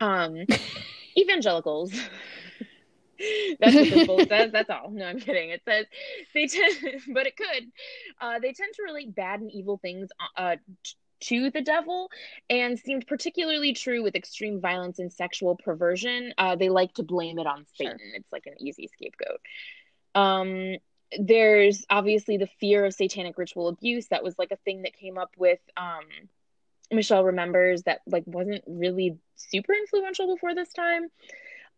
Um, 0.00 0.44
evangelicals. 1.16 1.92
That's 3.60 4.06
what 4.06 4.28
says. 4.28 4.52
That's 4.52 4.70
all. 4.70 4.90
No, 4.90 5.04
I'm 5.06 5.18
kidding. 5.18 5.50
It 5.50 5.62
says 5.64 5.86
they 6.34 6.46
tend, 6.46 7.02
but 7.12 7.26
it 7.26 7.36
could. 7.36 7.64
Uh, 8.20 8.38
they 8.38 8.52
tend 8.52 8.72
to 8.74 8.82
relate 8.84 9.14
bad 9.14 9.40
and 9.40 9.50
evil 9.50 9.78
things 9.78 10.08
uh, 10.36 10.56
t- 10.84 10.94
to 11.20 11.50
the 11.50 11.60
devil, 11.60 12.10
and 12.48 12.78
seemed 12.78 13.06
particularly 13.08 13.72
true 13.72 14.04
with 14.04 14.14
extreme 14.14 14.60
violence 14.60 15.00
and 15.00 15.12
sexual 15.12 15.56
perversion. 15.56 16.32
Uh, 16.38 16.54
they 16.54 16.68
like 16.68 16.94
to 16.94 17.02
blame 17.02 17.40
it 17.40 17.46
on 17.46 17.66
Sure. 17.74 17.90
Satan. 17.90 17.98
It's 18.14 18.32
like 18.32 18.46
an 18.46 18.54
easy 18.60 18.88
scapegoat. 18.92 19.40
Um, 20.14 20.76
there's 21.18 21.84
obviously 21.90 22.36
the 22.36 22.48
fear 22.60 22.84
of 22.84 22.94
satanic 22.94 23.36
ritual 23.36 23.66
abuse. 23.68 24.06
That 24.08 24.22
was 24.22 24.38
like 24.38 24.52
a 24.52 24.56
thing 24.56 24.82
that 24.82 24.92
came 24.92 25.18
up 25.18 25.30
with 25.36 25.58
um, 25.76 26.04
Michelle 26.90 27.24
remembers 27.24 27.82
that 27.84 28.00
like 28.06 28.24
wasn't 28.26 28.62
really 28.66 29.18
super 29.36 29.72
influential 29.74 30.34
before 30.34 30.54
this 30.54 30.72
time. 30.72 31.08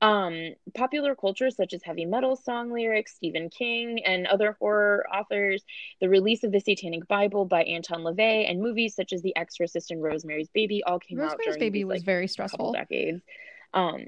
Um, 0.03 0.55
popular 0.73 1.15
culture 1.15 1.51
such 1.51 1.75
as 1.75 1.83
heavy 1.83 2.07
metal 2.07 2.35
song 2.35 2.73
lyrics, 2.73 3.15
Stephen 3.15 3.51
King, 3.51 4.03
and 4.07 4.27
other 4.27 4.57
horror 4.59 5.05
authors, 5.13 5.63
the 6.01 6.09
release 6.09 6.43
of 6.43 6.53
the 6.53 6.61
Satanic 6.61 7.07
Bible 7.07 7.45
by 7.45 7.65
Anton 7.65 8.01
LaVey, 8.03 8.51
and 8.51 8.63
movies 8.63 8.95
such 8.95 9.13
as 9.13 9.21
The 9.21 9.37
Exorcist 9.37 9.91
and 9.91 10.03
Rosemary's 10.03 10.49
Baby 10.49 10.83
all 10.83 10.99
came 10.99 11.21
out 11.21 11.33
Rosemary's 11.33 11.59
Baby 11.59 11.81
these, 11.81 11.85
was 11.87 11.97
like, 11.99 12.07
very 12.07 12.29
stressful. 12.29 12.73
decades. 12.73 13.21
Um, 13.75 14.07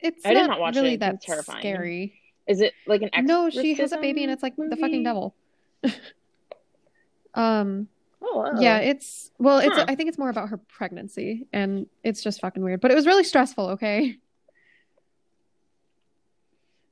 It's 0.00 0.26
I 0.26 0.30
did 0.34 0.40
not, 0.40 0.50
not 0.50 0.60
watch 0.60 0.74
really 0.74 0.94
it. 0.94 1.00
That 1.00 1.20
terrifying. 1.22 1.60
scary. 1.60 2.20
is 2.48 2.60
it 2.60 2.72
like 2.84 3.02
an 3.02 3.26
No, 3.26 3.50
she 3.50 3.74
has 3.74 3.92
a 3.92 3.98
baby 3.98 4.24
and 4.24 4.32
it's 4.32 4.42
like 4.42 4.56
the 4.56 4.76
fucking 4.76 5.04
devil. 5.04 5.36
um, 7.34 7.86
Oh, 8.26 8.38
wow. 8.38 8.60
yeah, 8.60 8.78
it's 8.78 9.30
well, 9.38 9.58
it's 9.58 9.76
Huh. 9.76 9.84
I 9.86 9.94
think 9.94 10.08
it's 10.08 10.18
more 10.18 10.30
about 10.30 10.48
her 10.48 10.56
pregnancy 10.56 11.46
and 11.52 11.86
it's 12.02 12.22
just 12.22 12.40
fucking 12.40 12.62
weird. 12.62 12.80
But 12.80 12.90
it 12.90 12.94
was 12.94 13.06
really 13.06 13.24
stressful, 13.24 13.70
okay? 13.70 14.16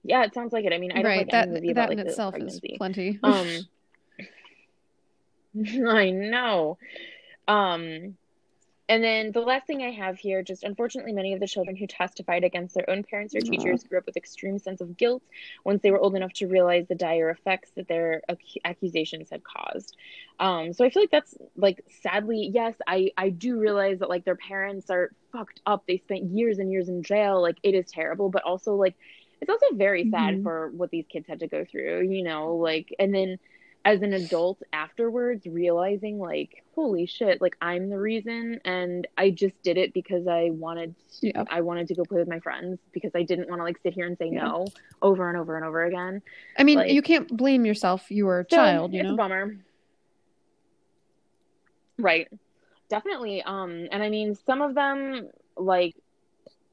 Yeah, 0.05 0.25
it 0.25 0.35
sounds 0.35 0.53
like 0.53 0.65
it. 0.65 0.73
I 0.73 0.79
mean, 0.79 0.93
I 0.93 0.97
don't 0.97 1.05
right. 1.05 1.19
like 1.19 1.31
that 1.31 1.49
any 1.49 1.55
movie 1.61 1.73
that 1.73 1.85
about 1.85 1.93
in 1.93 1.99
like 1.99 2.07
itself 2.09 2.35
is 2.37 2.61
plenty. 2.77 3.19
Um, 3.23 3.47
I 5.89 6.11
know. 6.11 6.79
Um, 7.49 8.17
and 8.93 9.05
then 9.05 9.33
the 9.33 9.41
last 9.41 9.67
thing 9.67 9.83
I 9.83 9.91
have 9.91 10.19
here, 10.19 10.43
just 10.43 10.65
unfortunately, 10.65 11.13
many 11.13 11.33
of 11.35 11.41
the 11.41 11.47
children 11.47 11.77
who 11.77 11.87
testified 11.87 12.45
against 12.45 12.75
their 12.75 12.89
own 12.89 13.05
parents 13.05 13.35
or 13.35 13.41
Aw. 13.41 13.43
teachers 13.43 13.85
grew 13.85 13.99
up 13.99 14.07
with 14.07 14.17
extreme 14.17 14.59
sense 14.59 14.81
of 14.81 14.97
guilt 14.97 15.23
once 15.65 15.83
they 15.83 15.91
were 15.91 16.01
old 16.01 16.15
enough 16.17 16.33
to 16.35 16.47
realize 16.47 16.87
the 16.89 16.95
dire 16.95 17.31
effects 17.31 17.71
that 17.77 17.89
their 17.89 18.23
ac- 18.29 18.61
accusations 18.65 19.31
had 19.31 19.43
caused. 19.45 19.97
Um, 20.39 20.73
so 20.73 20.85
I 20.85 20.91
feel 20.91 21.03
like 21.03 21.11
that's 21.11 21.35
like 21.57 21.83
sadly, 22.03 22.51
yes, 22.53 22.75
I 22.87 23.11
I 23.17 23.31
do 23.31 23.59
realize 23.59 24.01
that 24.01 24.09
like 24.11 24.25
their 24.25 24.37
parents 24.37 24.91
are 24.91 25.11
fucked 25.33 25.61
up. 25.67 25.85
They 25.87 25.99
spent 25.99 26.25
years 26.37 26.59
and 26.59 26.71
years 26.71 26.89
in 26.89 27.03
jail. 27.03 27.41
Like 27.43 27.59
it 27.63 27.75
is 27.75 27.87
terrible, 27.91 28.31
but 28.31 28.43
also 28.45 28.75
like 28.75 28.97
it's 29.41 29.51
also 29.51 29.67
very 29.75 30.05
sad 30.07 30.39
Mhm. 30.39 30.43
for 30.43 30.71
what 30.71 30.91
these 30.91 31.07
kids 31.09 31.27
had 31.29 31.41
to 31.41 31.49
go 31.49 31.65
through. 31.65 32.09
You 32.09 32.25
know, 32.25 32.57
like 32.57 32.95
and 32.99 33.15
then 33.15 33.39
as 33.85 34.01
an 34.03 34.13
adult 34.13 34.63
afterwards 34.73 35.45
realizing 35.47 36.19
like 36.19 36.63
holy 36.75 37.05
shit 37.07 37.41
like 37.41 37.57
i'm 37.61 37.89
the 37.91 37.99
reason 37.99 38.61
and 38.65 39.07
i 39.19 39.29
just 39.29 39.61
did 39.63 39.77
it 39.77 39.93
because 39.93 40.27
i 40.29 40.51
wanted 40.51 40.95
Yeah. 41.21 41.45
i 41.51 41.61
wanted 41.63 41.89
to 41.89 41.95
go 41.95 42.05
play 42.05 42.19
with 42.21 42.29
my 42.29 42.39
friends 42.39 42.79
because 42.93 43.11
i 43.15 43.23
didn't 43.23 43.49
want 43.49 43.59
to 43.61 43.65
like 43.65 43.79
sit 43.83 43.93
here 43.93 44.07
and 44.07 44.17
say 44.17 44.29
Yeah. 44.31 44.45
no 44.45 44.67
over 45.03 45.29
and 45.29 45.37
over 45.37 45.57
and 45.57 45.65
over 45.65 45.83
again 45.85 46.23
I 46.57 46.63
mean, 46.65 46.79
like- 46.79 46.93
you 46.93 47.03
can't 47.03 47.29
blame 47.37 47.65
yourself. 47.67 48.11
You 48.11 48.27
were 48.27 48.41
a 48.41 48.45
So, 48.49 48.57
child, 48.57 48.93
you 48.93 49.01
it's 49.01 49.11
a 49.11 49.15
bummer 49.15 49.57
right 51.99 52.29
definitely 52.89 53.43
um 53.43 53.87
and 53.91 54.03
i 54.03 54.09
mean 54.09 54.35
some 54.47 54.63
of 54.63 54.75
them 54.75 55.29
like 55.57 55.95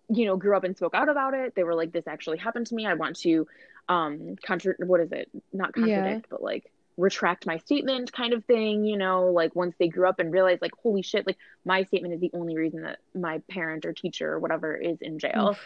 you 0.09 0.25
know 0.25 0.37
grew 0.37 0.55
up 0.55 0.63
and 0.63 0.75
spoke 0.75 0.93
out 0.95 1.09
about 1.09 1.33
it 1.33 1.53
they 1.55 1.63
were 1.63 1.75
like 1.75 1.91
this 1.91 2.07
actually 2.07 2.37
happened 2.37 2.67
to 2.67 2.75
me 2.75 2.85
i 2.85 2.93
want 2.93 3.15
to 3.17 3.47
um 3.89 4.35
contra 4.43 4.73
what 4.79 4.99
is 5.01 5.11
it 5.11 5.29
not 5.53 5.71
Yeah. 5.75 5.83
contradict 5.83 6.27
but 6.29 6.41
like 6.41 6.71
retract 6.99 7.45
my 7.45 7.57
statement 7.57 8.11
kind 8.11 8.33
of 8.33 8.43
thing 8.43 8.83
you 8.83 8.97
know 8.97 9.27
like 9.27 9.55
once 9.55 9.73
they 9.79 9.87
grew 9.87 10.07
up 10.07 10.19
and 10.19 10.33
realized 10.33 10.61
like 10.61 10.73
holy 10.83 11.01
shit 11.01 11.25
like 11.25 11.37
my 11.63 11.83
statement 11.83 12.13
is 12.13 12.19
the 12.19 12.31
only 12.33 12.57
reason 12.57 12.81
that 12.81 12.99
my 13.15 13.41
parent 13.49 13.85
or 13.85 13.93
teacher 13.93 14.33
or 14.33 14.39
whatever 14.39 14.75
is 14.75 14.97
in 15.01 15.17
jail. 15.17 15.57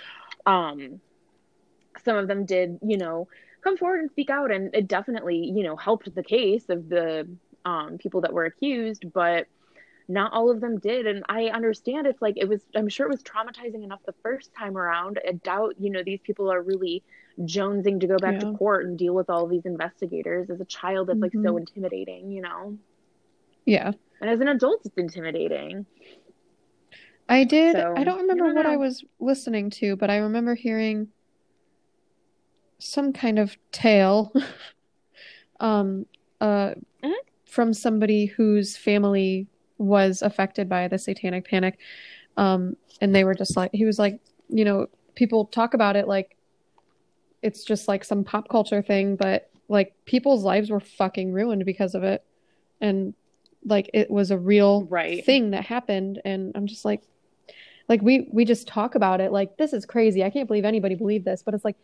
Um 0.46 1.02
some 2.06 2.18
of 2.18 2.28
them 2.28 2.46
did 2.46 2.78
you 2.84 2.98
know 2.98 3.28
come 3.64 3.78
forward 3.78 4.00
and 4.02 4.12
speak 4.12 4.30
out 4.30 4.52
and 4.52 4.76
it 4.76 4.88
definitely 4.88 5.38
you 5.38 5.64
know 5.64 5.76
helped 5.76 6.14
the 6.14 6.24
case 6.24 6.70
of 6.70 6.88
the 6.88 7.28
um 7.66 7.98
people 7.98 8.22
that 8.22 8.34
were 8.34 8.46
accused 8.46 9.12
but 9.12 9.48
not 10.08 10.34
all 10.34 10.52
of 10.52 10.62
them 10.62 10.78
did. 10.80 11.08
And 11.08 11.24
i 11.30 11.46
understand 11.46 12.06
it's 12.06 12.22
like 12.22 12.36
it 12.38 12.48
was 12.48 12.62
i'm 12.76 12.90
sure 12.90 13.08
it 13.08 13.12
was 13.12 13.24
traumatizing 13.24 13.84
enough 13.84 14.02
the 14.06 14.14
first 14.22 14.54
time 14.54 14.78
around. 14.78 15.20
I 15.28 15.32
doubt 15.32 15.76
you 15.80 15.90
know 15.90 16.04
these 16.04 16.20
people 16.22 16.52
are 16.52 16.62
really 16.62 17.02
jonesing 17.40 18.00
to 18.00 18.08
go 18.08 18.18
back 18.18 18.36
Yeah. 18.36 18.52
to 18.52 18.58
court 18.58 18.86
and 18.86 18.98
deal 18.98 19.14
with 19.14 19.30
all 19.30 19.48
these 19.48 19.66
investigators 19.66 20.50
as 20.50 20.62
a 20.62 20.66
child 20.66 21.08
that's 21.08 21.22
like 21.22 21.32
so 21.34 21.54
Mhm. 21.56 21.60
intimidating 21.60 22.32
you 22.32 22.42
know 22.42 22.78
Yeah. 23.66 23.92
and 24.22 24.30
as 24.30 24.40
an 24.40 24.48
adult 24.48 24.82
it's 24.86 24.98
intimidating 24.98 25.86
I 27.30 27.46
did. 27.46 27.78
So, 27.78 27.94
I 27.96 28.04
don't 28.04 28.22
remember 28.22 28.46
don't 28.46 28.56
what 28.56 28.66
I 28.66 28.78
was 28.78 29.04
listening 29.20 29.70
to, 29.72 29.96
but 29.96 30.10
I 30.10 30.18
remember 30.18 30.56
hearing 30.56 31.08
some 32.80 33.14
kind 33.14 33.40
of 33.40 33.56
tale 33.72 34.34
um 35.60 36.06
uh 36.42 36.74
Mhm. 37.04 37.14
from 37.46 37.74
somebody 37.74 38.26
whose 38.26 38.76
family 38.76 39.48
was 39.78 40.22
affected 40.22 40.68
by 40.68 40.88
the 40.88 40.98
satanic 41.00 41.46
panic. 41.48 41.80
Um 42.38 42.76
and 43.02 43.16
they 43.16 43.24
were 43.24 43.36
just 43.36 43.56
like 43.56 43.72
he 43.74 43.86
was 43.86 44.00
like, 44.00 44.20
you 44.50 44.66
know, 44.66 44.88
people 45.16 45.46
talk 45.46 45.74
about 45.74 45.96
it 45.96 46.08
like 46.08 46.36
it's 47.44 47.64
just 47.64 47.88
like 47.88 48.04
some 48.04 48.24
pop 48.24 48.50
culture 48.50 48.82
thing, 48.82 49.16
but 49.16 49.50
like 49.68 49.94
people's 50.06 50.44
lives 50.44 50.70
were 50.70 50.80
fucking 50.80 51.32
ruined 51.32 51.66
because 51.66 51.96
of 51.96 52.04
it. 52.04 52.24
And 52.82 53.14
like 53.66 53.90
it 53.94 54.10
was 54.10 54.32
a 54.32 54.38
real 54.38 54.86
Right. 54.86 55.24
thing 55.26 55.52
that 55.52 55.66
happened 55.66 56.22
and 56.26 56.52
I'm 56.56 56.68
just 56.68 56.84
like 56.84 57.02
like 57.90 58.02
we 58.02 58.28
we 58.32 58.46
just 58.46 58.68
talk 58.68 58.96
about 58.96 59.22
it 59.22 59.32
like 59.32 59.58
this 59.58 59.74
is 59.74 59.86
crazy. 59.86 60.24
I 60.24 60.30
can't 60.30 60.48
believe 60.48 60.66
anybody 60.66 60.96
believed 60.96 61.26
this, 61.26 61.44
but 61.44 61.54
it's 61.54 61.66
like 61.66 61.78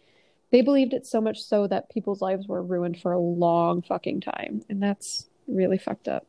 they 0.51 0.61
believed 0.61 0.93
it 0.93 1.05
so 1.05 1.21
much 1.21 1.41
so 1.43 1.67
that 1.67 1.89
people's 1.89 2.21
lives 2.21 2.47
were 2.47 2.63
ruined 2.63 2.99
for 2.99 3.11
a 3.11 3.19
long 3.19 3.81
fucking 3.83 4.21
time, 4.21 4.63
and 4.69 4.81
that's 4.81 5.29
really 5.47 5.77
fucked 5.77 6.07
up. 6.07 6.25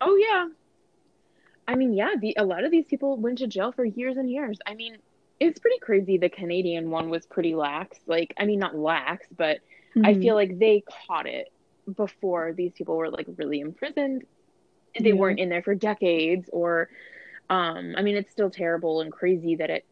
Oh 0.00 0.16
yeah. 0.16 0.48
I 1.68 1.76
mean, 1.76 1.92
yeah, 1.92 2.14
the 2.20 2.34
a 2.36 2.44
lot 2.44 2.64
of 2.64 2.70
these 2.70 2.84
people 2.86 3.16
went 3.16 3.38
to 3.38 3.46
jail 3.46 3.72
for 3.72 3.84
years 3.84 4.16
and 4.16 4.30
years. 4.30 4.58
I 4.66 4.74
mean, 4.74 4.98
it's 5.40 5.58
pretty 5.60 5.78
crazy 5.80 6.18
the 6.18 6.28
Canadian 6.28 6.90
one 6.90 7.10
was 7.10 7.26
pretty 7.26 7.54
lax. 7.54 7.98
Like, 8.06 8.34
I 8.38 8.44
mean, 8.46 8.58
not 8.60 8.76
lax, 8.76 9.26
but 9.36 9.58
I 10.04 10.14
Mhm. 10.14 10.14
feel 10.14 10.34
like 10.34 10.58
they 10.58 10.84
caught 11.08 11.26
it 11.26 11.48
before 11.96 12.52
these 12.54 12.72
people 12.74 12.96
were 12.96 13.10
like 13.10 13.26
really 13.36 13.60
imprisoned. 13.60 14.24
They 14.98 15.12
Yeah. 15.12 15.14
weren't 15.14 15.40
in 15.40 15.50
there 15.50 15.62
for 15.62 15.74
decades 15.74 16.50
or 16.52 16.88
um 17.50 17.94
I 17.96 18.02
mean, 18.02 18.16
it's 18.16 18.32
still 18.32 18.50
terrible 18.50 19.00
and 19.02 19.12
crazy 19.12 19.56
that 19.56 19.70
it 19.70 19.86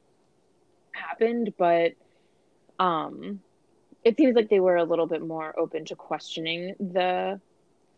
happened, 0.93 1.55
but 1.59 1.93
um 2.79 3.41
it 4.05 4.17
seems 4.19 4.37
like 4.37 4.49
they 4.51 4.61
were 4.61 4.77
a 4.77 4.85
little 4.85 5.07
bit 5.07 5.23
more 5.23 5.59
open 5.59 5.85
to 5.87 5.97
questioning 5.97 6.75
the 6.81 7.41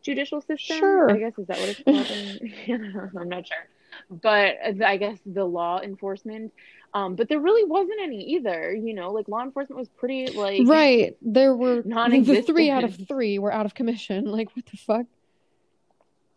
judicial 0.04 0.40
system. 0.42 1.00
Sure. 1.00 1.10
I 1.10 1.18
guess 1.18 1.34
is 1.38 1.48
that 1.48 1.60
what 1.60 1.70
it's 1.70 1.82
called? 1.82 2.10
I'm 2.68 3.28
not 3.28 3.46
sure. 3.46 3.68
But 4.10 4.56
uh, 4.64 4.84
I 4.84 4.96
guess 4.96 5.18
the 5.26 5.44
law 5.44 5.80
enforcement. 5.80 6.52
Um, 6.92 7.14
but 7.14 7.28
there 7.28 7.38
really 7.38 7.64
wasn't 7.64 8.00
any 8.02 8.20
either, 8.34 8.72
you 8.74 8.94
know, 8.94 9.12
like 9.12 9.28
law 9.28 9.42
enforcement 9.42 9.78
was 9.78 9.88
pretty 9.88 10.26
like 10.32 10.62
Right. 10.66 11.16
There 11.22 11.54
were 11.54 11.82
the 11.82 12.42
three 12.44 12.68
out 12.70 12.82
of 12.84 12.96
three 13.06 13.38
were 13.38 13.52
out 13.52 13.64
of 13.66 13.74
commission. 13.74 14.24
Like 14.30 14.50
what 14.56 14.66
the 14.66 14.76
fuck? 14.76 15.06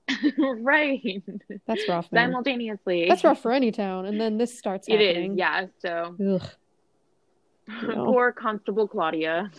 right. 0.62 1.24
That's 1.66 1.88
rough, 1.90 2.12
man. 2.12 2.28
Simultaneously. 2.30 3.08
That's 3.10 3.24
rough 3.24 3.42
for 3.42 3.52
any 3.52 3.72
town. 3.72 4.06
And 4.06 4.20
then 4.22 4.38
this 4.38 4.58
starts 4.58 4.88
It 4.88 5.02
is, 5.02 5.08
happening. 5.16 5.38
yeah. 5.38 5.66
So 5.80 6.16
Ugh. 6.20 6.50
know. 7.88 8.06
poor 8.06 8.32
Constable 8.32 8.88
Claudia. 8.88 9.50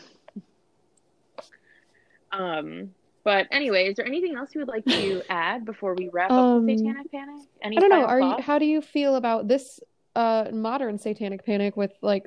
Um, 2.33 2.91
but 3.23 3.47
anyway, 3.51 3.89
is 3.89 3.97
there 3.97 4.07
anything 4.07 4.37
else 4.37 4.51
you 4.55 4.61
would 4.61 4.69
like 4.69 4.85
to 4.87 5.23
add 5.31 5.65
before 5.65 5.95
we 5.95 6.09
wrap 6.13 6.31
up 6.31 6.39
Um, 6.39 6.67
the 6.67 6.77
Satanic 6.77 7.11
Panic? 7.11 7.41
Any 7.63 7.77
I 7.77 7.81
don't 7.81 7.91
know. 7.91 8.05
Are 8.05 8.21
you, 8.21 8.37
how 8.41 8.59
do 8.59 8.67
you 8.67 8.81
feel 8.81 9.17
about 9.17 9.49
this 9.49 9.81
uh 10.17 10.47
modern 10.53 10.99
satanic 10.99 11.45
panic 11.45 11.77
with 11.77 11.93
like 12.03 12.27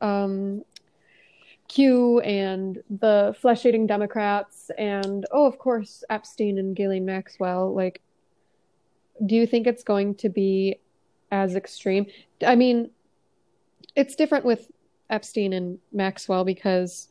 um 0.00 0.62
Q 1.68 2.20
and 2.20 2.80
the 2.88 3.34
flesh-eating 3.40 3.86
Democrats 3.86 4.70
and 4.78 5.26
oh 5.32 5.46
of 5.46 5.58
course 5.58 6.04
Epstein 6.08 6.58
and 6.58 6.76
Ghislaine 6.76 7.04
Maxwell 7.04 7.74
like 7.74 8.00
do 9.24 9.34
you 9.34 9.46
think 9.46 9.66
it's 9.66 9.82
going 9.82 10.14
to 10.16 10.28
be 10.28 10.78
as 11.30 11.54
extreme? 11.54 12.06
I 12.46 12.54
mean, 12.54 12.90
it's 13.94 14.14
different 14.14 14.44
with 14.44 14.70
Epstein 15.08 15.52
and 15.52 15.78
Maxwell 15.92 16.44
because 16.44 17.08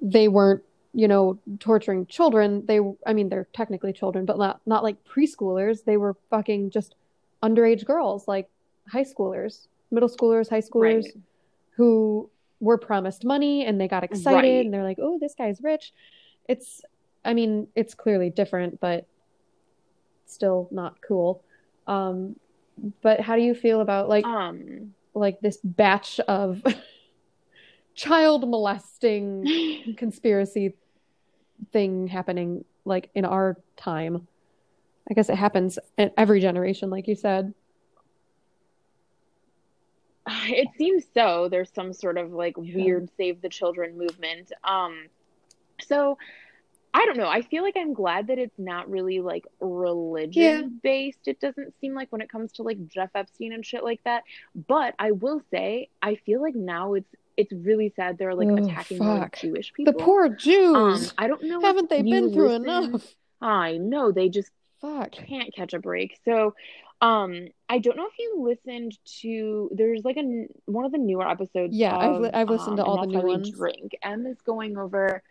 they 0.00 0.28
weren't, 0.28 0.62
you 0.92 1.08
know, 1.08 1.38
torturing 1.58 2.06
children. 2.06 2.64
They, 2.66 2.80
I 3.06 3.12
mean, 3.12 3.28
they're 3.28 3.48
technically 3.52 3.92
children, 3.92 4.24
but 4.24 4.38
not 4.38 4.60
not 4.66 4.82
like 4.82 4.96
preschoolers. 5.04 5.84
They 5.84 5.96
were 5.96 6.16
fucking 6.30 6.70
just 6.70 6.94
underage 7.42 7.84
girls, 7.84 8.28
like 8.28 8.48
high 8.88 9.04
schoolers, 9.04 9.66
middle 9.90 10.08
schoolers, 10.08 10.48
high 10.48 10.60
schoolers, 10.60 11.04
Right. 11.04 11.14
who 11.76 12.30
were 12.60 12.78
promised 12.78 13.24
money 13.24 13.64
and 13.64 13.80
they 13.80 13.88
got 13.88 14.04
excited 14.04 14.34
Right. 14.34 14.64
and 14.64 14.72
they're 14.74 14.84
like, 14.84 14.98
"Oh, 15.00 15.18
this 15.18 15.34
guy's 15.34 15.62
rich." 15.62 15.92
It's, 16.48 16.82
I 17.24 17.32
mean, 17.34 17.68
it's 17.74 17.94
clearly 17.94 18.30
different, 18.30 18.80
but 18.80 19.06
still 20.26 20.68
not 20.70 21.00
cool. 21.00 21.42
Um, 21.86 22.36
but 23.02 23.20
how 23.20 23.36
do 23.36 23.42
you 23.42 23.54
feel 23.54 23.80
about 23.80 24.08
like 24.08 24.24
Um, 24.26 24.94
like 25.14 25.40
this 25.40 25.58
batch 25.62 26.20
of 26.20 26.62
child 27.94 28.48
molesting 28.48 29.94
conspiracy 29.96 30.74
thing 31.72 32.06
happening 32.06 32.64
like 32.84 33.10
in 33.14 33.24
our 33.24 33.56
time? 33.76 34.26
I 35.10 35.14
guess 35.14 35.28
it 35.28 35.36
happens 35.36 35.78
in 35.98 36.10
every 36.16 36.40
generation, 36.40 36.88
like 36.90 37.08
you 37.08 37.16
said. 37.16 37.52
it 40.48 40.68
seems 40.78 41.04
so. 41.14 41.48
There's 41.48 41.70
some 41.74 41.92
sort 41.92 42.18
of 42.18 42.32
like 42.32 42.56
weird 42.56 43.08
save 43.16 43.40
the 43.42 43.48
children 43.48 43.96
movement. 43.98 44.52
Um, 44.64 45.06
so 45.80 46.18
I 46.92 47.04
don't 47.06 47.16
know. 47.16 47.28
I 47.28 47.42
feel 47.42 47.62
like 47.62 47.76
I'm 47.76 47.94
glad 47.94 48.26
that 48.28 48.38
it's 48.38 48.58
not 48.58 48.90
really 48.90 49.20
like 49.20 49.46
religion 49.60 50.42
Yeah. 50.42 50.62
based. 50.82 51.26
It 51.28 51.38
doesn't 51.40 51.74
seem 51.80 51.94
like 51.94 52.10
when 52.10 52.20
it 52.20 52.28
comes 52.30 52.52
to 52.54 52.62
like 52.62 52.88
Jeff 52.88 53.10
Epstein 53.14 53.52
and 53.52 53.64
shit 53.64 53.84
like 53.84 54.02
that. 54.04 54.24
But 54.66 54.94
I 54.98 55.12
will 55.12 55.40
say, 55.52 55.88
I 56.02 56.16
feel 56.16 56.42
like 56.42 56.54
now 56.54 56.94
it's 56.94 57.08
it's 57.36 57.52
really 57.52 57.90
sad 57.96 58.18
they're 58.18 58.34
like 58.34 58.48
Oh, 58.48 58.56
attacking 58.56 58.98
fuck. 58.98 59.36
Jewish 59.38 59.72
The 59.78 59.84
people. 59.84 59.94
poor 60.04 60.26
Um, 60.26 60.36
Jews. 60.36 61.14
I 61.16 61.26
don't 61.26 61.42
know. 61.44 61.60
Haven't 61.60 61.88
they 61.88 62.02
been 62.02 62.32
through 62.34 62.48
listen- 62.58 62.64
enough? 62.64 63.14
I 63.40 63.78
know 63.78 64.12
they 64.12 64.28
just 64.28 64.50
Fuck. 64.82 65.12
can't 65.12 65.54
catch 65.54 65.72
a 65.72 65.78
break. 65.78 66.18
So, 66.26 66.54
Um, 67.00 67.48
I 67.68 67.78
don't 67.78 67.96
know 67.96 68.06
if 68.06 68.18
you 68.18 68.42
listened 68.42 68.98
to. 69.22 69.70
There's 69.72 70.04
like 70.04 70.16
a 70.18 70.46
one 70.66 70.84
of 70.84 70.92
the 70.92 70.98
newer 70.98 71.28
episodes. 71.28 71.74
Yeah, 71.76 71.96
I've 71.96 72.20
li- 72.20 72.30
I've 72.32 72.50
listened 72.50 72.76
to 72.76 72.82
um, 72.84 72.88
all 72.88 73.00
the 73.00 73.06
new 73.06 73.26
ones. 73.26 73.50
drink. 73.50 73.92
Em 74.02 74.26
is 74.26 74.40
going 74.42 74.76
over. 74.76 75.22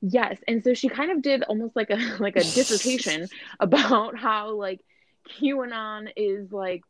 Yes, 0.00 0.38
and 0.46 0.62
so 0.62 0.74
she 0.74 0.88
kind 0.88 1.10
of 1.10 1.22
did 1.22 1.42
almost 1.44 1.74
like 1.74 1.90
a 1.90 1.96
like 2.20 2.36
a 2.36 2.44
dissertation 2.44 3.28
about 3.60 4.16
how 4.16 4.52
like 4.52 4.80
QAnon 5.40 6.10
is 6.16 6.52
like 6.52 6.82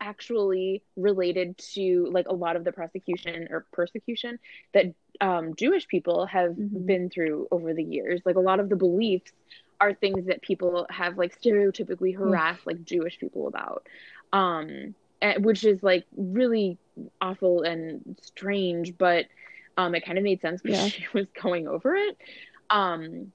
actually 0.00 0.82
related 0.96 1.56
to 1.56 2.08
like 2.10 2.28
a 2.28 2.34
lot 2.34 2.56
of 2.56 2.64
the 2.64 2.72
prosecution 2.72 3.48
or 3.50 3.64
persecution 3.72 4.38
that 4.74 4.86
um, 5.20 5.54
Jewish 5.54 5.86
people 5.88 6.26
have 6.26 6.52
Mhm. 6.52 6.84
been 6.86 7.10
through 7.10 7.48
over 7.50 7.72
the 7.72 7.82
years. 7.84 8.20
Like 8.24 8.36
a 8.36 8.40
lot 8.40 8.60
of 8.60 8.68
the 8.68 8.76
beliefs 8.76 9.32
are 9.80 9.94
things 9.94 10.26
that 10.26 10.42
people 10.42 10.86
have 10.90 11.18
like 11.18 11.38
stereotypically 11.40 12.16
harassed 12.16 12.66
like 12.66 12.84
Jewish 12.84 13.18
people 13.18 13.48
about, 13.48 13.86
um, 14.32 14.94
and- 15.20 15.44
which 15.44 15.64
is 15.64 15.82
like 15.82 16.04
really 16.16 16.78
awful 17.20 17.62
and 17.62 18.18
strange. 18.22 18.96
But 18.96 19.26
um, 19.76 19.94
it 19.94 20.04
kind 20.06 20.18
of 20.18 20.24
made 20.24 20.40
sense 20.40 20.62
because 20.62 20.80
Yeah. 20.82 20.88
she 20.88 21.04
was 21.14 21.26
going 21.40 21.66
over 21.68 21.94
it. 21.96 22.16
Um, 22.70 23.32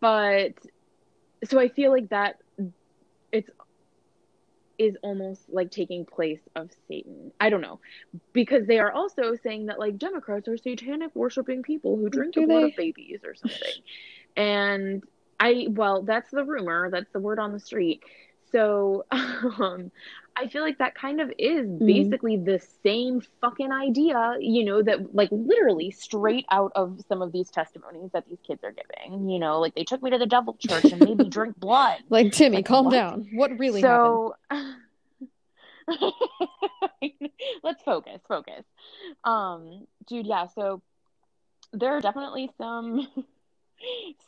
but 0.00 0.54
so 1.44 1.58
I 1.60 1.68
feel 1.68 1.92
like 1.92 2.08
that 2.10 2.36
it's 3.32 3.50
is 4.78 4.96
almost 5.02 5.40
like 5.48 5.70
taking 5.70 6.04
place 6.04 6.40
of 6.54 6.68
Satan. 6.86 7.32
I 7.40 7.48
don't 7.48 7.62
know. 7.62 7.80
Because 8.34 8.66
they 8.66 8.78
are 8.78 8.92
also 8.92 9.34
saying 9.34 9.66
that 9.66 9.78
like 9.78 9.96
Democrats 9.96 10.48
are 10.48 10.56
satanic 10.58 11.14
worshiping 11.14 11.62
people 11.62 11.96
who 11.96 12.10
drink 12.10 12.34
Do 12.34 12.42
the 12.42 12.46
blood 12.46 12.62
they? 12.64 12.68
of 12.70 12.76
babies 12.76 13.20
or 13.24 13.34
something. 13.34 13.72
and 14.36 15.02
I 15.40 15.66
well, 15.70 16.02
that's 16.02 16.30
the 16.30 16.44
rumor, 16.44 16.90
that's 16.90 17.10
the 17.12 17.20
word 17.20 17.38
on 17.38 17.52
the 17.52 17.60
street. 17.60 18.02
So 18.52 19.04
um 19.12 19.90
I 20.38 20.48
feel 20.48 20.60
like 20.62 20.78
that 20.78 20.94
kind 20.94 21.20
of 21.22 21.32
is 21.38 21.66
Mhm. 21.66 21.86
basically 21.86 22.36
the 22.36 22.58
same 22.82 23.22
fucking 23.40 23.72
idea, 23.72 24.36
you 24.38 24.64
know, 24.64 24.82
that 24.82 25.14
like 25.14 25.30
literally 25.32 25.90
straight 25.90 26.44
out 26.50 26.72
of 26.76 27.00
some 27.08 27.22
of 27.22 27.32
these 27.32 27.50
testimonies 27.50 28.10
that 28.12 28.26
these 28.28 28.40
kids 28.46 28.62
are 28.62 28.72
giving. 28.72 29.30
You 29.30 29.38
know, 29.38 29.60
like 29.60 29.74
they 29.74 29.84
took 29.84 30.02
me 30.02 30.10
to 30.10 30.18
the 30.18 30.26
devil 30.26 30.54
church 30.60 30.92
and 30.92 31.00
made 31.00 31.16
me 31.18 31.28
drink 31.38 31.56
blood. 31.58 32.00
Like 32.10 32.32
Timmy, 32.32 32.58
Like, 32.58 32.66
calm 32.66 32.84
what? 32.84 32.92
down. 32.92 33.28
What 33.32 33.58
really 33.58 33.80
happened? 33.82 34.20
so 34.50 34.60
let's 37.62 37.82
focus 37.82 38.20
focus 38.28 38.64
um 39.24 39.86
dude 40.06 40.26
yeah 40.26 40.46
so 40.54 40.82
there 41.72 41.92
are 41.96 42.00
definitely 42.00 42.50
some 42.58 43.06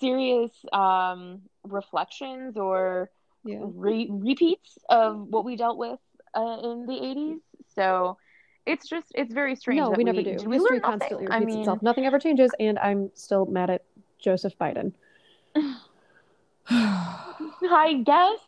serious 0.00 0.52
um 0.72 1.40
reflections 1.64 2.56
or 2.56 3.10
Yeah. 3.44 3.58
re- 3.62 4.10
repeats 4.10 4.78
of 4.88 5.26
what 5.28 5.44
we 5.44 5.56
dealt 5.56 5.78
with 5.78 5.98
uh, 6.34 6.58
in 6.62 6.86
the 6.86 6.94
80s 6.94 7.40
so 7.74 8.16
it's 8.66 8.88
just 8.88 9.06
it's 9.14 9.32
very 9.32 9.54
strange 9.56 9.80
No, 9.80 9.90
that 9.90 9.98
we 9.98 10.04
never 10.04 10.20
we, 10.20 10.24
do. 10.24 10.48
we 10.48 10.56
History 10.56 10.80
constantly 10.80 11.26
I 11.30 11.40
mean, 11.40 11.60
itself. 11.60 11.82
Nothing 11.82 12.06
ever 12.06 12.18
changes, 12.18 12.54
and 12.60 12.78
I'm 12.78 13.10
still 13.14 13.46
mad 13.46 13.70
at 13.70 13.82
Joseph 14.18 14.58
Biden. 14.58 14.92
I 16.70 18.02
guess 18.04 18.38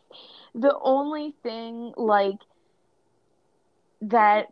the 0.53 0.77
only 0.81 1.33
thing 1.43 1.93
like 1.97 2.37
that 4.01 4.47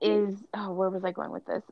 is 0.00 0.42
oh 0.54 0.72
where 0.72 0.90
was 0.90 1.04
I 1.04 1.12
going 1.12 1.30
with 1.30 1.44
this? 1.46 1.62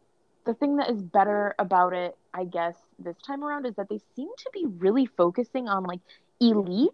The 0.51 0.55
thing 0.55 0.79
that 0.79 0.91
is 0.91 1.01
better 1.01 1.55
about 1.61 1.93
it, 1.93 2.17
I 2.35 2.43
guess, 2.43 2.75
this 2.99 3.15
time 3.25 3.45
around 3.45 3.67
is 3.67 3.77
that 3.77 3.89
they 3.89 4.01
seem 4.17 4.27
to 4.37 4.51
be 4.53 4.67
really 4.67 5.07
focusing 5.07 5.69
on 5.69 5.85
like 5.85 6.01
elites 6.43 6.91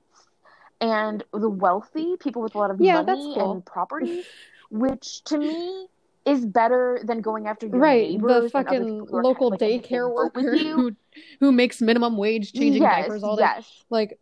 and 0.83 1.25
the 1.33 1.49
wealthy, 1.49 2.17
people 2.21 2.43
with 2.43 2.55
a 2.55 2.59
lot 2.59 2.71
of 2.71 2.79
Yeah, 2.79 3.03
money 3.03 3.35
cool. 3.35 3.53
and 3.53 3.65
property, 3.65 4.25
which 4.71 5.25
to 5.25 5.39
me 5.39 5.87
is 6.27 6.45
better 6.45 7.01
than 7.03 7.23
going 7.23 7.47
after 7.47 7.65
your 7.67 7.79
Right, 7.79 8.21
the 8.21 8.51
fucking 8.53 9.07
local 9.11 9.51
kind 9.51 9.63
of, 9.63 9.63
like, 9.63 9.63
in 9.63 9.81
the 9.81 9.85
same 9.87 10.01
daycare 10.03 10.15
worker 10.15 10.57
who 10.59 10.93
who 11.41 11.51
makes 11.51 11.81
minimum 11.81 12.19
wage 12.19 12.53
changing 12.53 12.83
yes, 12.83 13.05
diapers 13.05 13.23
all 13.25 13.37
day. 13.37 13.43
yes, 13.45 13.85
Like, 13.89 14.19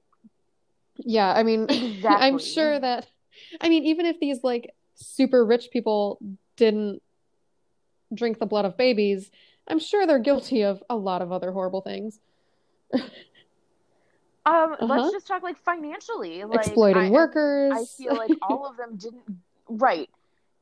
yeah, 0.98 1.32
I 1.32 1.42
mean, 1.42 1.66
I'm 2.08 2.38
sure 2.38 2.78
that, 2.78 3.08
I 3.60 3.68
mean, 3.68 3.82
even 3.82 4.06
if 4.06 4.20
these 4.20 4.44
like 4.44 4.70
super 4.94 5.44
rich 5.44 5.70
people 5.72 6.20
didn't 6.56 7.02
drink 8.14 8.38
the 8.38 8.46
blood 8.46 8.64
of 8.64 8.76
babies, 8.76 9.30
I'm 9.68 9.78
sure 9.78 10.06
they're 10.06 10.18
guilty 10.18 10.62
of 10.62 10.82
a 10.90 10.96
lot 10.96 11.22
of 11.22 11.32
other 11.32 11.52
horrible 11.52 11.80
things. 11.80 12.20
Um, 14.46 14.72
Uh-huh. 14.74 14.86
let's 14.86 15.10
just 15.12 15.26
talk 15.26 15.42
like 15.42 15.56
financially, 15.64 16.44
like 16.44 16.66
Exploiting 16.66 17.04
I, 17.04 17.10
workers. 17.10 17.72
I 17.74 17.84
feel 17.86 18.14
like 18.14 18.30
all 18.42 18.66
of 18.66 18.76
them 18.76 18.96
didn't. 18.96 19.22
Right, 19.70 20.10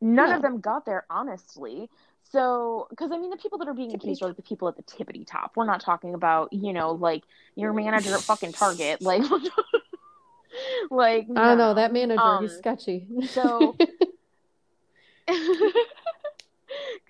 none 0.00 0.30
No. 0.30 0.36
of 0.36 0.42
them 0.42 0.60
got 0.60 0.86
there 0.86 1.04
honestly. 1.10 1.90
So, 2.22 2.86
because 2.90 3.10
I 3.10 3.18
mean, 3.18 3.30
the 3.30 3.36
people 3.36 3.58
that 3.58 3.66
are 3.66 3.74
being 3.74 3.90
Tippity 3.90 3.94
accused 3.96 4.22
are 4.22 4.28
like 4.28 4.36
the 4.36 4.42
people 4.42 4.68
at 4.68 4.76
the 4.76 4.84
tippity 4.84 5.26
top. 5.26 5.56
We're 5.56 5.66
not 5.66 5.80
talking 5.80 6.14
about 6.14 6.52
you 6.52 6.72
know 6.72 6.92
like 6.92 7.24
your 7.56 7.72
manager 7.72 8.14
at 8.14 8.20
fucking 8.20 8.52
Target, 8.52 9.02
like, 9.10 9.22
like 10.92 11.26
I 11.34 11.48
don't 11.48 11.58
know, 11.58 11.74
that 11.74 11.92
manager, 11.92 12.38
he's 12.40 12.52
Um, 12.52 12.58
sketchy. 12.58 13.06
so- 13.30 13.76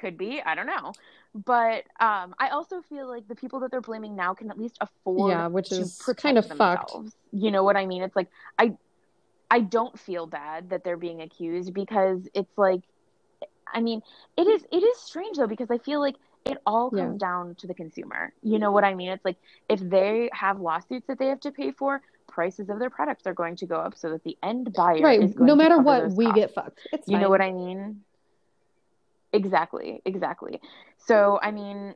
Could 0.03 0.19
be, 0.19 0.43
I 0.45 0.57
don't 0.57 0.67
know. 0.67 0.93
But 1.33 1.85
um, 2.01 2.35
I 2.37 2.49
also 2.51 2.83
feel 2.83 3.09
like 3.09 3.29
the 3.29 3.37
people 3.37 3.61
that 3.61 3.71
they're 3.71 3.81
blaming 3.81 4.17
now 4.17 4.35
can 4.35 4.51
at 4.51 4.59
least 4.59 4.77
afford 4.81 5.31
Yeah, 5.31 5.47
which 5.47 5.71
is 5.71 5.97
kind 6.17 6.37
of 6.39 6.47
fucked. 6.47 6.93
You 7.31 7.53
know 7.53 7.63
what 7.63 7.77
I 7.77 7.87
mean? 7.87 8.03
It's 8.03 8.17
like 8.17 8.29
I 8.59 8.77
I 9.49 9.61
don't 9.61 9.97
feel 9.97 10.27
bad 10.27 10.71
that 10.71 10.83
they're 10.83 10.97
being 10.97 11.23
accused 11.23 11.73
because 11.73 12.29
it's 12.35 12.59
like 12.59 12.83
I 13.73 13.81
mean, 13.81 14.03
it 14.37 14.49
is 14.49 14.65
it 14.73 14.83
is 14.83 14.99
strange 14.99 15.37
though 15.37 15.47
because 15.47 15.71
I 15.71 15.79
feel 15.79 16.01
like 16.01 16.17
it 16.45 16.59
all 16.67 16.91
Yeah. 16.93 17.05
comes 17.05 17.21
down 17.21 17.55
to 17.61 17.69
the 17.69 17.75
consumer. 17.75 18.33
You 18.43 18.59
know 18.59 18.73
what 18.73 18.83
I 18.83 18.95
mean? 18.95 19.11
It's 19.11 19.25
like 19.25 19.37
if 19.69 19.79
they 19.79 20.31
have 20.33 20.61
lawsuits 20.61 21.07
that 21.07 21.21
they 21.21 21.29
have 21.29 21.41
to 21.41 21.53
pay 21.53 21.71
for, 21.71 22.03
prices 22.27 22.69
of 22.71 22.81
their 22.81 22.91
products 22.91 23.25
are 23.27 23.35
going 23.35 23.55
to 23.57 23.67
go 23.67 23.77
up 23.77 23.97
so 23.97 24.11
that 24.11 24.25
the 24.25 24.37
end 24.43 24.73
buyer 24.75 24.97
is 24.97 25.03
Right, 25.05 25.37
no 25.39 25.55
matter 25.55 25.79
what, 25.79 26.11
we 26.11 26.25
costs. 26.25 26.41
get 26.41 26.55
fucked. 26.55 26.81
It's 26.93 27.07
You 27.07 27.19
know 27.19 27.31
what 27.31 27.41
I 27.41 27.53
mean? 27.53 28.03
Exactly, 29.33 30.03
exactly. 30.05 30.61
So, 30.99 31.39
I 31.43 31.51
mean, 31.53 31.95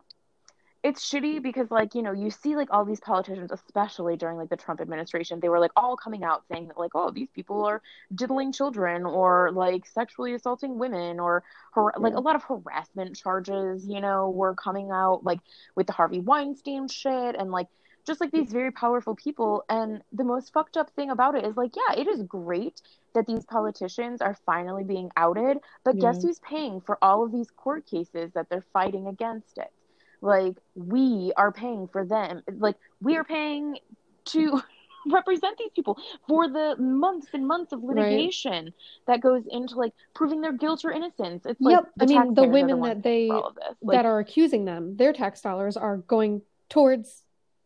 it's 0.82 1.10
shitty 1.10 1.42
because, 1.42 1.70
like, 1.70 1.94
you 1.94 2.02
know, 2.02 2.12
you 2.12 2.30
see, 2.30 2.56
like, 2.56 2.68
all 2.70 2.84
these 2.84 3.00
politicians, 3.00 3.50
especially 3.52 4.16
during, 4.16 4.36
like, 4.38 4.48
the 4.50 4.56
Trump 4.56 4.80
administration, 4.80 5.40
they 5.40 5.48
were, 5.48 5.58
like, 5.58 5.72
all 5.76 5.96
coming 5.96 6.24
out 6.24 6.44
saying 6.50 6.68
that, 6.68 6.78
like, 6.78 6.92
oh, 6.94 7.10
these 7.10 7.30
people 7.30 7.64
are 7.66 7.82
diddling 8.14 8.52
children 8.52 9.04
or, 9.04 9.50
like, 9.52 9.86
sexually 9.86 10.34
assaulting 10.34 10.78
women 10.78 11.20
or, 11.20 11.42
har- 11.72 11.94
like, 11.98 12.14
a 12.14 12.20
lot 12.20 12.36
of 12.36 12.44
harassment 12.44 13.16
charges, 13.16 13.86
you 13.86 14.00
know, 14.00 14.30
were 14.30 14.54
coming 14.54 14.90
out, 14.92 15.24
like, 15.24 15.40
with 15.74 15.86
the 15.88 15.92
Harvey 15.92 16.20
Weinstein 16.20 16.88
shit 16.88 17.36
and, 17.36 17.50
like, 17.50 17.68
just 18.06 18.20
like 18.20 18.32
these 18.32 18.52
very 18.52 18.70
powerful 18.72 19.14
people. 19.14 19.64
And 19.68 20.02
the 20.12 20.24
most 20.24 20.52
fucked 20.52 20.76
up 20.76 20.90
thing 20.90 21.10
about 21.10 21.34
it 21.34 21.44
is, 21.44 21.56
like, 21.56 21.72
yeah, 21.76 22.00
it 22.00 22.06
is 22.08 22.22
great 22.22 22.80
that 23.14 23.26
these 23.26 23.44
politicians 23.44 24.20
are 24.20 24.36
finally 24.46 24.84
being 24.84 25.10
outed, 25.16 25.58
but 25.84 25.98
guess 25.98 26.22
who's 26.22 26.38
paying 26.40 26.80
for 26.80 26.98
all 27.02 27.24
of 27.24 27.32
these 27.32 27.50
court 27.50 27.86
cases 27.86 28.32
that 28.34 28.48
they're 28.48 28.64
fighting 28.72 29.06
against 29.06 29.58
it? 29.58 29.72
Like, 30.20 30.56
we 30.74 31.32
are 31.36 31.52
paying 31.52 31.88
for 31.88 32.04
them. 32.04 32.42
Like, 32.58 32.76
we 33.00 33.16
are 33.16 33.24
paying 33.24 33.78
to 34.26 34.60
represent 35.06 35.56
these 35.58 35.70
people 35.74 35.98
for 36.26 36.48
the 36.48 36.76
months 36.78 37.28
and 37.32 37.46
months 37.46 37.72
of 37.72 37.82
Right. 37.82 37.96
litigation 37.96 38.72
that 39.06 39.20
goes 39.20 39.44
into 39.48 39.76
like 39.76 39.92
proving 40.14 40.40
their 40.40 40.52
guilt 40.52 40.84
or 40.84 40.90
innocence. 40.90 41.44
It's 41.46 41.64
like 41.64 41.74
Yep, 41.74 41.92
the 41.96 42.02
I 42.04 42.06
mean, 42.06 42.34
the 42.34 42.44
women 42.44 42.80
ones 42.80 42.94
that 42.94 43.02
they 43.04 43.28
for 43.28 43.34
all 43.36 43.46
of 43.48 43.54
this. 43.54 43.76
Like, 43.82 43.92
that 43.92 44.06
are 44.06 44.18
accusing 44.18 44.64
them, 44.64 44.96
their 44.96 45.12
tax 45.12 45.40
dollars 45.40 45.76
are 45.76 45.98
going 45.98 46.42
towards 46.68 47.22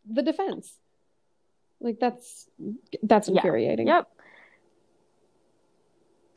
the 0.09 0.22
defense. 0.22 0.74
Like 1.80 1.98
that's 1.98 2.48
that's 3.03 3.28
Yeah. 3.28 3.36
infuriating. 3.36 3.86
Yep. 3.86 4.09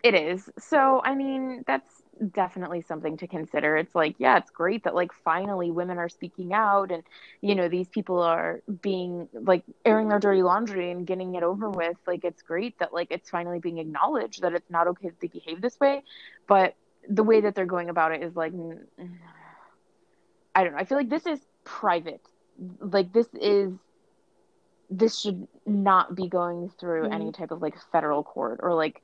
It 0.04 0.16
is. 0.16 0.50
So, 0.60 1.02
I 1.04 1.16
mean, 1.16 1.64
that's 1.66 2.02
definitely 2.34 2.82
something 2.82 3.18
to 3.18 3.28
consider. 3.28 3.78
It's 3.78 3.96
like, 3.96 4.16
yeah, 4.18 4.38
it's 4.38 4.52
great 4.52 4.84
that 4.84 4.94
like 4.94 5.12
finally 5.14 5.72
women 5.72 5.98
are 5.98 6.10
speaking 6.10 6.54
out 6.54 6.92
and 6.92 7.04
you 7.42 7.56
know, 7.56 7.70
these 7.70 7.88
people 7.88 8.22
are 8.22 8.62
being 8.82 9.28
like 9.34 9.64
airing 9.86 10.10
their 10.10 10.20
dirty 10.20 10.44
laundry 10.44 10.92
and 10.92 11.08
getting 11.08 11.36
it 11.36 11.44
over 11.44 11.70
with. 11.70 11.98
Like 12.06 12.24
it's 12.24 12.42
great 12.42 12.78
that 12.80 12.94
like 12.94 13.08
it's 13.12 13.30
finally 13.30 13.60
being 13.60 13.78
acknowledged 13.78 14.42
that 14.42 14.54
it's 14.54 14.70
not 14.70 14.88
okay 14.88 15.10
that 15.10 15.20
they 15.22 15.28
behave 15.28 15.62
this 15.62 15.80
way, 15.80 16.04
but 16.48 16.76
the 17.08 17.24
way 17.24 17.42
that 17.42 17.56
they're 17.56 17.66
going 17.66 17.90
about 17.90 18.12
it 18.14 18.24
is 18.24 18.36
like 18.36 18.54
I 20.56 20.64
don't 20.64 20.74
know. 20.74 20.80
I 20.80 20.86
feel 20.86 20.98
like 20.98 21.10
this 21.10 21.26
is 21.26 21.40
private. 21.64 22.22
Like 22.80 23.12
this 23.12 23.28
is 23.34 23.74
this 24.90 25.20
should 25.20 25.48
not 25.66 26.14
be 26.16 26.28
going 26.28 26.70
through 26.80 27.04
Mhm. 27.08 27.14
any 27.14 27.32
type 27.32 27.52
of 27.52 27.62
like 27.62 27.76
federal 27.92 28.24
court 28.24 28.60
or 28.62 28.74
like 28.74 29.02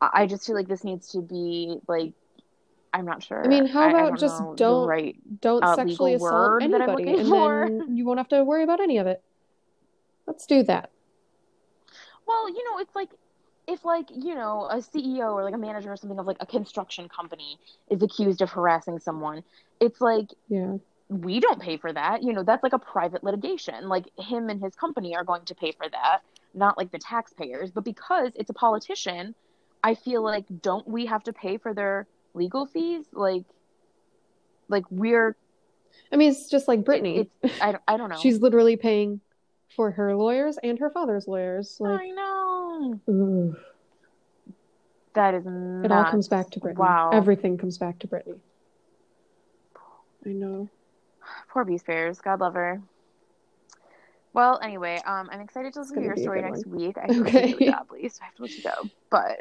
I 0.00 0.10
I 0.22 0.26
just 0.26 0.46
feel 0.46 0.54
like 0.54 0.68
this 0.68 0.84
needs 0.84 1.08
to 1.08 1.20
be 1.22 1.76
like 1.88 2.12
I'm 2.92 3.04
not 3.06 3.24
sure. 3.24 3.44
I 3.44 3.48
mean, 3.48 3.66
how 3.66 3.80
I- 3.80 3.86
I 3.86 3.90
about 3.90 4.06
don't 4.10 4.18
just 4.20 4.58
don't 4.58 4.86
right 4.86 5.16
don't 5.40 5.64
uh, 5.64 5.74
sexually 5.74 6.14
assault 6.14 6.32
word 6.32 6.62
that 6.62 6.82
I'm 6.82 6.88
anybody, 6.90 7.18
and 7.18 7.28
for. 7.28 7.68
then 7.68 7.96
you 7.96 8.04
won't 8.04 8.20
have 8.20 8.28
to 8.28 8.44
worry 8.44 8.62
about 8.62 8.80
any 8.80 8.98
of 8.98 9.06
it. 9.08 9.22
Let's 10.26 10.46
do 10.46 10.62
that. 10.64 10.90
Well, 12.26 12.48
you 12.48 12.64
know, 12.70 12.78
it's 12.78 12.94
like 12.94 13.10
if 13.66 13.84
like 13.84 14.10
you 14.10 14.34
know 14.34 14.66
a 14.70 14.76
ceo 14.76 15.32
or 15.32 15.42
like 15.42 15.54
a 15.54 15.58
manager 15.58 15.90
or 15.90 15.96
something 15.96 16.18
of 16.18 16.26
like 16.26 16.36
a 16.40 16.46
construction 16.46 17.08
company 17.08 17.58
is 17.88 18.02
accused 18.02 18.42
of 18.42 18.50
harassing 18.50 18.98
someone 18.98 19.42
it's 19.80 20.02
like 20.02 20.26
Yeah. 20.48 20.76
We 21.08 21.38
don't 21.38 21.60
pay 21.60 21.76
for 21.76 21.92
that 21.92 22.22
you 22.22 22.32
know 22.32 22.42
that's 22.42 22.62
like 22.62 22.72
a 22.72 22.78
private 22.78 23.22
litigation 23.22 23.88
like 23.88 24.06
him 24.18 24.48
and 24.48 24.60
his 24.60 24.74
company 24.74 25.14
are 25.14 25.22
going 25.24 25.44
to 25.44 25.54
pay 25.54 25.72
for 25.72 25.86
that 25.88 26.20
not 26.54 26.78
like 26.78 26.90
the 26.92 26.98
taxpayers 26.98 27.70
but 27.70 27.84
because 27.84 28.30
it's 28.36 28.48
a 28.48 28.54
politician 28.54 29.34
i 29.84 29.94
feel 29.94 30.22
like 30.22 30.44
don't 30.62 30.88
we 30.88 31.04
have 31.06 31.22
to 31.22 31.32
pay 31.32 31.58
for 31.58 31.74
their 31.74 32.06
legal 32.32 32.64
fees 32.64 33.04
like 33.12 33.44
like 34.68 34.84
we're 34.90 35.36
I 36.10 36.16
mean, 36.16 36.30
it's 36.30 36.48
just 36.48 36.66
like 36.68 36.80
Britney. 36.80 37.28
it's 37.42 37.60
i, 37.62 37.72
don't- 37.72 37.82
I 37.86 37.96
don't 37.98 38.08
know 38.10 38.16
She's 38.18 38.40
literally 38.40 38.76
paying 38.76 39.20
for 39.76 39.90
her 39.92 40.16
lawyers 40.16 40.58
and 40.62 40.78
her 40.78 40.88
father's 40.90 41.28
lawyers. 41.28 41.76
Like, 41.80 42.00
i 42.00 42.08
know 42.10 43.00
ooh, 43.10 43.56
that 45.12 45.34
is 45.34 45.44
it 45.46 45.92
all 45.92 46.04
comes 46.04 46.28
back 46.28 46.50
to 46.52 46.60
Britney. 46.60 46.76
wow 46.76 47.10
Everything 47.12 47.58
comes 47.58 47.76
back 47.78 47.98
to 48.00 48.08
Britney. 48.08 48.38
I 50.26 50.30
know. 50.30 50.70
Poor 51.50 51.64
Beast 51.64 51.86
Bears. 51.86 52.20
God 52.20 52.40
love 52.40 52.54
her. 52.54 52.80
Well, 54.32 54.58
anyway, 54.62 55.00
um, 55.06 55.28
I'm 55.30 55.40
excited 55.40 55.72
to 55.74 55.80
listen 55.80 55.96
to 55.98 56.02
your 56.02 56.16
story 56.16 56.42
next 56.42 56.66
one. 56.66 56.76
week. 56.76 56.96
I 56.98 57.02
have 57.12 57.20
Okay. 57.26 57.52
to 57.52 57.58
do 57.58 57.72
Lisa. 57.92 58.22
I 58.22 58.24
have 58.26 58.34
to 58.34 58.42
let 58.42 58.56
you 58.56 58.62
go. 58.64 58.90
But 59.10 59.38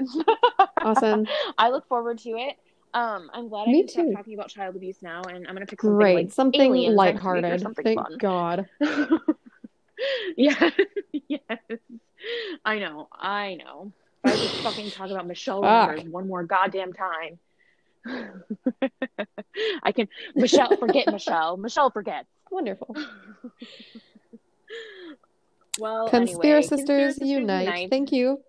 Awesome. 0.83 1.27
I 1.57 1.69
look 1.69 1.87
forward 1.87 2.19
to 2.19 2.29
it. 2.31 2.55
Um, 2.93 3.31
I'm 3.33 3.49
glad 3.49 3.67
Me 3.67 3.79
I 3.79 3.79
can 3.79 3.87
stop 3.89 4.05
too. 4.05 4.13
talking 4.13 4.33
about 4.35 4.49
child 4.49 4.75
abuse 4.75 4.97
now, 5.01 5.23
and 5.23 5.47
I'm 5.47 5.55
gonna 5.55 5.65
pick 5.65 5.81
something 5.81 5.97
Great. 5.97 6.13
like 6.13 6.31
Something 6.31 6.61
aliens 6.61 6.95
next 6.95 7.23
week 7.25 7.45
or 7.49 7.57
lighthearted. 7.57 7.61
something 7.61 7.83
Thank 7.83 7.97
fun. 7.99 8.17
God. 8.19 8.69
yeah, 10.37 10.69
yes. 11.27 11.79
I 12.63 12.77
know. 12.79 13.07
I 13.11 13.55
know. 13.55 13.91
If 14.23 14.31
I 14.31 14.37
just 14.37 14.61
fucking 14.61 14.91
talk 14.91 15.09
about 15.09 15.25
Michelle 15.25 15.61
Fuck. 15.61 16.05
One 16.05 16.27
more 16.27 16.43
goddamn 16.43 16.93
time. 16.93 17.39
I 19.83 19.91
can 19.91 20.07
Michelle 20.35 20.75
forget 20.77 21.11
Michelle. 21.11 21.57
Michelle 21.57 21.89
forgets. 21.89 22.27
Wonderful. 22.51 22.95
Well, 25.79 26.07
Conspiracy 26.07 26.47
anyway, 26.47 26.61
Sisters 26.61 26.77
Conspiracy 26.85 27.13
Sisters 27.13 27.29
unite. 27.29 27.89
Thank 27.89 28.11
you. 28.11 28.39